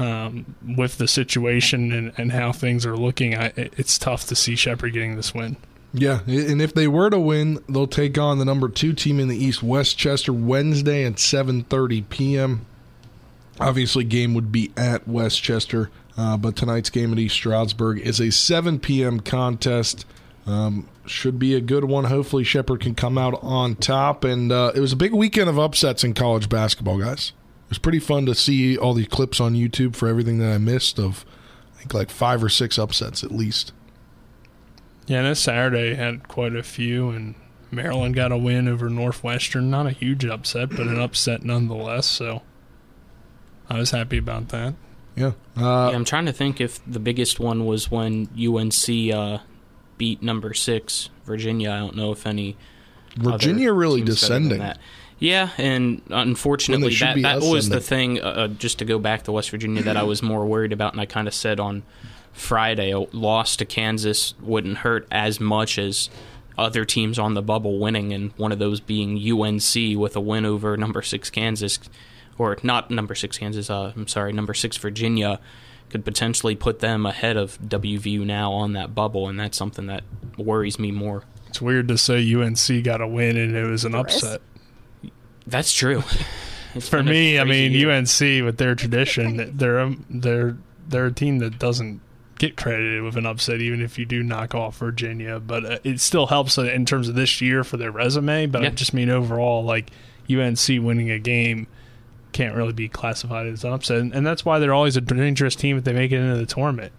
um, 0.00 0.56
with 0.66 0.98
the 0.98 1.06
situation 1.06 1.92
and, 1.92 2.12
and 2.16 2.32
how 2.32 2.50
things 2.50 2.84
are 2.84 2.96
looking, 2.96 3.36
I, 3.36 3.52
it's 3.56 3.98
tough 3.98 4.26
to 4.26 4.34
see 4.34 4.56
Shepherd 4.56 4.94
getting 4.94 5.14
this 5.14 5.32
win. 5.32 5.58
Yeah, 5.98 6.20
and 6.26 6.60
if 6.60 6.74
they 6.74 6.86
were 6.86 7.08
to 7.08 7.18
win, 7.18 7.58
they'll 7.68 7.86
take 7.86 8.18
on 8.18 8.38
the 8.38 8.44
number 8.44 8.68
two 8.68 8.92
team 8.92 9.18
in 9.18 9.28
the 9.28 9.36
East, 9.36 9.62
West 9.62 9.96
Chester, 9.96 10.32
Wednesday 10.32 11.04
at 11.04 11.14
7:30 11.14 12.08
p.m. 12.10 12.66
Obviously, 13.58 14.04
game 14.04 14.34
would 14.34 14.52
be 14.52 14.70
at 14.76 15.08
West 15.08 15.42
Chester, 15.42 15.90
uh, 16.18 16.36
but 16.36 16.54
tonight's 16.54 16.90
game 16.90 17.12
at 17.12 17.18
East 17.18 17.34
Stroudsburg 17.34 18.00
is 18.00 18.20
a 18.20 18.30
7 18.30 18.78
p.m. 18.78 19.20
contest. 19.20 20.04
Um, 20.46 20.88
should 21.06 21.38
be 21.38 21.54
a 21.54 21.60
good 21.60 21.84
one. 21.84 22.04
Hopefully, 22.04 22.44
Shepherd 22.44 22.80
can 22.80 22.94
come 22.94 23.16
out 23.18 23.38
on 23.42 23.74
top. 23.76 24.24
And 24.24 24.52
uh, 24.52 24.72
it 24.74 24.80
was 24.80 24.92
a 24.92 24.96
big 24.96 25.12
weekend 25.12 25.48
of 25.48 25.58
upsets 25.58 26.04
in 26.04 26.14
college 26.14 26.48
basketball, 26.48 26.98
guys. 26.98 27.32
It 27.64 27.70
was 27.70 27.78
pretty 27.78 27.98
fun 27.98 28.26
to 28.26 28.34
see 28.34 28.76
all 28.76 28.94
the 28.94 29.06
clips 29.06 29.40
on 29.40 29.54
YouTube 29.54 29.96
for 29.96 30.06
everything 30.06 30.38
that 30.38 30.52
I 30.52 30.58
missed 30.58 30.98
of, 31.00 31.24
I 31.74 31.78
think, 31.78 31.94
like 31.94 32.10
five 32.10 32.44
or 32.44 32.48
six 32.48 32.78
upsets 32.78 33.24
at 33.24 33.32
least. 33.32 33.72
Yeah, 35.06 35.22
this 35.22 35.40
Saturday 35.40 35.94
had 35.94 36.26
quite 36.28 36.56
a 36.56 36.62
few, 36.62 37.10
and 37.10 37.34
Maryland 37.70 38.14
got 38.14 38.32
a 38.32 38.36
win 38.36 38.68
over 38.68 38.90
Northwestern. 38.90 39.70
Not 39.70 39.86
a 39.86 39.92
huge 39.92 40.24
upset, 40.24 40.70
but 40.70 40.80
an 40.80 41.00
upset 41.00 41.44
nonetheless. 41.44 42.06
So 42.06 42.42
I 43.68 43.78
was 43.78 43.90
happy 43.90 44.18
about 44.18 44.48
that. 44.48 44.74
Yeah. 45.14 45.32
Uh, 45.56 45.90
yeah, 45.90 45.96
I'm 45.96 46.04
trying 46.04 46.26
to 46.26 46.32
think 46.32 46.60
if 46.60 46.80
the 46.86 47.00
biggest 47.00 47.40
one 47.40 47.64
was 47.64 47.90
when 47.90 48.28
UNC 48.36 49.14
uh, 49.14 49.38
beat 49.96 50.22
number 50.22 50.54
six 50.54 51.08
Virginia. 51.24 51.70
I 51.70 51.78
don't 51.78 51.96
know 51.96 52.12
if 52.12 52.26
any 52.26 52.56
Virginia 53.16 53.70
other 53.70 53.78
really 53.78 54.02
teams 54.02 54.20
better 54.20 54.34
than 54.34 54.42
descending. 54.42 54.58
that. 54.60 54.78
Yeah, 55.18 55.50
and 55.56 56.02
unfortunately, 56.10 56.94
that, 56.96 57.16
that 57.22 57.40
was 57.40 57.70
the 57.70 57.80
thing. 57.80 58.20
Uh, 58.20 58.48
just 58.48 58.80
to 58.80 58.84
go 58.84 58.98
back 58.98 59.22
to 59.22 59.32
West 59.32 59.48
Virginia, 59.50 59.82
that 59.82 59.96
I 59.96 60.02
was 60.02 60.22
more 60.22 60.44
worried 60.44 60.74
about, 60.74 60.92
and 60.92 61.00
I 61.00 61.06
kind 61.06 61.26
of 61.26 61.32
said 61.32 61.58
on 61.58 61.84
Friday, 62.36 62.92
a 62.92 63.00
loss 63.00 63.56
to 63.56 63.64
Kansas 63.64 64.34
wouldn't 64.40 64.78
hurt 64.78 65.08
as 65.10 65.40
much 65.40 65.78
as 65.78 66.10
other 66.58 66.84
teams 66.84 67.18
on 67.18 67.34
the 67.34 67.42
bubble 67.42 67.78
winning, 67.78 68.12
and 68.12 68.32
one 68.36 68.52
of 68.52 68.58
those 68.58 68.80
being 68.80 69.16
UNC 69.16 69.98
with 69.98 70.14
a 70.16 70.20
win 70.20 70.44
over 70.44 70.76
number 70.76 71.02
six 71.02 71.30
Kansas, 71.30 71.78
or 72.38 72.56
not 72.62 72.90
number 72.90 73.14
six 73.14 73.38
Kansas. 73.38 73.70
Uh, 73.70 73.92
I'm 73.96 74.06
sorry, 74.06 74.32
number 74.32 74.54
six 74.54 74.76
Virginia 74.76 75.40
could 75.88 76.04
potentially 76.04 76.54
put 76.54 76.80
them 76.80 77.06
ahead 77.06 77.36
of 77.36 77.58
WVU 77.60 78.24
now 78.24 78.52
on 78.52 78.72
that 78.74 78.94
bubble, 78.94 79.28
and 79.28 79.38
that's 79.38 79.56
something 79.56 79.86
that 79.86 80.04
worries 80.36 80.78
me 80.78 80.90
more. 80.90 81.24
It's 81.48 81.62
weird 81.62 81.88
to 81.88 81.96
say 81.96 82.34
UNC 82.34 82.84
got 82.84 83.00
a 83.00 83.06
win 83.06 83.36
and 83.36 83.56
it 83.56 83.64
was 83.64 83.84
an 83.84 83.94
upset. 83.94 84.42
That's 85.46 85.72
true. 85.72 86.02
It's 86.74 86.90
For 86.90 87.02
me, 87.02 87.38
I 87.38 87.44
mean 87.44 87.72
year. 87.72 87.90
UNC 87.90 88.44
with 88.44 88.58
their 88.58 88.74
tradition, 88.74 89.56
they're 89.56 89.78
a, 89.78 89.96
they're 90.10 90.58
they're 90.86 91.06
a 91.06 91.12
team 91.12 91.38
that 91.38 91.58
doesn't 91.58 92.02
get 92.38 92.56
credited 92.56 93.02
with 93.02 93.16
an 93.16 93.26
upset, 93.26 93.60
even 93.60 93.80
if 93.80 93.98
you 93.98 94.04
do 94.04 94.22
knock 94.22 94.54
off 94.54 94.78
Virginia. 94.78 95.40
But 95.40 95.64
uh, 95.64 95.78
it 95.84 96.00
still 96.00 96.26
helps 96.26 96.58
in 96.58 96.86
terms 96.86 97.08
of 97.08 97.14
this 97.14 97.40
year 97.40 97.64
for 97.64 97.76
their 97.76 97.90
resume. 97.90 98.46
But 98.46 98.64
I 98.64 98.70
just 98.70 98.94
mean 98.94 99.10
overall, 99.10 99.64
like 99.64 99.90
UNC 100.30 100.66
winning 100.68 101.10
a 101.10 101.18
game 101.18 101.66
can't 102.32 102.54
really 102.54 102.72
be 102.72 102.88
classified 102.88 103.46
as 103.46 103.64
an 103.64 103.72
upset, 103.72 103.98
and, 103.98 104.14
and 104.14 104.26
that's 104.26 104.44
why 104.44 104.58
they're 104.58 104.74
always 104.74 104.96
a 104.96 105.00
dangerous 105.00 105.56
team 105.56 105.78
if 105.78 105.84
they 105.84 105.92
make 105.92 106.12
it 106.12 106.16
into 106.16 106.36
the 106.36 106.46
tournament. 106.46 106.92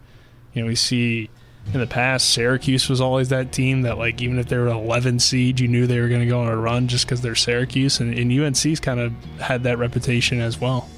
You 0.53 0.63
know, 0.63 0.67
we 0.67 0.75
see 0.75 1.29
in 1.73 1.79
the 1.79 1.87
past 1.87 2.29
Syracuse 2.29 2.89
was 2.89 3.01
always 3.01 3.29
that 3.29 3.51
team 3.51 3.83
that 3.83 3.97
like 3.97 4.21
even 4.21 4.39
if 4.39 4.47
they 4.47 4.57
were 4.57 4.67
an 4.67 4.77
11 4.77 5.19
seed, 5.19 5.59
you 5.59 5.67
knew 5.67 5.85
they 5.85 5.99
were 5.99 6.07
going 6.07 6.21
to 6.21 6.27
go 6.27 6.39
on 6.39 6.47
a 6.47 6.55
run 6.55 6.87
just 6.87 7.05
because 7.05 7.21
they're 7.21 7.35
Syracuse, 7.35 7.99
and, 7.99 8.17
and 8.17 8.31
UNC's 8.31 8.79
kind 8.79 8.99
of 8.99 9.13
had 9.39 9.63
that 9.63 9.77
reputation 9.77 10.39
as 10.41 10.59
well. 10.59 10.89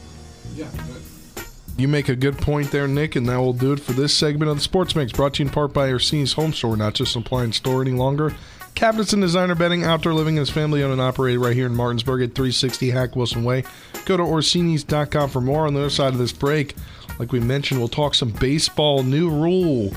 You 1.80 1.88
make 1.88 2.10
a 2.10 2.16
good 2.16 2.38
point 2.38 2.72
there, 2.72 2.90
Nick, 2.90 3.16
and 3.16 3.30
that 3.30 3.38
will 3.38 3.54
do 3.54 3.72
it 3.72 3.80
for 3.80 3.94
this 3.94 4.14
segment 4.14 4.52
of 4.52 4.58
the 4.58 4.62
Sports 4.62 4.98
Mix, 4.98 5.14
brought 5.14 5.36
to 5.36 5.44
you 5.44 5.48
in 5.48 5.54
part 5.54 5.72
by 5.72 5.90
Orsini's 5.90 6.34
Home 6.34 6.52
Store, 6.52 6.76
not 6.76 6.94
just 6.94 7.16
an 7.16 7.22
appliance 7.22 7.56
store 7.56 7.82
any 7.82 7.92
longer. 7.92 8.36
Cabinets 8.76 9.14
and 9.14 9.22
designer 9.22 9.56
bedding, 9.56 9.86
outdoor 9.86 10.14
living, 10.14 10.38
and 10.38 10.50
family 10.50 10.84
owned 10.84 10.92
and 10.92 11.00
operated 11.02 11.40
right 11.40 11.56
here 11.56 11.68
in 11.68 11.74
Martinsburg 11.74 12.22
at 12.22 12.36
360 12.36 12.90
Hack 12.90 13.16
Wilson 13.16 13.46
Way. 13.46 13.64
Go 14.04 14.18
to 14.18 14.24
Orsini's.com 14.24 15.30
for 15.30 15.40
more. 15.40 15.68
On 15.68 15.74
the 15.74 15.80
other 15.80 15.90
side 15.90 16.12
of 16.12 16.20
this 16.20 16.34
break, 16.34 16.76
like 17.18 17.32
we 17.32 17.40
mentioned, 17.40 17.80
we'll 17.80 17.88
talk 17.88 18.14
some 18.14 18.32
baseball 18.32 19.04
new 19.04 19.30
rule. 19.30 19.94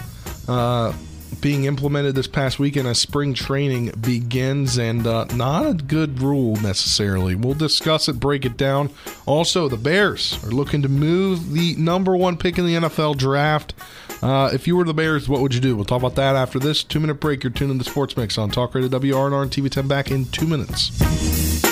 Uh, 0.47 0.93
being 1.41 1.65
implemented 1.65 2.15
this 2.15 2.27
past 2.27 2.59
weekend 2.59 2.87
as 2.87 2.99
spring 2.99 3.35
training 3.35 3.93
begins, 4.01 4.79
and 4.79 5.07
uh, 5.07 5.25
not 5.35 5.67
a 5.67 5.75
good 5.75 6.21
rule 6.21 6.57
necessarily. 6.57 7.35
We'll 7.35 7.55
discuss 7.55 8.09
it, 8.09 8.21
break 8.21 8.45
it 8.45 8.57
down. 8.57 8.91
Also, 9.27 9.69
the 9.69 9.77
Bears 9.77 10.43
are 10.45 10.51
looking 10.51 10.83
to 10.83 10.89
move 10.89 11.53
the 11.53 11.75
number 11.77 12.17
one 12.17 12.37
pick 12.37 12.59
in 12.59 12.67
the 12.67 12.75
NFL 12.75 13.17
draft. 13.17 13.75
Uh, 14.23 14.51
if 14.53 14.67
you 14.69 14.77
were 14.77 14.85
the 14.85 14.95
Bears, 14.95 15.29
what 15.29 15.41
would 15.41 15.55
you 15.55 15.61
do? 15.61 15.75
We'll 15.75 15.85
talk 15.85 16.01
about 16.01 16.15
that 16.15 16.37
after 16.37 16.59
this 16.59 16.85
two 16.85 17.01
minute 17.01 17.21
break. 17.21 17.43
You're 17.43 17.51
tuning 17.51 17.79
to 17.79 17.85
Sports 17.85 18.17
Mix 18.17 18.39
on 18.39 18.51
Talk 18.51 18.75
Radio 18.75 18.89
WRNR 18.89 19.43
and 19.43 19.51
TV 19.51 19.71
10 19.71 19.89
back 19.89 20.11
in 20.11 20.27
two 20.27 20.47
minutes. 20.47 21.72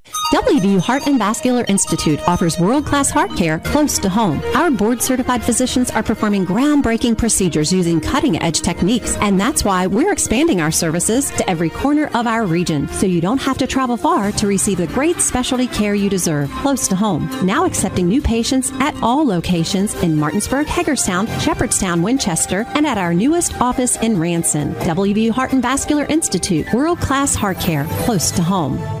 WVU 0.31 0.79
Heart 0.79 1.07
and 1.07 1.19
Vascular 1.19 1.65
Institute 1.67 2.25
offers 2.25 2.57
world 2.57 2.85
class 2.85 3.09
heart 3.09 3.35
care 3.35 3.59
close 3.59 3.99
to 3.99 4.07
home. 4.07 4.41
Our 4.55 4.71
board 4.71 5.01
certified 5.01 5.43
physicians 5.43 5.91
are 5.91 6.01
performing 6.01 6.45
groundbreaking 6.45 7.17
procedures 7.17 7.73
using 7.73 7.99
cutting 7.99 8.41
edge 8.41 8.61
techniques, 8.61 9.17
and 9.17 9.37
that's 9.37 9.65
why 9.65 9.87
we're 9.87 10.13
expanding 10.13 10.61
our 10.61 10.71
services 10.71 11.31
to 11.31 11.49
every 11.49 11.69
corner 11.69 12.09
of 12.13 12.27
our 12.27 12.45
region 12.45 12.87
so 12.87 13.05
you 13.05 13.19
don't 13.19 13.41
have 13.41 13.57
to 13.57 13.67
travel 13.67 13.97
far 13.97 14.31
to 14.31 14.47
receive 14.47 14.77
the 14.77 14.87
great 14.87 15.19
specialty 15.19 15.67
care 15.67 15.95
you 15.95 16.09
deserve 16.09 16.49
close 16.51 16.87
to 16.87 16.95
home. 16.95 17.29
Now 17.45 17.65
accepting 17.65 18.07
new 18.07 18.21
patients 18.21 18.71
at 18.75 18.95
all 19.03 19.25
locations 19.25 20.01
in 20.01 20.15
Martinsburg, 20.15 20.65
Hagerstown, 20.67 21.27
Shepherdstown, 21.41 22.01
Winchester, 22.01 22.65
and 22.69 22.87
at 22.87 22.97
our 22.97 23.13
newest 23.13 23.59
office 23.59 23.97
in 23.97 24.17
Ranson. 24.17 24.75
WVU 24.75 25.31
Heart 25.31 25.51
and 25.51 25.61
Vascular 25.61 26.05
Institute, 26.05 26.73
world 26.73 27.01
class 27.01 27.35
heart 27.35 27.59
care 27.59 27.83
close 28.05 28.31
to 28.31 28.41
home. 28.41 29.00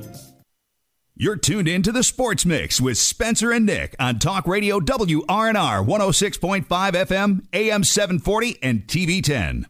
You're 1.21 1.35
tuned 1.35 1.67
in 1.67 1.83
to 1.83 1.91
the 1.91 2.01
Sports 2.01 2.47
Mix 2.47 2.81
with 2.81 2.97
Spencer 2.97 3.51
and 3.51 3.63
Nick 3.63 3.95
on 3.99 4.17
Talk 4.17 4.47
Radio 4.47 4.79
WRNR 4.79 5.85
106.5 5.85 6.65
FM, 6.65 7.45
AM 7.53 7.83
740, 7.83 8.57
and 8.63 8.87
TV 8.87 9.21
10. 9.21 9.67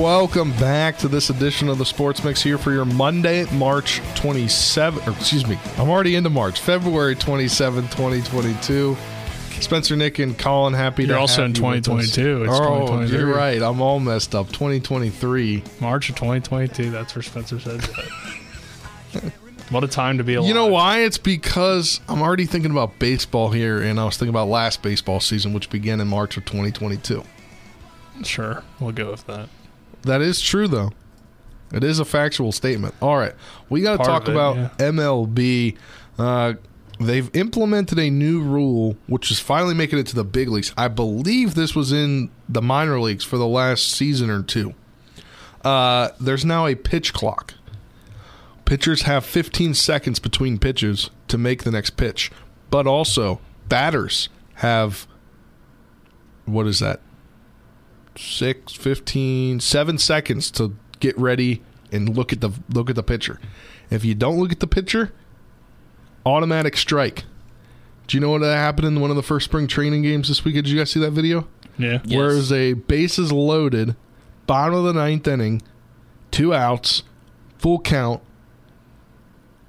Welcome 0.00 0.52
back 0.52 0.96
to 0.98 1.08
this 1.08 1.30
edition 1.30 1.68
of 1.68 1.78
the 1.78 1.84
Sports 1.84 2.22
Mix 2.22 2.40
here 2.40 2.56
for 2.56 2.70
your 2.70 2.84
Monday, 2.84 3.46
March 3.52 4.00
27, 4.14 5.12
excuse 5.12 5.44
me, 5.44 5.58
I'm 5.76 5.90
already 5.90 6.14
into 6.14 6.30
March, 6.30 6.60
February 6.60 7.16
27, 7.16 7.82
2022. 7.88 8.96
Spencer, 9.60 9.96
Nick, 9.96 10.18
and 10.18 10.38
Colin, 10.38 10.74
happy 10.74 11.04
You're 11.04 11.16
to 11.16 11.20
also 11.20 11.44
in 11.44 11.50
you 11.50 11.54
2022. 11.54 12.44
It's 12.44 12.52
oh, 12.52 13.02
you're 13.02 13.26
right. 13.26 13.60
I'm 13.62 13.80
all 13.80 14.00
messed 14.00 14.34
up. 14.34 14.48
2023. 14.48 15.62
March 15.80 16.10
of 16.10 16.16
2022. 16.16 16.90
That's 16.90 17.14
where 17.14 17.22
Spencer 17.22 17.58
said 17.58 17.82
what 19.70 19.82
a 19.82 19.88
time 19.88 20.18
to 20.18 20.24
be 20.24 20.34
alive. 20.34 20.48
You 20.48 20.54
know 20.54 20.66
why? 20.66 21.00
It's 21.00 21.18
because 21.18 22.00
I'm 22.08 22.22
already 22.22 22.46
thinking 22.46 22.70
about 22.70 22.98
baseball 22.98 23.50
here, 23.50 23.80
and 23.80 23.98
I 23.98 24.04
was 24.04 24.16
thinking 24.16 24.30
about 24.30 24.48
last 24.48 24.82
baseball 24.82 25.20
season, 25.20 25.52
which 25.52 25.70
began 25.70 26.00
in 26.00 26.08
March 26.08 26.36
of 26.36 26.44
2022. 26.44 27.24
Sure, 28.22 28.62
we'll 28.80 28.92
go 28.92 29.10
with 29.10 29.26
that. 29.26 29.48
That 30.02 30.20
is 30.20 30.40
true, 30.40 30.68
though. 30.68 30.92
It 31.72 31.82
is 31.82 31.98
a 31.98 32.04
factual 32.04 32.52
statement. 32.52 32.94
All 33.02 33.16
right, 33.16 33.34
we 33.68 33.82
got 33.82 33.98
to 33.98 34.04
talk 34.04 34.28
it, 34.28 34.32
about 34.32 34.56
yeah. 34.56 34.68
MLB. 34.78 35.76
Uh, 36.18 36.54
they've 36.98 37.34
implemented 37.34 37.98
a 37.98 38.10
new 38.10 38.42
rule, 38.42 38.96
which 39.06 39.30
is 39.30 39.40
finally 39.40 39.74
making 39.74 39.98
it 39.98 40.06
to 40.08 40.14
the 40.14 40.24
big 40.24 40.48
leagues. 40.48 40.72
I 40.76 40.88
believe 40.88 41.54
this 41.54 41.74
was 41.74 41.92
in 41.92 42.30
the 42.48 42.62
minor 42.62 43.00
leagues 43.00 43.24
for 43.24 43.36
the 43.36 43.46
last 43.46 43.88
season 43.90 44.30
or 44.30 44.42
two. 44.42 44.74
Uh, 45.64 46.10
there's 46.20 46.44
now 46.44 46.66
a 46.66 46.74
pitch 46.74 47.12
clock. 47.12 47.54
Pitchers 48.64 49.02
have 49.02 49.24
15 49.24 49.74
seconds 49.74 50.18
between 50.18 50.58
pitches 50.58 51.10
to 51.28 51.38
make 51.38 51.62
the 51.62 51.70
next 51.70 51.90
pitch, 51.90 52.32
but 52.70 52.86
also 52.86 53.40
batters 53.68 54.28
have 54.54 55.06
what 56.46 56.66
is 56.66 56.78
that? 56.78 57.00
Six, 58.16 58.72
15, 58.72 59.60
seven 59.60 59.98
seconds 59.98 60.50
to 60.52 60.74
get 61.00 61.18
ready 61.18 61.62
and 61.92 62.16
look 62.16 62.32
at 62.32 62.40
the 62.40 62.50
look 62.70 62.88
at 62.88 62.96
the 62.96 63.02
pitcher. 63.02 63.38
If 63.90 64.04
you 64.04 64.14
don't 64.14 64.38
look 64.38 64.52
at 64.52 64.60
the 64.60 64.66
pitcher, 64.66 65.12
automatic 66.26 66.76
strike. 66.76 67.24
Do 68.06 68.16
you 68.16 68.20
know 68.20 68.30
what 68.30 68.42
happened 68.42 68.86
in 68.86 69.00
one 69.00 69.10
of 69.10 69.16
the 69.16 69.22
first 69.22 69.46
spring 69.46 69.66
training 69.66 70.02
games 70.02 70.28
this 70.28 70.44
week? 70.44 70.54
Did 70.54 70.68
you 70.68 70.78
guys 70.78 70.90
see 70.90 71.00
that 71.00 71.12
video? 71.12 71.48
Yeah. 71.78 72.00
Where 72.06 72.30
it 72.30 72.36
was 72.36 72.52
a 72.52 72.74
bases 72.74 73.32
loaded, 73.32 73.96
bottom 74.46 74.74
of 74.74 74.84
the 74.84 74.92
ninth 74.92 75.26
inning, 75.26 75.62
two 76.30 76.52
outs, 76.52 77.02
full 77.58 77.80
count. 77.80 78.22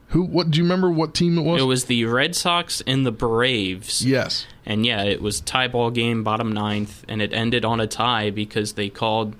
Who? 0.09 0.23
What? 0.23 0.51
Do 0.51 0.57
you 0.57 0.63
remember 0.63 0.89
what 0.89 1.13
team 1.13 1.37
it 1.37 1.41
was? 1.41 1.61
It 1.61 1.65
was 1.65 1.85
the 1.85 2.05
Red 2.05 2.35
Sox 2.35 2.81
and 2.87 3.05
the 3.05 3.11
Braves. 3.11 4.05
Yes. 4.05 4.45
And 4.65 4.85
yeah, 4.85 5.03
it 5.03 5.21
was 5.21 5.41
tie 5.41 5.67
ball 5.67 5.91
game, 5.91 6.23
bottom 6.23 6.51
ninth, 6.51 7.03
and 7.09 7.21
it 7.21 7.33
ended 7.33 7.65
on 7.65 7.79
a 7.79 7.87
tie 7.87 8.29
because 8.29 8.73
they 8.73 8.89
called 8.89 9.35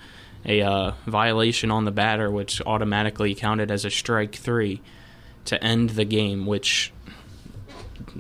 a 0.45 0.61
uh, 0.61 0.91
violation 1.05 1.71
on 1.71 1.85
the 1.85 1.91
batter, 1.91 2.29
which 2.29 2.61
automatically 2.65 3.33
counted 3.33 3.71
as 3.71 3.85
a 3.85 3.89
strike 3.89 4.35
three 4.35 4.81
to 5.47 5.63
end 5.63 5.91
the 5.91 6.05
game. 6.05 6.45
Which 6.45 6.93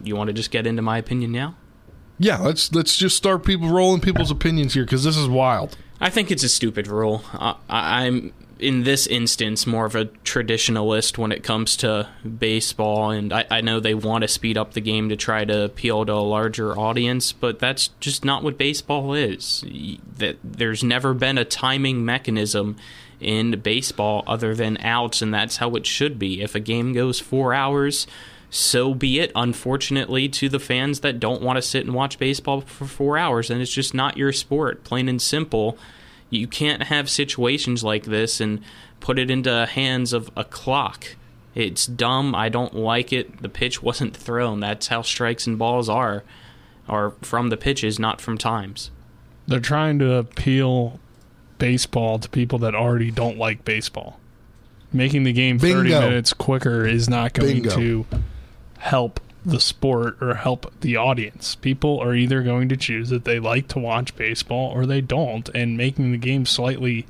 you 0.03 0.15
want 0.15 0.27
to 0.27 0.33
just 0.33 0.51
get 0.51 0.67
into 0.67 0.81
my 0.81 0.97
opinion 0.97 1.31
now? 1.31 1.55
Yeah. 2.19 2.39
Let's 2.39 2.73
let's 2.73 2.97
just 2.97 3.15
start 3.15 3.45
people 3.45 3.69
rolling 3.69 4.01
people's 4.01 4.31
opinions 4.31 4.73
here 4.73 4.83
because 4.83 5.03
this 5.03 5.17
is 5.17 5.27
wild. 5.27 5.77
I 5.99 6.09
think 6.09 6.29
it's 6.29 6.43
a 6.43 6.49
stupid 6.49 6.87
rule. 6.87 7.23
I, 7.33 7.55
I'm 7.69 8.33
in 8.59 8.83
this 8.83 9.07
instance 9.07 9.67
more 9.67 9.85
of 9.85 9.95
a 9.95 10.05
traditionalist 10.05 11.17
when 11.17 11.31
it 11.31 11.43
comes 11.43 11.77
to 11.77 12.09
baseball, 12.39 13.11
and 13.11 13.31
I, 13.31 13.45
I 13.49 13.61
know 13.61 13.79
they 13.79 13.93
want 13.93 14.23
to 14.23 14.27
speed 14.27 14.57
up 14.57 14.73
the 14.73 14.81
game 14.81 15.09
to 15.09 15.15
try 15.15 15.45
to 15.45 15.65
appeal 15.65 16.05
to 16.05 16.13
a 16.13 16.15
larger 16.15 16.77
audience, 16.77 17.33
but 17.33 17.59
that's 17.59 17.89
just 17.99 18.25
not 18.25 18.43
what 18.43 18.57
baseball 18.57 19.13
is. 19.13 19.63
That 20.17 20.37
there's 20.43 20.83
never 20.83 21.13
been 21.13 21.37
a 21.37 21.45
timing 21.45 22.05
mechanism 22.05 22.77
in 23.19 23.59
baseball 23.61 24.23
other 24.27 24.53
than 24.53 24.77
outs, 24.79 25.21
and 25.21 25.33
that's 25.33 25.57
how 25.57 25.75
it 25.75 25.85
should 25.85 26.19
be. 26.19 26.41
If 26.41 26.55
a 26.55 26.59
game 26.59 26.93
goes 26.93 27.19
four 27.19 27.53
hours. 27.53 28.07
So 28.49 28.93
be 28.93 29.19
it, 29.19 29.31
unfortunately, 29.35 30.29
to 30.29 30.47
the 30.47 30.59
fans 30.59 31.01
that 31.01 31.19
don't 31.19 31.41
want 31.41 31.57
to 31.57 31.61
sit 31.61 31.85
and 31.85 31.93
watch 31.93 32.17
baseball 32.17 32.61
for 32.61 32.85
four 32.85 33.17
hours, 33.17 33.49
and 33.49 33.61
it's 33.61 33.73
just 33.73 33.93
not 33.93 34.15
your 34.15 34.31
sport, 34.31 34.85
plain 34.85 35.09
and 35.09 35.21
simple 35.21 35.77
You 36.29 36.47
can't 36.47 36.83
have 36.83 37.09
situations 37.09 37.83
like 37.83 38.03
this 38.03 38.39
and 38.41 38.61
put 38.99 39.19
it 39.19 39.31
into 39.31 39.65
hands 39.65 40.13
of 40.13 40.29
a 40.35 40.43
clock. 40.43 41.15
It's 41.55 41.85
dumb. 41.87 42.35
I 42.35 42.49
don't 42.49 42.75
like 42.75 43.11
it. 43.11 43.41
The 43.41 43.49
pitch 43.49 43.81
wasn't 43.81 44.15
thrown. 44.15 44.59
That's 44.59 44.87
how 44.87 45.01
strikes 45.01 45.47
and 45.47 45.57
balls 45.57 45.89
are, 45.89 46.23
are 46.87 47.11
from 47.21 47.49
the 47.49 47.57
pitches, 47.57 47.97
not 47.97 48.21
from 48.21 48.37
times. 48.37 48.91
They're 49.47 49.59
trying 49.59 49.99
to 49.99 50.13
appeal 50.15 50.99
baseball 51.57 52.19
to 52.19 52.29
people 52.29 52.59
that 52.59 52.75
already 52.75 53.11
don't 53.11 53.37
like 53.37 53.65
baseball. 53.65 54.19
Making 54.93 55.23
the 55.23 55.33
game 55.33 55.59
30 55.59 55.89
minutes 55.89 56.33
quicker 56.33 56.85
is 56.85 57.09
not 57.09 57.33
going 57.33 57.61
Bingo. 57.63 57.75
to 57.75 58.05
help 58.79 59.19
the 59.45 59.59
sport 59.59 60.17
or 60.21 60.35
help 60.35 60.71
the 60.81 60.95
audience. 60.95 61.55
People 61.55 61.99
are 61.99 62.13
either 62.13 62.41
going 62.43 62.69
to 62.69 62.77
choose 62.77 63.09
that 63.09 63.25
they 63.25 63.39
like 63.39 63.67
to 63.69 63.79
watch 63.79 64.15
baseball 64.15 64.71
or 64.71 64.85
they 64.85 65.01
don't, 65.01 65.49
and 65.49 65.77
making 65.77 66.11
the 66.11 66.17
game 66.17 66.45
slightly 66.45 67.05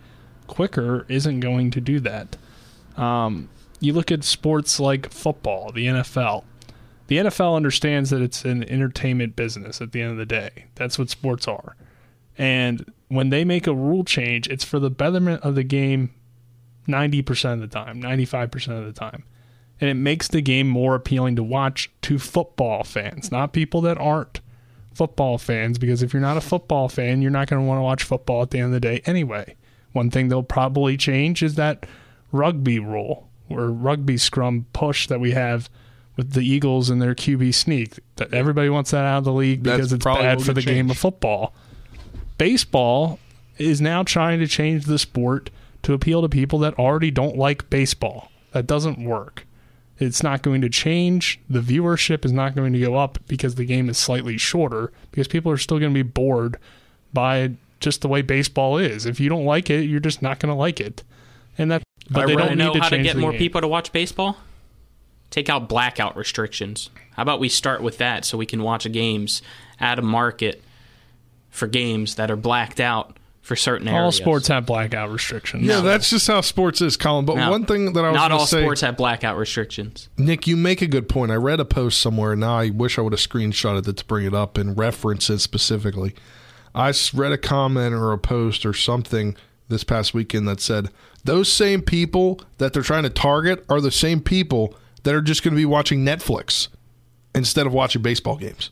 quicker 0.47 1.05
isn't 1.09 1.39
going 1.39 1.71
to 1.71 1.81
do 1.81 1.99
that. 1.99 2.37
Um, 2.95 3.49
you 3.79 3.93
look 3.93 4.11
at 4.11 4.23
sports 4.23 4.79
like 4.79 5.11
football, 5.11 5.71
the 5.71 5.87
NFL. 5.87 6.43
The 7.07 7.17
NFL 7.17 7.55
understands 7.55 8.09
that 8.09 8.21
it's 8.21 8.43
an 8.43 8.63
entertainment 8.69 9.35
business 9.35 9.81
at 9.81 9.91
the 9.91 10.01
end 10.01 10.11
of 10.11 10.17
the 10.17 10.25
day. 10.25 10.65
That's 10.75 10.99
what 10.99 11.09
sports 11.09 11.47
are. 11.47 11.75
And 12.37 12.91
when 13.09 13.29
they 13.29 13.45
make 13.45 13.67
a 13.67 13.73
rule 13.73 14.03
change, 14.03 14.47
it's 14.47 14.63
for 14.63 14.79
the 14.79 14.89
betterment 14.89 15.41
of 15.43 15.55
the 15.55 15.63
game 15.63 16.13
90% 16.87 17.53
of 17.53 17.59
the 17.61 17.67
time, 17.67 18.01
95% 18.01 18.79
of 18.79 18.85
the 18.85 18.97
time. 18.97 19.23
And 19.79 19.89
it 19.89 19.95
makes 19.95 20.27
the 20.27 20.41
game 20.41 20.67
more 20.67 20.95
appealing 20.95 21.35
to 21.35 21.43
watch 21.43 21.91
to 22.03 22.17
football 22.17 22.83
fans, 22.83 23.31
not 23.31 23.53
people 23.53 23.81
that 23.81 23.97
aren't 23.97 24.41
football 24.93 25.37
fans. 25.37 25.77
Because 25.77 26.01
if 26.01 26.13
you're 26.13 26.21
not 26.21 26.37
a 26.37 26.41
football 26.41 26.89
fan, 26.89 27.21
you're 27.21 27.31
not 27.31 27.47
going 27.47 27.61
to 27.61 27.67
want 27.67 27.77
to 27.77 27.83
watch 27.83 28.03
football 28.03 28.41
at 28.41 28.49
the 28.49 28.57
end 28.57 28.67
of 28.67 28.71
the 28.71 28.79
day 28.79 29.01
anyway. 29.05 29.55
One 29.91 30.09
thing 30.09 30.29
they'll 30.29 30.43
probably 30.43 30.97
change 30.97 31.43
is 31.43 31.55
that 31.55 31.85
rugby 32.31 32.79
rule 32.79 33.29
or 33.49 33.69
rugby 33.69 34.17
scrum 34.17 34.65
push 34.73 35.07
that 35.07 35.19
we 35.19 35.31
have 35.31 35.69
with 36.15 36.33
the 36.33 36.41
Eagles 36.41 36.89
and 36.89 37.01
their 37.01 37.13
QB 37.15 37.53
sneak. 37.53 37.99
That 38.15 38.33
everybody 38.33 38.69
wants 38.69 38.91
that 38.91 39.05
out 39.05 39.19
of 39.19 39.23
the 39.23 39.33
league 39.33 39.63
That's 39.63 39.77
because 39.77 39.93
it's 39.93 40.03
bad 40.03 40.41
for 40.41 40.53
the 40.53 40.63
game 40.63 40.89
of 40.89 40.97
football. 40.97 41.53
Baseball 42.37 43.19
is 43.57 43.81
now 43.81 44.03
trying 44.03 44.39
to 44.39 44.47
change 44.47 44.85
the 44.85 44.99
sport 44.99 45.49
to 45.83 45.93
appeal 45.93 46.21
to 46.21 46.29
people 46.29 46.59
that 46.59 46.77
already 46.77 47.11
don't 47.11 47.37
like 47.37 47.69
baseball. 47.69 48.31
That 48.51 48.67
doesn't 48.67 49.03
work. 49.03 49.45
It's 49.99 50.21
not 50.21 50.43
going 50.43 50.61
to 50.61 50.69
change. 50.69 51.39
The 51.49 51.59
viewership 51.59 52.23
is 52.23 52.31
not 52.31 52.55
going 52.55 52.73
to 52.73 52.79
go 52.79 52.95
up 52.95 53.17
because 53.27 53.55
the 53.55 53.65
game 53.65 53.89
is 53.89 53.97
slightly 53.97 54.37
shorter 54.37 54.91
because 55.09 55.27
people 55.27 55.51
are 55.51 55.57
still 55.57 55.79
going 55.79 55.91
to 55.93 56.03
be 56.03 56.07
bored 56.07 56.57
by 57.13 57.53
just 57.79 58.01
the 58.01 58.07
way 58.07 58.21
baseball 58.21 58.77
is. 58.77 59.05
If 59.05 59.19
you 59.19 59.29
don't 59.29 59.45
like 59.45 59.69
it, 59.69 59.83
you're 59.83 59.99
just 59.99 60.21
not 60.21 60.39
going 60.39 60.51
to 60.51 60.55
like 60.55 60.79
it. 60.79 61.03
And 61.57 61.71
that 61.71 61.83
but 62.09 62.23
I 62.23 62.25
they 62.27 62.35
don't 62.35 62.57
know 62.57 62.67
need 62.67 62.73
to 62.75 62.79
how 62.81 62.89
to 62.89 63.03
get 63.03 63.17
more 63.17 63.31
game. 63.31 63.39
people 63.39 63.61
to 63.61 63.67
watch 63.67 63.91
baseball. 63.91 64.37
Take 65.31 65.49
out 65.49 65.67
blackout 65.67 66.15
restrictions. 66.15 66.89
How 67.11 67.23
about 67.23 67.39
we 67.39 67.49
start 67.49 67.81
with 67.81 67.97
that 67.97 68.23
so 68.23 68.37
we 68.37 68.45
can 68.45 68.63
watch 68.63 68.89
games 68.91 69.41
at 69.79 69.99
a 69.99 70.01
market 70.01 70.63
for 71.57 71.67
games 71.67 72.15
that 72.15 72.29
are 72.31 72.35
blacked 72.35 72.79
out 72.79 73.17
for 73.41 73.55
certain 73.55 73.87
areas. 73.87 74.03
All 74.03 74.11
sports 74.11 74.47
have 74.49 74.65
blackout 74.65 75.09
restrictions. 75.09 75.63
Yeah, 75.63 75.79
that's 75.79 76.09
just 76.09 76.27
how 76.27 76.41
sports 76.41 76.81
is, 76.81 76.97
Colin. 76.97 77.25
But 77.25 77.37
No. 77.37 77.49
one 77.49 77.65
thing 77.65 77.93
that 77.93 78.03
I 78.03 78.09
was 78.09 78.15
not 78.15 78.29
gonna 78.29 78.41
all 78.41 78.45
say, 78.45 78.61
sports 78.61 78.81
have 78.81 78.97
blackout 78.97 79.37
restrictions. 79.37 80.09
Nick, 80.17 80.47
you 80.47 80.57
make 80.57 80.81
a 80.81 80.87
good 80.87 81.07
point. 81.07 81.31
I 81.31 81.35
read 81.35 81.59
a 81.61 81.65
post 81.65 82.01
somewhere, 82.01 82.33
and 82.33 82.41
now 82.41 82.57
I 82.59 82.69
wish 82.71 82.97
I 82.99 83.01
would 83.01 83.13
have 83.13 83.21
screenshotted 83.21 83.87
it 83.87 83.97
to 83.97 84.05
bring 84.05 84.25
it 84.25 84.33
up 84.33 84.57
and 84.57 84.77
reference 84.77 85.29
it 85.29 85.39
specifically. 85.39 86.13
I 86.75 86.89
s- 86.89 87.13
read 87.13 87.31
a 87.31 87.37
comment 87.37 87.93
or 87.95 88.11
a 88.11 88.17
post 88.17 88.65
or 88.65 88.73
something 88.73 89.35
this 89.69 89.83
past 89.85 90.13
weekend 90.13 90.47
that 90.49 90.59
said 90.61 90.89
those 91.23 91.51
same 91.51 91.81
people 91.81 92.39
that 92.57 92.73
they're 92.73 92.83
trying 92.83 93.03
to 93.03 93.09
target 93.09 93.65
are 93.69 93.81
the 93.81 93.91
same 93.91 94.19
people 94.21 94.75
that 95.03 95.15
are 95.15 95.21
just 95.21 95.41
going 95.43 95.53
to 95.53 95.57
be 95.57 95.65
watching 95.65 96.05
Netflix 96.05 96.67
instead 97.33 97.65
of 97.65 97.73
watching 97.73 98.01
baseball 98.01 98.35
games. 98.35 98.69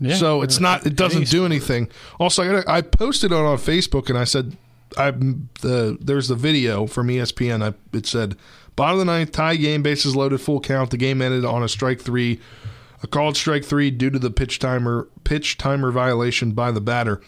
Yeah. 0.00 0.14
so 0.14 0.42
it's 0.42 0.60
not. 0.60 0.86
It 0.86 0.96
doesn't 0.96 1.28
do 1.28 1.44
anything. 1.44 1.90
Also, 2.20 2.42
I, 2.42 2.46
gotta, 2.46 2.70
I 2.70 2.82
posted 2.82 3.32
it 3.32 3.36
on 3.36 3.58
Facebook 3.58 4.08
and 4.08 4.18
I 4.18 4.24
said, 4.24 4.56
I 4.96 5.10
the 5.10 5.98
there's 6.00 6.28
the 6.28 6.34
video 6.34 6.86
from 6.86 7.08
ESPN. 7.08 7.62
I, 7.62 7.74
it 7.96 8.06
said 8.06 8.36
bottom 8.76 9.00
of 9.00 9.06
the 9.06 9.12
ninth 9.12 9.32
tie 9.32 9.56
game, 9.56 9.82
bases 9.82 10.14
loaded, 10.16 10.40
full 10.40 10.60
count. 10.60 10.90
The 10.90 10.96
game 10.96 11.20
ended 11.20 11.44
on 11.44 11.62
a 11.62 11.68
strike 11.68 12.00
three, 12.00 12.40
a 13.02 13.06
called 13.06 13.36
strike 13.36 13.64
three 13.64 13.90
due 13.90 14.10
to 14.10 14.18
the 14.18 14.30
pitch 14.30 14.58
timer 14.58 15.08
pitch 15.24 15.58
timer 15.58 15.90
violation 15.90 16.52
by 16.52 16.70
the 16.70 16.80
batter. 16.80 17.20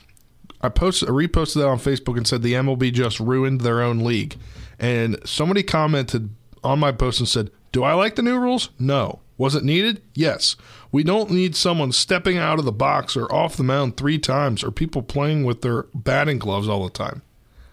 I 0.62 0.68
posted, 0.68 1.08
I 1.08 1.12
reposted 1.12 1.54
that 1.54 1.68
on 1.68 1.78
Facebook 1.78 2.16
and 2.16 2.26
said 2.26 2.42
the 2.42 2.52
MLB 2.52 2.92
just 2.92 3.18
ruined 3.18 3.62
their 3.62 3.80
own 3.82 4.00
league. 4.00 4.36
And 4.78 5.18
somebody 5.24 5.62
commented 5.62 6.30
on 6.62 6.78
my 6.78 6.92
post 6.92 7.18
and 7.18 7.28
said, 7.28 7.50
"Do 7.72 7.82
I 7.82 7.94
like 7.94 8.14
the 8.14 8.22
new 8.22 8.38
rules? 8.38 8.70
No. 8.78 9.20
Was 9.40 9.54
it 9.54 9.64
needed? 9.64 10.02
Yes. 10.12 10.54
We 10.92 11.02
don't 11.02 11.30
need 11.30 11.56
someone 11.56 11.92
stepping 11.92 12.36
out 12.36 12.58
of 12.58 12.66
the 12.66 12.72
box 12.72 13.16
or 13.16 13.32
off 13.32 13.56
the 13.56 13.62
mound 13.62 13.96
three 13.96 14.18
times 14.18 14.62
or 14.62 14.70
people 14.70 15.00
playing 15.02 15.44
with 15.44 15.62
their 15.62 15.84
batting 15.94 16.38
gloves 16.38 16.68
all 16.68 16.84
the 16.84 16.90
time. 16.90 17.22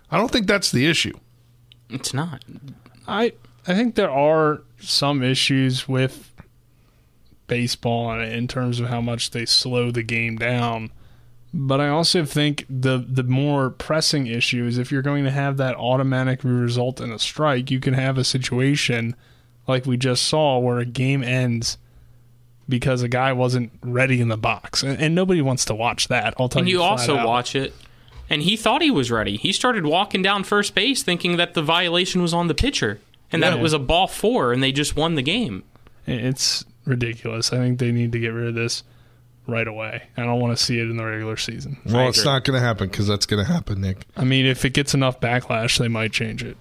I 0.10 0.18
don't 0.18 0.32
think 0.32 0.48
that's 0.48 0.72
the 0.72 0.86
issue. 0.86 1.20
It's 1.90 2.14
not. 2.14 2.46
I 3.06 3.34
I 3.68 3.74
think 3.76 3.96
there 3.96 4.10
are 4.10 4.62
some 4.80 5.22
issues 5.22 5.90
with 5.90 6.32
baseball 7.48 8.14
in- 8.14 8.22
in 8.32 8.48
terms 8.48 8.80
of 8.80 8.88
how 8.88 9.02
much 9.02 9.32
they 9.32 9.46
slow 9.46 9.92
the 9.92 10.04
game 10.04 10.38
down. 10.38 10.90
But 11.54 11.82
I 11.82 11.90
also 11.90 12.24
think 12.24 12.66
the 12.70 12.98
the 13.06 13.24
more 13.24 13.70
pressing 13.72 14.28
issue 14.28 14.66
is 14.66 14.78
if 14.78 14.90
you're 14.90 15.02
going 15.02 15.26
to 15.26 15.32
have 15.32 15.58
that 15.58 15.76
automatic 15.76 16.46
result 16.46 17.02
in 17.02 17.12
a 17.12 17.20
strike, 17.20 17.70
you 17.70 17.82
can 17.82 17.94
have 17.94 18.18
a 18.18 18.24
situation 18.24 19.16
like 19.68 19.86
we 19.86 19.98
just 19.98 20.24
saw 20.24 20.58
where 20.60 20.80
a 20.80 20.86
game 20.86 21.24
ends 21.24 21.78
because 22.70 23.02
a 23.02 23.08
guy 23.08 23.32
wasn't 23.34 23.72
ready 23.82 24.20
in 24.22 24.28
the 24.28 24.38
box, 24.38 24.84
and, 24.84 25.00
and 25.00 25.16
nobody 25.16 25.42
wants 25.42 25.66
to 25.66 25.76
watch 25.76 26.08
that. 26.10 26.34
I'll 26.40 26.50
tell 26.50 26.62
And 26.62 26.70
you 26.70 26.80
flat 26.80 26.90
also 26.92 27.18
out. 27.18 27.28
watch 27.28 27.56
it, 27.56 27.74
and 28.30 28.42
he 28.42 28.58
thought 28.58 28.82
he 28.82 28.92
was 28.92 29.10
ready. 29.12 29.38
He 29.38 29.52
started 29.54 29.86
walking 29.86 30.22
down 30.22 30.44
first 30.44 30.76
base 30.76 31.02
thinking 31.04 31.38
that 31.38 31.54
the 31.54 31.62
violation 31.62 32.22
was 32.22 32.34
on 32.34 32.48
the 32.48 32.56
pitcher 32.56 33.00
and 33.32 33.42
that 33.44 33.54
it 33.54 33.60
was 33.62 33.74
a 33.74 33.80
ball 33.80 34.08
four, 34.08 34.54
and 34.54 34.62
they 34.64 34.72
just 34.72 34.96
won 34.96 35.16
the 35.16 35.22
game. 35.22 35.64
It's 36.06 36.64
ridiculous. 36.86 37.52
I 37.52 37.58
think 37.58 37.80
they 37.80 37.92
need 37.92 38.14
to 38.14 38.20
get 38.20 38.30
rid 38.30 38.48
of 38.48 38.56
this 38.56 38.84
right 39.48 39.68
away. 39.68 40.04
I 40.16 40.24
don't 40.24 40.40
want 40.40 40.58
to 40.58 40.62
see 40.64 40.78
it 40.80 40.90
in 40.90 40.96
the 40.98 41.04
regular 41.06 41.36
season. 41.38 41.78
Well, 41.86 42.08
it's 42.10 42.24
not 42.26 42.44
going 42.46 42.58
to 42.60 42.66
happen 42.66 42.88
because 42.90 43.08
that's 43.08 43.26
going 43.26 43.46
to 43.46 43.52
happen, 43.52 43.82
Nick. 43.82 44.06
I 44.16 44.24
mean, 44.24 44.46
if 44.46 44.64
it 44.66 44.74
gets 44.74 44.94
enough 44.94 45.20
backlash, 45.20 45.78
they 45.78 45.88
might 45.90 46.12
change 46.14 46.44
it. 46.44 46.56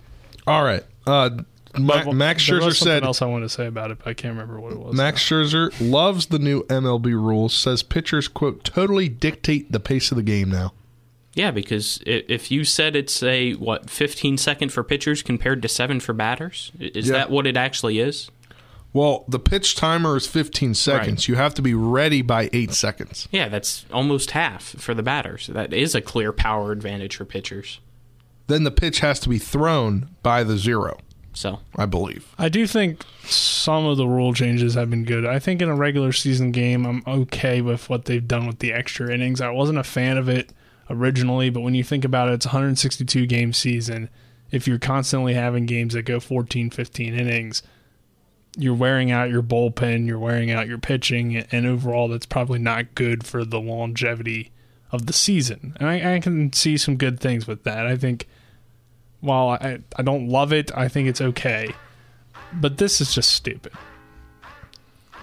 All 0.46 0.64
right. 0.64 0.84
Uh, 1.06 1.30
Ma- 1.78 2.04
But 2.04 2.12
Max 2.14 2.46
there 2.46 2.56
was 2.56 2.64
Scherzer 2.64 2.76
something 2.78 2.92
said 2.94 3.04
else 3.04 3.22
I 3.22 3.26
wanted 3.26 3.46
to 3.46 3.48
say 3.50 3.66
about 3.66 3.90
it, 3.90 3.98
but 3.98 4.08
I 4.08 4.14
can't 4.14 4.32
remember 4.34 4.60
what 4.60 4.72
it 4.72 4.78
was. 4.78 4.94
Max 4.94 5.22
Scherzer 5.22 5.72
loves 5.80 6.26
the 6.26 6.38
new 6.38 6.62
MLB 6.64 7.06
rules. 7.12 7.54
Says 7.54 7.82
pitchers 7.82 8.28
quote 8.28 8.64
totally 8.64 9.08
dictate 9.08 9.72
the 9.72 9.80
pace 9.80 10.10
of 10.10 10.16
the 10.16 10.22
game 10.22 10.50
now. 10.50 10.72
Yeah, 11.34 11.50
because 11.50 12.00
if 12.06 12.50
you 12.50 12.64
said 12.64 12.96
it's 12.96 13.22
a 13.22 13.52
what 13.54 13.90
15 13.90 14.38
second 14.38 14.72
for 14.72 14.82
pitchers 14.82 15.22
compared 15.22 15.60
to 15.62 15.68
seven 15.68 16.00
for 16.00 16.12
batters, 16.14 16.72
is 16.80 17.08
Yeah. 17.08 17.12
that 17.12 17.30
what 17.30 17.46
it 17.46 17.56
actually 17.58 17.98
is? 17.98 18.30
Well, 18.94 19.26
the 19.28 19.38
pitch 19.38 19.76
timer 19.76 20.16
is 20.16 20.26
15 20.26 20.72
seconds. 20.72 21.28
You 21.28 21.34
have 21.34 21.52
to 21.54 21.60
be 21.60 21.74
ready 21.74 22.22
by 22.22 22.48
eight 22.54 22.72
seconds. 22.72 23.28
Yeah, 23.30 23.48
that's 23.50 23.84
almost 23.92 24.30
half 24.30 24.62
for 24.78 24.94
the 24.94 25.02
batters. 25.02 25.48
That 25.48 25.74
is 25.74 25.94
a 25.94 26.00
clear 26.00 26.32
power 26.32 26.72
advantage 26.72 27.16
for 27.16 27.26
pitchers. 27.26 27.80
Then 28.46 28.64
the 28.64 28.70
pitch 28.70 29.00
has 29.00 29.20
to 29.20 29.28
be 29.28 29.38
thrown 29.38 30.08
by 30.22 30.42
the 30.44 30.56
zero. 30.56 30.96
So 31.36 31.60
I 31.76 31.84
believe. 31.84 32.34
I 32.38 32.48
do 32.48 32.66
think 32.66 33.04
some 33.24 33.84
of 33.84 33.98
the 33.98 34.06
rule 34.06 34.32
changes 34.32 34.72
have 34.72 34.88
been 34.88 35.04
good. 35.04 35.26
I 35.26 35.38
think 35.38 35.60
in 35.60 35.68
a 35.68 35.74
regular 35.74 36.10
season 36.10 36.50
game, 36.50 36.86
I'm 36.86 37.02
okay 37.06 37.60
with 37.60 37.90
what 37.90 38.06
they've 38.06 38.26
done 38.26 38.46
with 38.46 38.60
the 38.60 38.72
extra 38.72 39.12
innings. 39.12 39.42
I 39.42 39.50
wasn't 39.50 39.78
a 39.78 39.84
fan 39.84 40.16
of 40.16 40.30
it 40.30 40.50
originally, 40.88 41.50
but 41.50 41.60
when 41.60 41.74
you 41.74 41.84
think 41.84 42.06
about 42.06 42.30
it, 42.30 42.34
it's 42.34 42.46
162 42.46 43.26
game 43.26 43.52
season. 43.52 44.08
If 44.50 44.66
you're 44.66 44.78
constantly 44.78 45.34
having 45.34 45.66
games 45.66 45.92
that 45.92 46.04
go 46.04 46.20
14, 46.20 46.70
15 46.70 47.14
innings, 47.14 47.62
you're 48.56 48.74
wearing 48.74 49.10
out 49.10 49.28
your 49.28 49.42
bullpen, 49.42 50.06
you're 50.06 50.18
wearing 50.18 50.50
out 50.50 50.68
your 50.68 50.78
pitching, 50.78 51.36
and 51.36 51.66
overall, 51.66 52.08
that's 52.08 52.24
probably 52.24 52.60
not 52.60 52.94
good 52.94 53.26
for 53.26 53.44
the 53.44 53.60
longevity 53.60 54.52
of 54.90 55.04
the 55.04 55.12
season. 55.12 55.76
And 55.78 55.86
I, 55.86 56.14
I 56.14 56.20
can 56.20 56.50
see 56.54 56.78
some 56.78 56.96
good 56.96 57.20
things 57.20 57.46
with 57.46 57.64
that. 57.64 57.86
I 57.86 57.96
think 57.96 58.26
while 59.20 59.48
I, 59.50 59.78
I 59.96 60.02
don't 60.02 60.28
love 60.28 60.52
it, 60.52 60.70
I 60.76 60.88
think 60.88 61.08
it's 61.08 61.20
okay. 61.20 61.74
But 62.52 62.78
this 62.78 63.00
is 63.00 63.14
just 63.14 63.30
stupid. 63.32 63.72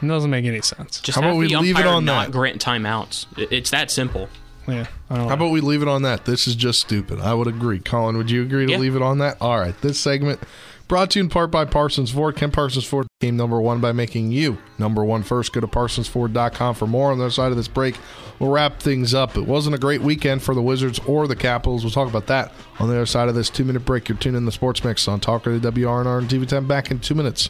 It 0.02 0.08
doesn't 0.08 0.30
make 0.30 0.46
any 0.46 0.62
sense. 0.62 1.00
just 1.00 1.18
How 1.18 1.24
about 1.26 1.38
we 1.38 1.48
leave 1.56 1.78
it 1.80 1.86
on 1.86 2.04
not 2.04 2.32
grant 2.32 2.64
timeouts. 2.64 3.26
It's 3.38 3.70
that 3.72 3.90
simple. 3.90 4.28
Yeah. 4.68 4.88
I 5.10 5.16
don't 5.18 5.28
How 5.28 5.34
about 5.36 5.52
we 5.52 5.62
leave 5.62 5.82
it 5.82 5.88
on 5.88 6.02
that? 6.04 6.26
This 6.26 6.48
is 6.48 6.56
just 6.56 6.80
stupid. 6.82 7.20
I 7.20 7.34
would 7.34 7.48
agree. 7.48 7.80
Colin, 7.80 8.18
would 8.18 8.30
you 8.32 8.42
agree 8.44 8.66
to 8.66 8.72
Yeah. 8.74 8.78
leave 8.80 8.96
it 8.96 9.02
on 9.02 9.20
that? 9.20 9.38
All 9.42 9.60
right. 9.60 9.80
This 9.82 10.00
segment 10.00 10.40
brought 10.88 11.12
to 11.12 11.20
you 11.20 11.24
in 11.24 11.30
part 11.30 11.52
by 11.52 11.66
Parsons 11.66 12.12
Ford. 12.12 12.36
Ken 12.36 12.52
Parsons 12.52 12.86
Ford. 12.86 13.08
Game 13.24 13.38
number 13.38 13.62
one 13.62 13.80
by 13.80 13.94
making 13.94 14.34
you 14.34 14.58
number 14.78 15.06
one 15.06 15.24
first. 15.24 15.54
Go 15.54 15.62
to 15.62 15.68
ParsonsFord.com 15.68 16.76
for 16.76 16.86
more. 16.86 17.10
On 17.10 17.18
the 17.18 17.24
other 17.24 17.32
side 17.32 17.52
of 17.52 17.56
this 17.56 17.70
break, 17.70 17.96
we'll 18.38 18.50
wrap 18.52 18.82
things 18.82 19.14
up. 19.14 19.38
It 19.38 19.48
wasn't 19.48 19.78
a 19.78 19.80
great 19.80 20.02
weekend 20.02 20.44
for 20.44 20.54
the 20.54 20.62
Wizards 20.62 21.00
or 21.08 21.26
the 21.26 21.36
Capitals. 21.38 21.86
We'll 21.86 21.92
talk 21.92 22.10
about 22.10 22.28
that 22.28 22.52
on 22.80 22.90
the 22.90 22.96
other 22.96 23.06
side 23.06 23.30
of 23.30 23.36
this 23.36 23.50
two 23.50 23.64
minute 23.64 23.86
break. 23.86 24.10
You're 24.10 24.18
tuning 24.18 24.40
in 24.40 24.46
the 24.46 24.52
Sports 24.52 24.84
Mix 24.84 25.08
on 25.08 25.22
Talk 25.22 25.46
Radio 25.46 25.72
WRNR 25.72 26.18
and 26.18 26.30
TV10. 26.30 26.68
Back 26.68 26.92
in 26.92 27.00
two 27.00 27.16
minutes. 27.16 27.50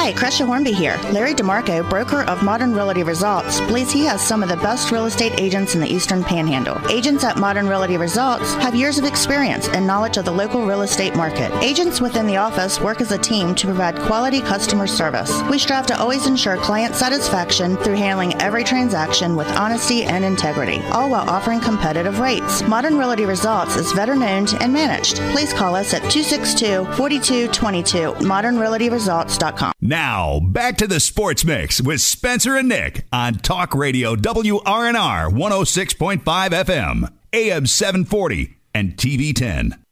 Hi, 0.00 0.12
Cresha 0.12 0.46
Hornby 0.46 0.70
here. 0.72 0.96
Larry 1.12 1.34
DeMarco, 1.34 1.90
broker 1.90 2.22
of 2.22 2.44
Modern 2.44 2.72
Realty 2.72 3.02
Results, 3.02 3.60
believes 3.62 3.90
he 3.90 4.04
has 4.04 4.24
some 4.24 4.44
of 4.44 4.48
the 4.48 4.56
best 4.58 4.92
real 4.92 5.06
estate 5.06 5.40
agents 5.40 5.74
in 5.74 5.80
the 5.80 5.92
Eastern 5.92 6.22
Panhandle. 6.22 6.80
Agents 6.88 7.24
at 7.24 7.36
Modern 7.36 7.66
Realty 7.66 7.96
Results 7.96 8.54
have 8.54 8.76
years 8.76 8.98
of 8.98 9.04
experience 9.04 9.66
and 9.68 9.84
knowledge 9.84 10.16
of 10.16 10.24
the 10.24 10.30
local 10.30 10.64
real 10.64 10.82
estate 10.82 11.16
market. 11.16 11.52
Agents 11.64 12.00
within 12.00 12.28
the 12.28 12.36
office 12.36 12.80
work 12.80 13.00
as 13.00 13.10
a 13.10 13.18
team 13.18 13.56
to 13.56 13.66
provide 13.66 13.98
quality 13.98 14.40
customer 14.40 14.86
service. 14.86 15.42
We 15.50 15.58
strive 15.58 15.86
to 15.88 15.98
always 15.98 16.28
ensure 16.28 16.56
client 16.58 16.94
satisfaction 16.94 17.76
through 17.78 17.96
handling 17.96 18.40
every 18.40 18.62
transaction 18.62 19.34
with 19.34 19.48
honesty 19.48 20.04
and 20.04 20.24
integrity, 20.24 20.80
all 20.92 21.10
while 21.10 21.28
offering 21.28 21.58
competitive 21.58 22.20
rates. 22.20 22.62
Modern 22.62 22.96
Realty 22.96 23.26
Results 23.26 23.74
is 23.74 23.90
veteran 23.92 24.22
owned 24.22 24.56
and 24.60 24.72
managed. 24.72 25.16
Please 25.32 25.52
call 25.52 25.74
us 25.74 25.92
at 25.92 26.08
262 26.08 26.84
4222 26.94 28.12
modernrealtyresults.com. 28.24 29.72
Now, 29.88 30.38
back 30.38 30.76
to 30.76 30.86
the 30.86 31.00
Sports 31.00 31.46
Mix 31.46 31.80
with 31.80 32.02
Spencer 32.02 32.58
and 32.58 32.68
Nick 32.68 33.06
on 33.10 33.36
Talk 33.36 33.74
Radio 33.74 34.14
WRNR 34.14 35.32
106.5 35.32 36.20
FM, 36.22 37.10
AM 37.32 37.66
740, 37.66 38.58
and 38.74 38.98
TV 38.98 39.34
10. 39.34 39.82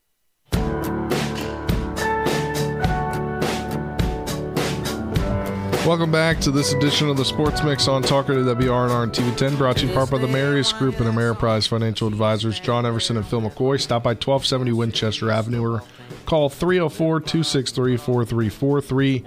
Welcome 5.87 6.13
back 6.13 6.41
to 6.41 6.51
this 6.51 6.75
edition 6.75 7.09
of 7.09 7.17
the 7.17 7.25
Sports 7.25 7.63
Mix 7.63 7.89
on 7.89 8.03
Talk 8.03 8.29
Radio 8.29 8.45
WRNR 8.55 9.05
and 9.05 9.13
TV10, 9.13 9.57
brought 9.57 9.79
to 9.79 9.87
you 9.87 9.95
part 9.95 10.11
by 10.11 10.19
the 10.19 10.29
Marius 10.29 10.75
Group 10.75 11.01
and 11.01 11.09
Ameriprise 11.09 11.67
Financial 11.67 12.07
Advisors, 12.07 12.61
John 12.61 12.85
Everson 12.85 13.17
and 13.17 13.27
Phil 13.27 13.41
McCoy. 13.41 13.81
Stop 13.81 14.03
by 14.03 14.11
1270 14.11 14.73
Winchester 14.73 15.31
Avenue 15.31 15.65
or 15.65 15.83
call 16.27 16.51
304 16.51 17.21
263 17.21 17.97
4343. 17.97 19.25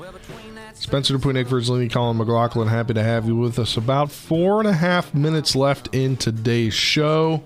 Spencer 0.79 1.13
Dupuis, 1.13 1.33
Nick 1.33 1.47
Verzolini, 1.47 1.91
Colin 1.91 2.15
McLaughlin, 2.15 2.69
happy 2.69 2.93
to 2.93 3.03
have 3.03 3.27
you 3.27 3.35
with 3.35 3.59
us. 3.59 3.75
About 3.75 4.09
four 4.11 4.59
and 4.59 4.67
a 4.67 4.73
half 4.73 5.13
minutes 5.13 5.53
left 5.53 5.93
in 5.93 6.15
today's 6.15 6.73
show. 6.73 7.43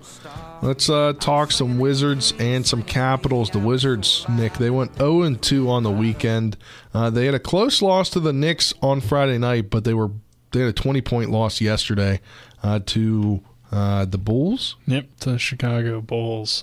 Let's 0.62 0.88
uh, 0.88 1.14
talk 1.18 1.50
some 1.50 1.80
Wizards 1.80 2.32
and 2.38 2.64
some 2.64 2.84
Capitals. 2.84 3.50
The 3.50 3.58
Wizards, 3.58 4.24
Nick, 4.28 4.54
they 4.54 4.70
went 4.70 4.96
0 4.96 5.34
2 5.34 5.68
on 5.68 5.82
the 5.82 5.90
weekend. 5.90 6.56
Uh, 6.94 7.10
they 7.10 7.26
had 7.26 7.34
a 7.34 7.40
close 7.40 7.82
loss 7.82 8.08
to 8.10 8.20
the 8.20 8.32
Knicks 8.32 8.72
on 8.80 9.00
Friday 9.00 9.36
night, 9.36 9.68
but 9.68 9.82
they 9.82 9.94
were 9.94 10.12
they 10.52 10.60
had 10.60 10.68
a 10.68 10.72
20 10.72 11.00
point 11.00 11.30
loss 11.30 11.60
yesterday 11.60 12.20
uh, 12.62 12.78
to 12.86 13.42
uh, 13.72 14.04
the 14.04 14.16
Bulls. 14.16 14.76
Yep, 14.86 15.08
the 15.18 15.38
Chicago 15.38 16.00
Bulls. 16.00 16.62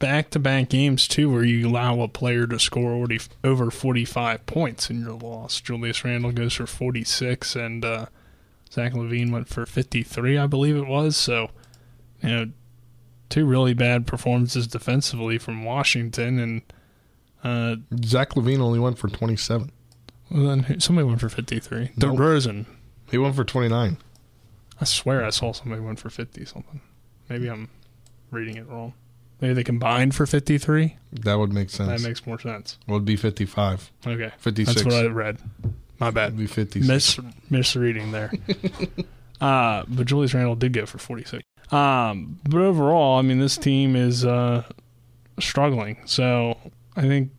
Back 0.00 0.30
to 0.30 0.38
back 0.38 0.70
games, 0.70 1.06
too, 1.06 1.30
where 1.30 1.44
you 1.44 1.68
allow 1.68 2.00
a 2.00 2.08
player 2.08 2.46
to 2.48 2.58
score 2.58 2.90
already 2.92 3.20
over 3.44 3.70
45 3.70 4.46
points 4.46 4.90
in 4.90 5.02
your 5.02 5.12
loss. 5.12 5.60
Julius 5.60 6.04
Randle 6.04 6.32
goes 6.32 6.54
for 6.54 6.66
46, 6.66 7.54
and 7.54 7.84
uh, 7.84 8.06
Zach 8.72 8.94
LaVine 8.94 9.30
went 9.30 9.48
for 9.48 9.66
53, 9.66 10.38
I 10.38 10.46
believe 10.46 10.76
it 10.76 10.86
was. 10.86 11.16
So, 11.16 11.50
you 12.22 12.28
know, 12.28 12.50
two 13.28 13.44
really 13.44 13.74
bad 13.74 14.06
performances 14.06 14.66
defensively 14.66 15.38
from 15.38 15.64
Washington, 15.64 16.38
and 16.38 16.62
uh, 17.44 17.76
Zach 18.04 18.30
LaVine 18.30 18.60
only 18.60 18.78
went 18.78 18.98
for 18.98 19.08
27. 19.08 19.70
Well, 20.30 20.56
then 20.56 20.80
somebody 20.80 21.06
went 21.06 21.20
for 21.20 21.28
53. 21.28 21.92
Nope. 21.96 22.16
DeRozan. 22.16 22.66
He 23.10 23.18
went 23.18 23.34
for 23.34 23.44
29. 23.44 23.96
I 24.80 24.84
swear 24.84 25.24
I 25.24 25.30
saw 25.30 25.52
somebody 25.52 25.82
went 25.82 25.98
for 25.98 26.08
50 26.08 26.44
something. 26.44 26.80
Maybe 27.28 27.48
I'm 27.48 27.68
reading 28.30 28.56
it 28.56 28.66
wrong. 28.66 28.94
Maybe 29.40 29.54
they 29.54 29.64
combined 29.64 30.14
for 30.14 30.26
53? 30.26 30.96
That 31.12 31.38
would 31.38 31.52
make 31.52 31.70
sense. 31.70 32.02
That 32.02 32.06
makes 32.06 32.26
more 32.26 32.38
sense. 32.38 32.78
It 32.86 32.92
would 32.92 33.04
be 33.04 33.16
55. 33.16 33.90
Okay. 34.06 34.30
56. 34.38 34.74
That's 34.74 34.84
what 34.84 35.04
I 35.04 35.08
read. 35.08 35.38
My 35.98 36.10
bad. 36.10 36.28
It'd 36.28 36.38
be 36.38 36.46
56. 36.46 36.86
Mis- 36.86 37.20
misreading 37.48 38.12
there. 38.12 38.32
uh, 39.40 39.84
but 39.88 40.06
Julius 40.06 40.34
Randle 40.34 40.56
did 40.56 40.72
go 40.72 40.86
for 40.86 40.98
46. 40.98 41.42
Um, 41.72 42.38
but 42.48 42.60
overall, 42.60 43.18
I 43.18 43.22
mean, 43.22 43.38
this 43.38 43.56
team 43.56 43.96
is 43.96 44.24
uh, 44.24 44.64
struggling. 45.38 45.98
So 46.04 46.58
I 46.96 47.02
think, 47.02 47.30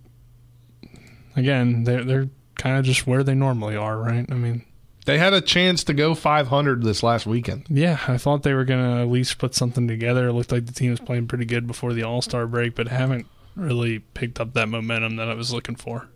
again, 1.35 1.83
they're, 1.83 2.03
they're 2.03 2.29
kind 2.55 2.77
of 2.77 2.85
just 2.85 3.05
where 3.05 3.23
they 3.23 3.35
normally 3.35 3.75
are, 3.75 3.97
right? 3.97 4.25
I 4.31 4.35
mean, 4.35 4.63
They 5.05 5.17
had 5.17 5.33
a 5.33 5.41
chance 5.41 5.83
to 5.85 5.93
go 5.93 6.13
500 6.13 6.83
this 6.83 7.01
last 7.01 7.25
weekend. 7.25 7.65
yeah, 7.69 7.99
I 8.07 8.17
thought 8.17 8.43
they 8.43 8.53
were 8.53 8.65
going 8.65 8.83
to 8.95 9.01
at 9.01 9.07
least 9.07 9.37
put 9.39 9.55
something 9.55 9.87
together. 9.87 10.27
It 10.27 10.33
looked 10.33 10.51
like 10.51 10.67
the 10.67 10.73
team 10.73 10.91
was 10.91 10.99
playing 10.99 11.27
pretty 11.27 11.45
good 11.45 11.65
before 11.65 11.93
the 11.93 12.03
All 12.03 12.21
Star 12.21 12.45
break, 12.45 12.75
but 12.75 12.87
haven't 12.87 13.25
really 13.55 13.99
picked 13.99 14.39
up 14.39 14.53
that 14.53 14.69
momentum 14.69 15.15
that 15.15 15.27
I 15.27 15.33
was 15.33 15.51
looking 15.51 15.75
for. 15.75 16.07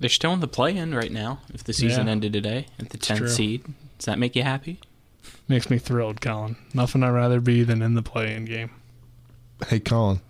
They're 0.00 0.10
still 0.10 0.32
in 0.32 0.40
the 0.40 0.48
play-in 0.48 0.94
right 0.94 1.12
now. 1.12 1.38
If 1.54 1.62
the 1.62 1.72
season 1.72 2.06
Yeah. 2.06 2.12
ended 2.12 2.32
today 2.32 2.66
at 2.80 2.90
the 2.90 2.98
tenth 2.98 3.30
seed, 3.30 3.62
does 3.98 4.06
that 4.06 4.18
make 4.18 4.34
you 4.34 4.42
happy? 4.42 4.80
Makes 5.46 5.70
me 5.70 5.78
thrilled, 5.78 6.20
Colin. 6.20 6.56
Nothing 6.74 7.04
I'd 7.04 7.10
rather 7.10 7.40
be 7.40 7.62
than 7.62 7.80
in 7.82 7.94
the 7.94 8.02
play 8.02 8.34
in 8.34 8.44
game. 8.44 8.70
Hey, 9.68 9.78
Colin. 9.78 10.20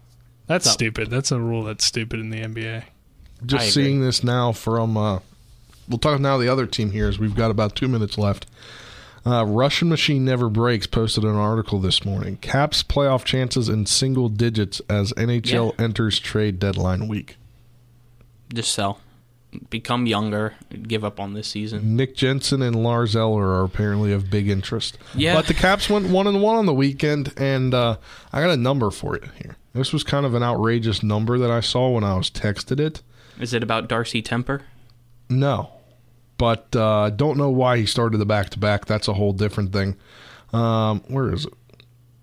That's 0.47 0.71
stupid. 0.71 1.09
That's 1.09 1.33
a 1.33 1.41
rule 1.41 1.65
that's 1.65 1.85
stupid 1.87 2.21
in 2.21 2.29
the 2.29 2.41
NBA. 2.43 2.83
Just 3.47 3.73
seeing 3.73 4.03
this 4.03 4.23
now 4.23 4.53
from, 4.53 4.97
uh, 4.99 5.21
we'll 5.89 5.99
talk 5.99 6.21
now 6.21 6.39
the 6.39 6.49
other 6.49 6.67
team 6.67 6.91
here 6.91 7.09
as 7.09 7.19
we've 7.19 7.35
got 7.35 7.51
about 7.51 7.75
two 7.77 7.89
minutes 7.89 8.19
left. 8.19 8.47
Uh, 9.25 9.45
Russian 9.47 9.89
Machine 9.89 10.25
Never 10.25 10.49
Breaks 10.49 10.87
posted 10.87 11.23
an 11.23 11.37
article 11.37 11.79
this 11.79 12.05
morning. 12.05 12.37
Caps 12.39 12.83
playoff 12.83 13.25
chances 13.25 13.69
in 13.69 13.87
single 13.87 14.29
digits 14.29 14.81
as 14.89 15.13
NHL 15.13 15.79
enters 15.81 16.19
trade 16.19 16.59
deadline 16.59 17.07
week. 17.07 17.37
Just 18.53 18.73
sell, 18.73 18.99
become 19.71 20.07
younger, 20.07 20.55
give 20.83 21.05
up 21.05 21.21
on 21.21 21.35
this 21.35 21.47
season. 21.47 21.97
Nick 21.97 22.17
Jensen 22.17 22.63
and 22.63 22.83
Lars 22.83 23.15
Eller 23.15 23.47
are 23.47 23.65
apparently 23.65 24.13
of 24.13 24.29
big 24.29 24.49
interest. 24.49 24.99
Yeah. 25.15 25.35
But 25.35 25.47
the 25.47 25.55
Caps 25.55 25.89
went 25.89 26.09
one 26.09 26.27
and 26.27 26.43
one 26.43 26.57
on 26.57 26.67
the 26.67 26.75
weekend, 26.75 27.33
and 27.37 27.73
uh, 27.73 27.99
I 28.33 28.41
got 28.41 28.51
a 28.51 28.57
number 28.57 28.91
for 28.91 29.15
you 29.15 29.31
here. 29.41 29.57
This 29.73 29.93
was 29.93 30.03
kind 30.03 30.27
of 30.27 30.35
an 30.35 30.43
outrageous 30.43 31.03
number 31.03 31.39
that 31.39 31.51
I 31.51 31.61
saw 31.61 31.91
when 31.91 32.03
I 32.03 32.17
was 32.17 32.29
texted 32.29 32.81
it. 32.81 33.03
Is 33.39 33.55
it 33.55 33.63
about 33.63 33.89
Darcy 33.89 34.21
Kuemper? 34.21 34.63
No, 35.29 35.71
but 36.39 36.75
uh, 36.77 37.11
don't 37.11 37.39
know 37.39 37.51
why 37.51 37.79
he 37.79 37.87
started 37.87 38.19
the 38.19 38.27
back 38.27 38.51
to 38.51 38.59
back. 38.59 38.85
That's 38.87 39.09
a 39.09 39.15
whole 39.15 39.33
different 39.33 39.73
thing. 39.73 39.97
Um, 40.53 41.01
where 41.09 41.33
is 41.33 41.47
it? 41.47 41.53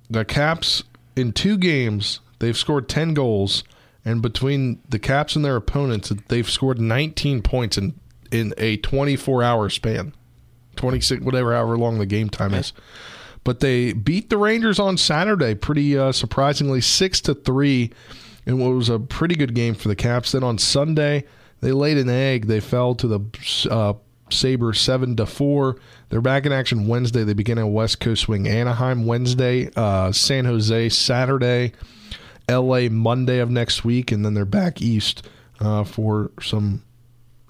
The 0.09 0.25
Caps 0.25 0.83
in 1.15 1.33
two 1.33 1.57
games 1.57 2.19
they've 2.39 2.57
scored 2.57 2.87
ten 2.89 3.13
goals, 3.13 3.63
and 4.05 4.21
between 4.21 4.81
the 4.87 4.99
Caps 4.99 5.35
and 5.35 5.43
their 5.43 5.55
opponents, 5.55 6.09
they've 6.27 6.49
scored 6.49 6.79
19 6.79 7.41
points 7.41 7.77
in 7.77 7.99
in 8.31 8.53
a 8.57 8.77
24 8.77 9.41
hour 9.41 9.69
span, 9.69 10.13
26 10.75 11.23
whatever 11.23 11.53
however 11.53 11.77
long 11.77 11.97
the 11.97 12.05
game 12.05 12.29
time 12.29 12.53
is. 12.53 12.73
But 13.43 13.61
they 13.61 13.93
beat 13.93 14.29
the 14.29 14.37
Rangers 14.37 14.79
on 14.79 14.97
Saturday, 14.97 15.55
pretty 15.55 15.97
uh, 15.97 16.11
surprisingly, 16.11 16.81
six 16.81 17.21
to 17.21 17.33
three, 17.33 17.91
in 18.45 18.59
what 18.59 18.69
was 18.69 18.89
a 18.89 18.99
pretty 18.99 19.35
good 19.35 19.55
game 19.55 19.73
for 19.75 19.87
the 19.87 19.95
Caps. 19.95 20.33
Then 20.33 20.43
on 20.43 20.57
Sunday, 20.57 21.25
they 21.61 21.71
laid 21.71 21.97
an 21.97 22.09
egg. 22.09 22.47
They 22.47 22.59
fell 22.59 22.95
to 22.95 23.07
the 23.07 23.67
uh, 23.69 23.93
Sabres 24.29 24.79
seven 24.79 25.15
to 25.17 25.25
four. 25.25 25.77
They're 26.09 26.21
back 26.21 26.45
in 26.45 26.51
action 26.51 26.87
Wednesday. 26.87 27.23
They 27.23 27.33
begin 27.33 27.57
a 27.57 27.67
West 27.67 27.99
Coast 27.99 28.23
swing. 28.23 28.47
Anaheim 28.47 29.05
Wednesday, 29.05 29.69
uh, 29.75 30.11
San 30.11 30.45
Jose 30.45 30.89
Saturday, 30.89 31.73
L.A. 32.47 32.89
Monday 32.89 33.39
of 33.39 33.49
next 33.49 33.83
week, 33.83 34.11
and 34.11 34.25
then 34.25 34.33
they're 34.33 34.45
back 34.45 34.81
east 34.81 35.27
uh, 35.59 35.83
for 35.83 36.31
some 36.41 36.83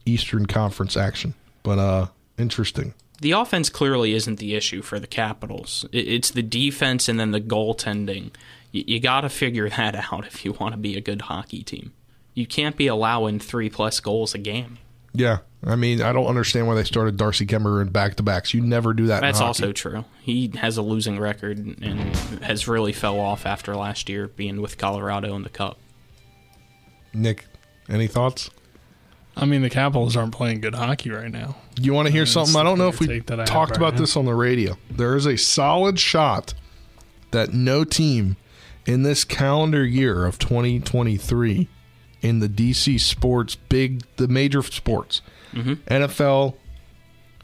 Eastern 0.05 0.45
Conference 0.45 0.97
action. 0.97 1.33
But 1.63 1.79
uh, 1.79 2.07
interesting. 2.37 2.93
The 3.21 3.31
offense 3.31 3.69
clearly 3.69 4.13
isn't 4.13 4.39
the 4.39 4.55
issue 4.55 4.81
for 4.81 4.99
the 4.99 5.07
Capitals. 5.07 5.85
It's 5.91 6.31
the 6.31 6.41
defense 6.41 7.09
and 7.09 7.19
then 7.19 7.31
the 7.31 7.41
goaltending. 7.41 8.31
You, 8.71 8.83
you 8.87 8.99
got 8.99 9.21
to 9.21 9.29
figure 9.29 9.69
that 9.69 9.95
out 10.11 10.25
if 10.25 10.45
you 10.45 10.53
want 10.53 10.73
to 10.73 10.77
be 10.77 10.97
a 10.97 11.01
good 11.01 11.23
hockey 11.23 11.63
team. 11.63 11.93
You 12.33 12.45
can't 12.47 12.77
be 12.77 12.87
allowing 12.87 13.39
three 13.39 13.69
plus 13.69 13.99
goals 13.99 14.33
a 14.33 14.37
game. 14.37 14.77
Yeah, 15.13 15.39
I 15.65 15.75
mean, 15.75 16.01
I 16.01 16.13
don't 16.13 16.27
understand 16.27 16.67
why 16.67 16.75
they 16.75 16.83
started 16.83 17.17
Darcy 17.17 17.45
Kuemper 17.45 17.81
in 17.81 17.89
back 17.89 18.15
to 18.15 18.23
backs. 18.23 18.53
You 18.53 18.61
never 18.61 18.93
do 18.93 19.07
that. 19.07 19.21
That's 19.21 19.39
hockey. 19.39 19.47
also 19.47 19.71
true. 19.71 20.05
He 20.21 20.51
has 20.55 20.77
a 20.77 20.81
losing 20.81 21.19
record 21.19 21.57
and 21.57 22.15
has 22.43 22.67
really 22.67 22.93
fell 22.93 23.19
off 23.19 23.45
after 23.45 23.75
last 23.75 24.07
year 24.07 24.27
being 24.27 24.61
with 24.61 24.77
Colorado 24.77 25.35
in 25.35 25.43
the 25.43 25.49
Cup. 25.49 25.77
Nick. 27.13 27.45
Any 27.89 28.07
thoughts? 28.07 28.51
I 29.35 29.45
mean, 29.45 29.61
the 29.61 29.69
Capitals 29.69 30.15
aren't 30.15 30.33
playing 30.33 30.61
good 30.61 30.75
hockey 30.75 31.09
right 31.09 31.31
now. 31.31 31.55
You 31.79 31.93
want 31.93 32.05
to 32.07 32.11
hear 32.11 32.21
That's 32.21 32.33
something? 32.33 32.55
I 32.55 32.63
don't 32.63 32.77
know 32.77 32.87
if 32.89 32.99
we 32.99 33.19
that 33.19 33.47
talked 33.47 33.71
right 33.71 33.77
about 33.77 33.93
now. 33.95 34.01
this 34.01 34.15
on 34.15 34.25
the 34.25 34.35
radio. 34.35 34.77
There 34.91 35.15
is 35.15 35.25
a 35.25 35.37
solid 35.37 35.99
shot 35.99 36.53
that 37.31 37.53
no 37.53 37.83
team 37.83 38.37
in 38.85 39.03
this 39.03 39.23
calendar 39.23 39.83
year 39.85 40.25
of 40.25 40.37
2023 40.39 41.67
in 42.21 42.39
the 42.39 42.49
DC 42.49 42.99
sports, 42.99 43.55
big, 43.55 44.03
the 44.17 44.27
major 44.27 44.61
sports, 44.63 45.21
Mhm. 45.53 45.77
NFL, 45.89 46.55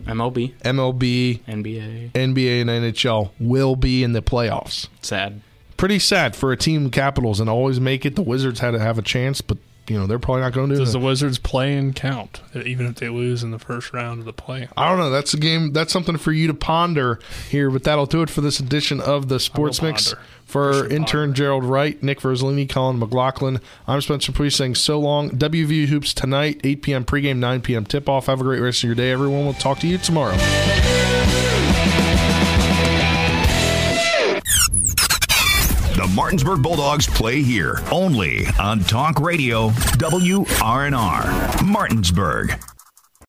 MLB, 0.06 0.54
MLB, 0.64 1.40
NBA, 1.48 2.12
NBA, 2.14 2.62
and 2.62 2.70
NHL 2.70 3.32
will 3.40 3.76
be 3.76 4.04
in 4.04 4.14
the 4.14 4.22
playoffs. 4.22 4.88
Sad. 5.02 5.42
Pretty 5.78 6.00
sad 6.00 6.36
for 6.36 6.52
a 6.52 6.58
team 6.58 6.90
Capitals 6.90 7.40
and 7.40 7.50
always 7.50 7.80
make 7.80 8.06
it. 8.06 8.16
The 8.16 8.22
Wizards 8.22 8.60
had 8.60 8.72
to 8.72 8.80
have 8.80 8.98
a 8.98 9.02
chance, 9.02 9.42
but 9.42 9.58
you 9.88 9.98
know 9.98 10.08
they're 10.08 10.20
probably 10.20 10.42
not 10.42 10.54
going 10.54 10.70
to 10.70 10.76
do 10.76 10.82
it. 10.82 10.86
Does 10.86 10.96
it. 10.96 11.00
the 11.00 11.06
Wizards 11.06 11.38
play 11.38 11.76
and 11.76 11.96
count, 11.96 12.42
even 12.56 12.86
if 12.88 12.96
they 12.96 13.10
lose 13.10 13.44
in 13.44 13.52
the 13.52 13.60
first 13.60 13.94
round 13.94 14.20
of 14.20 14.26
the 14.26 14.34
play? 14.34 14.68
I 14.76 14.90
don't 14.90 14.98
know. 14.98 15.10
That's 15.10 15.34
a 15.34 15.38
game. 15.38 15.74
That's 15.74 15.92
something 15.94 16.18
for 16.18 16.32
you 16.32 16.48
to 16.48 16.54
ponder 16.54 17.20
here. 17.50 17.70
But 17.70 17.84
that'll 17.84 18.06
do 18.06 18.22
it 18.22 18.30
for 18.30 18.42
this 18.42 18.60
edition 18.60 19.00
of 19.00 19.28
the 19.28 19.40
Sports 19.40 19.82
Mix. 19.82 20.14
ponder. 20.14 20.28
For 20.46 20.88
intern 20.88 21.34
Gerald 21.34 21.64
Wright, 21.64 22.02
Nick 22.04 22.20
Verzolini, 22.22 22.70
Colin 22.70 23.00
McLaughlin, 23.00 23.60
I'm 23.88 24.00
Spencer 24.00 24.32
Pui 24.32 24.54
saying 24.54 24.76
so 24.76 25.00
long. 25.00 25.32
WVU 25.32 25.88
Hoops 25.88 26.14
tonight, 26.14 26.62
8 26.64 26.82
p.m. 26.84 27.04
pregame, 27.04 27.38
9 27.38 27.62
p.m. 27.62 27.84
tip 27.84 28.08
off. 28.08 28.28
Have 28.28 28.42
a 28.42 28.44
great 28.44 28.60
rest 28.62 28.84
of 28.84 28.88
your 28.88 28.96
day, 28.96 29.12
everyone. 29.12 29.46
We'll 29.46 29.56
talk 29.56 29.80
to 29.80 29.88
you 29.88 29.98
tomorrow. 29.98 30.36
The 36.06 36.14
Martinsburg 36.14 36.62
Bulldogs 36.62 37.08
play 37.08 37.42
here 37.42 37.82
only 37.92 38.46
on 38.60 38.82
Talk 38.82 39.20
Radio 39.20 39.70
WRNR 39.98 41.66
Martinsburg. 41.66 42.75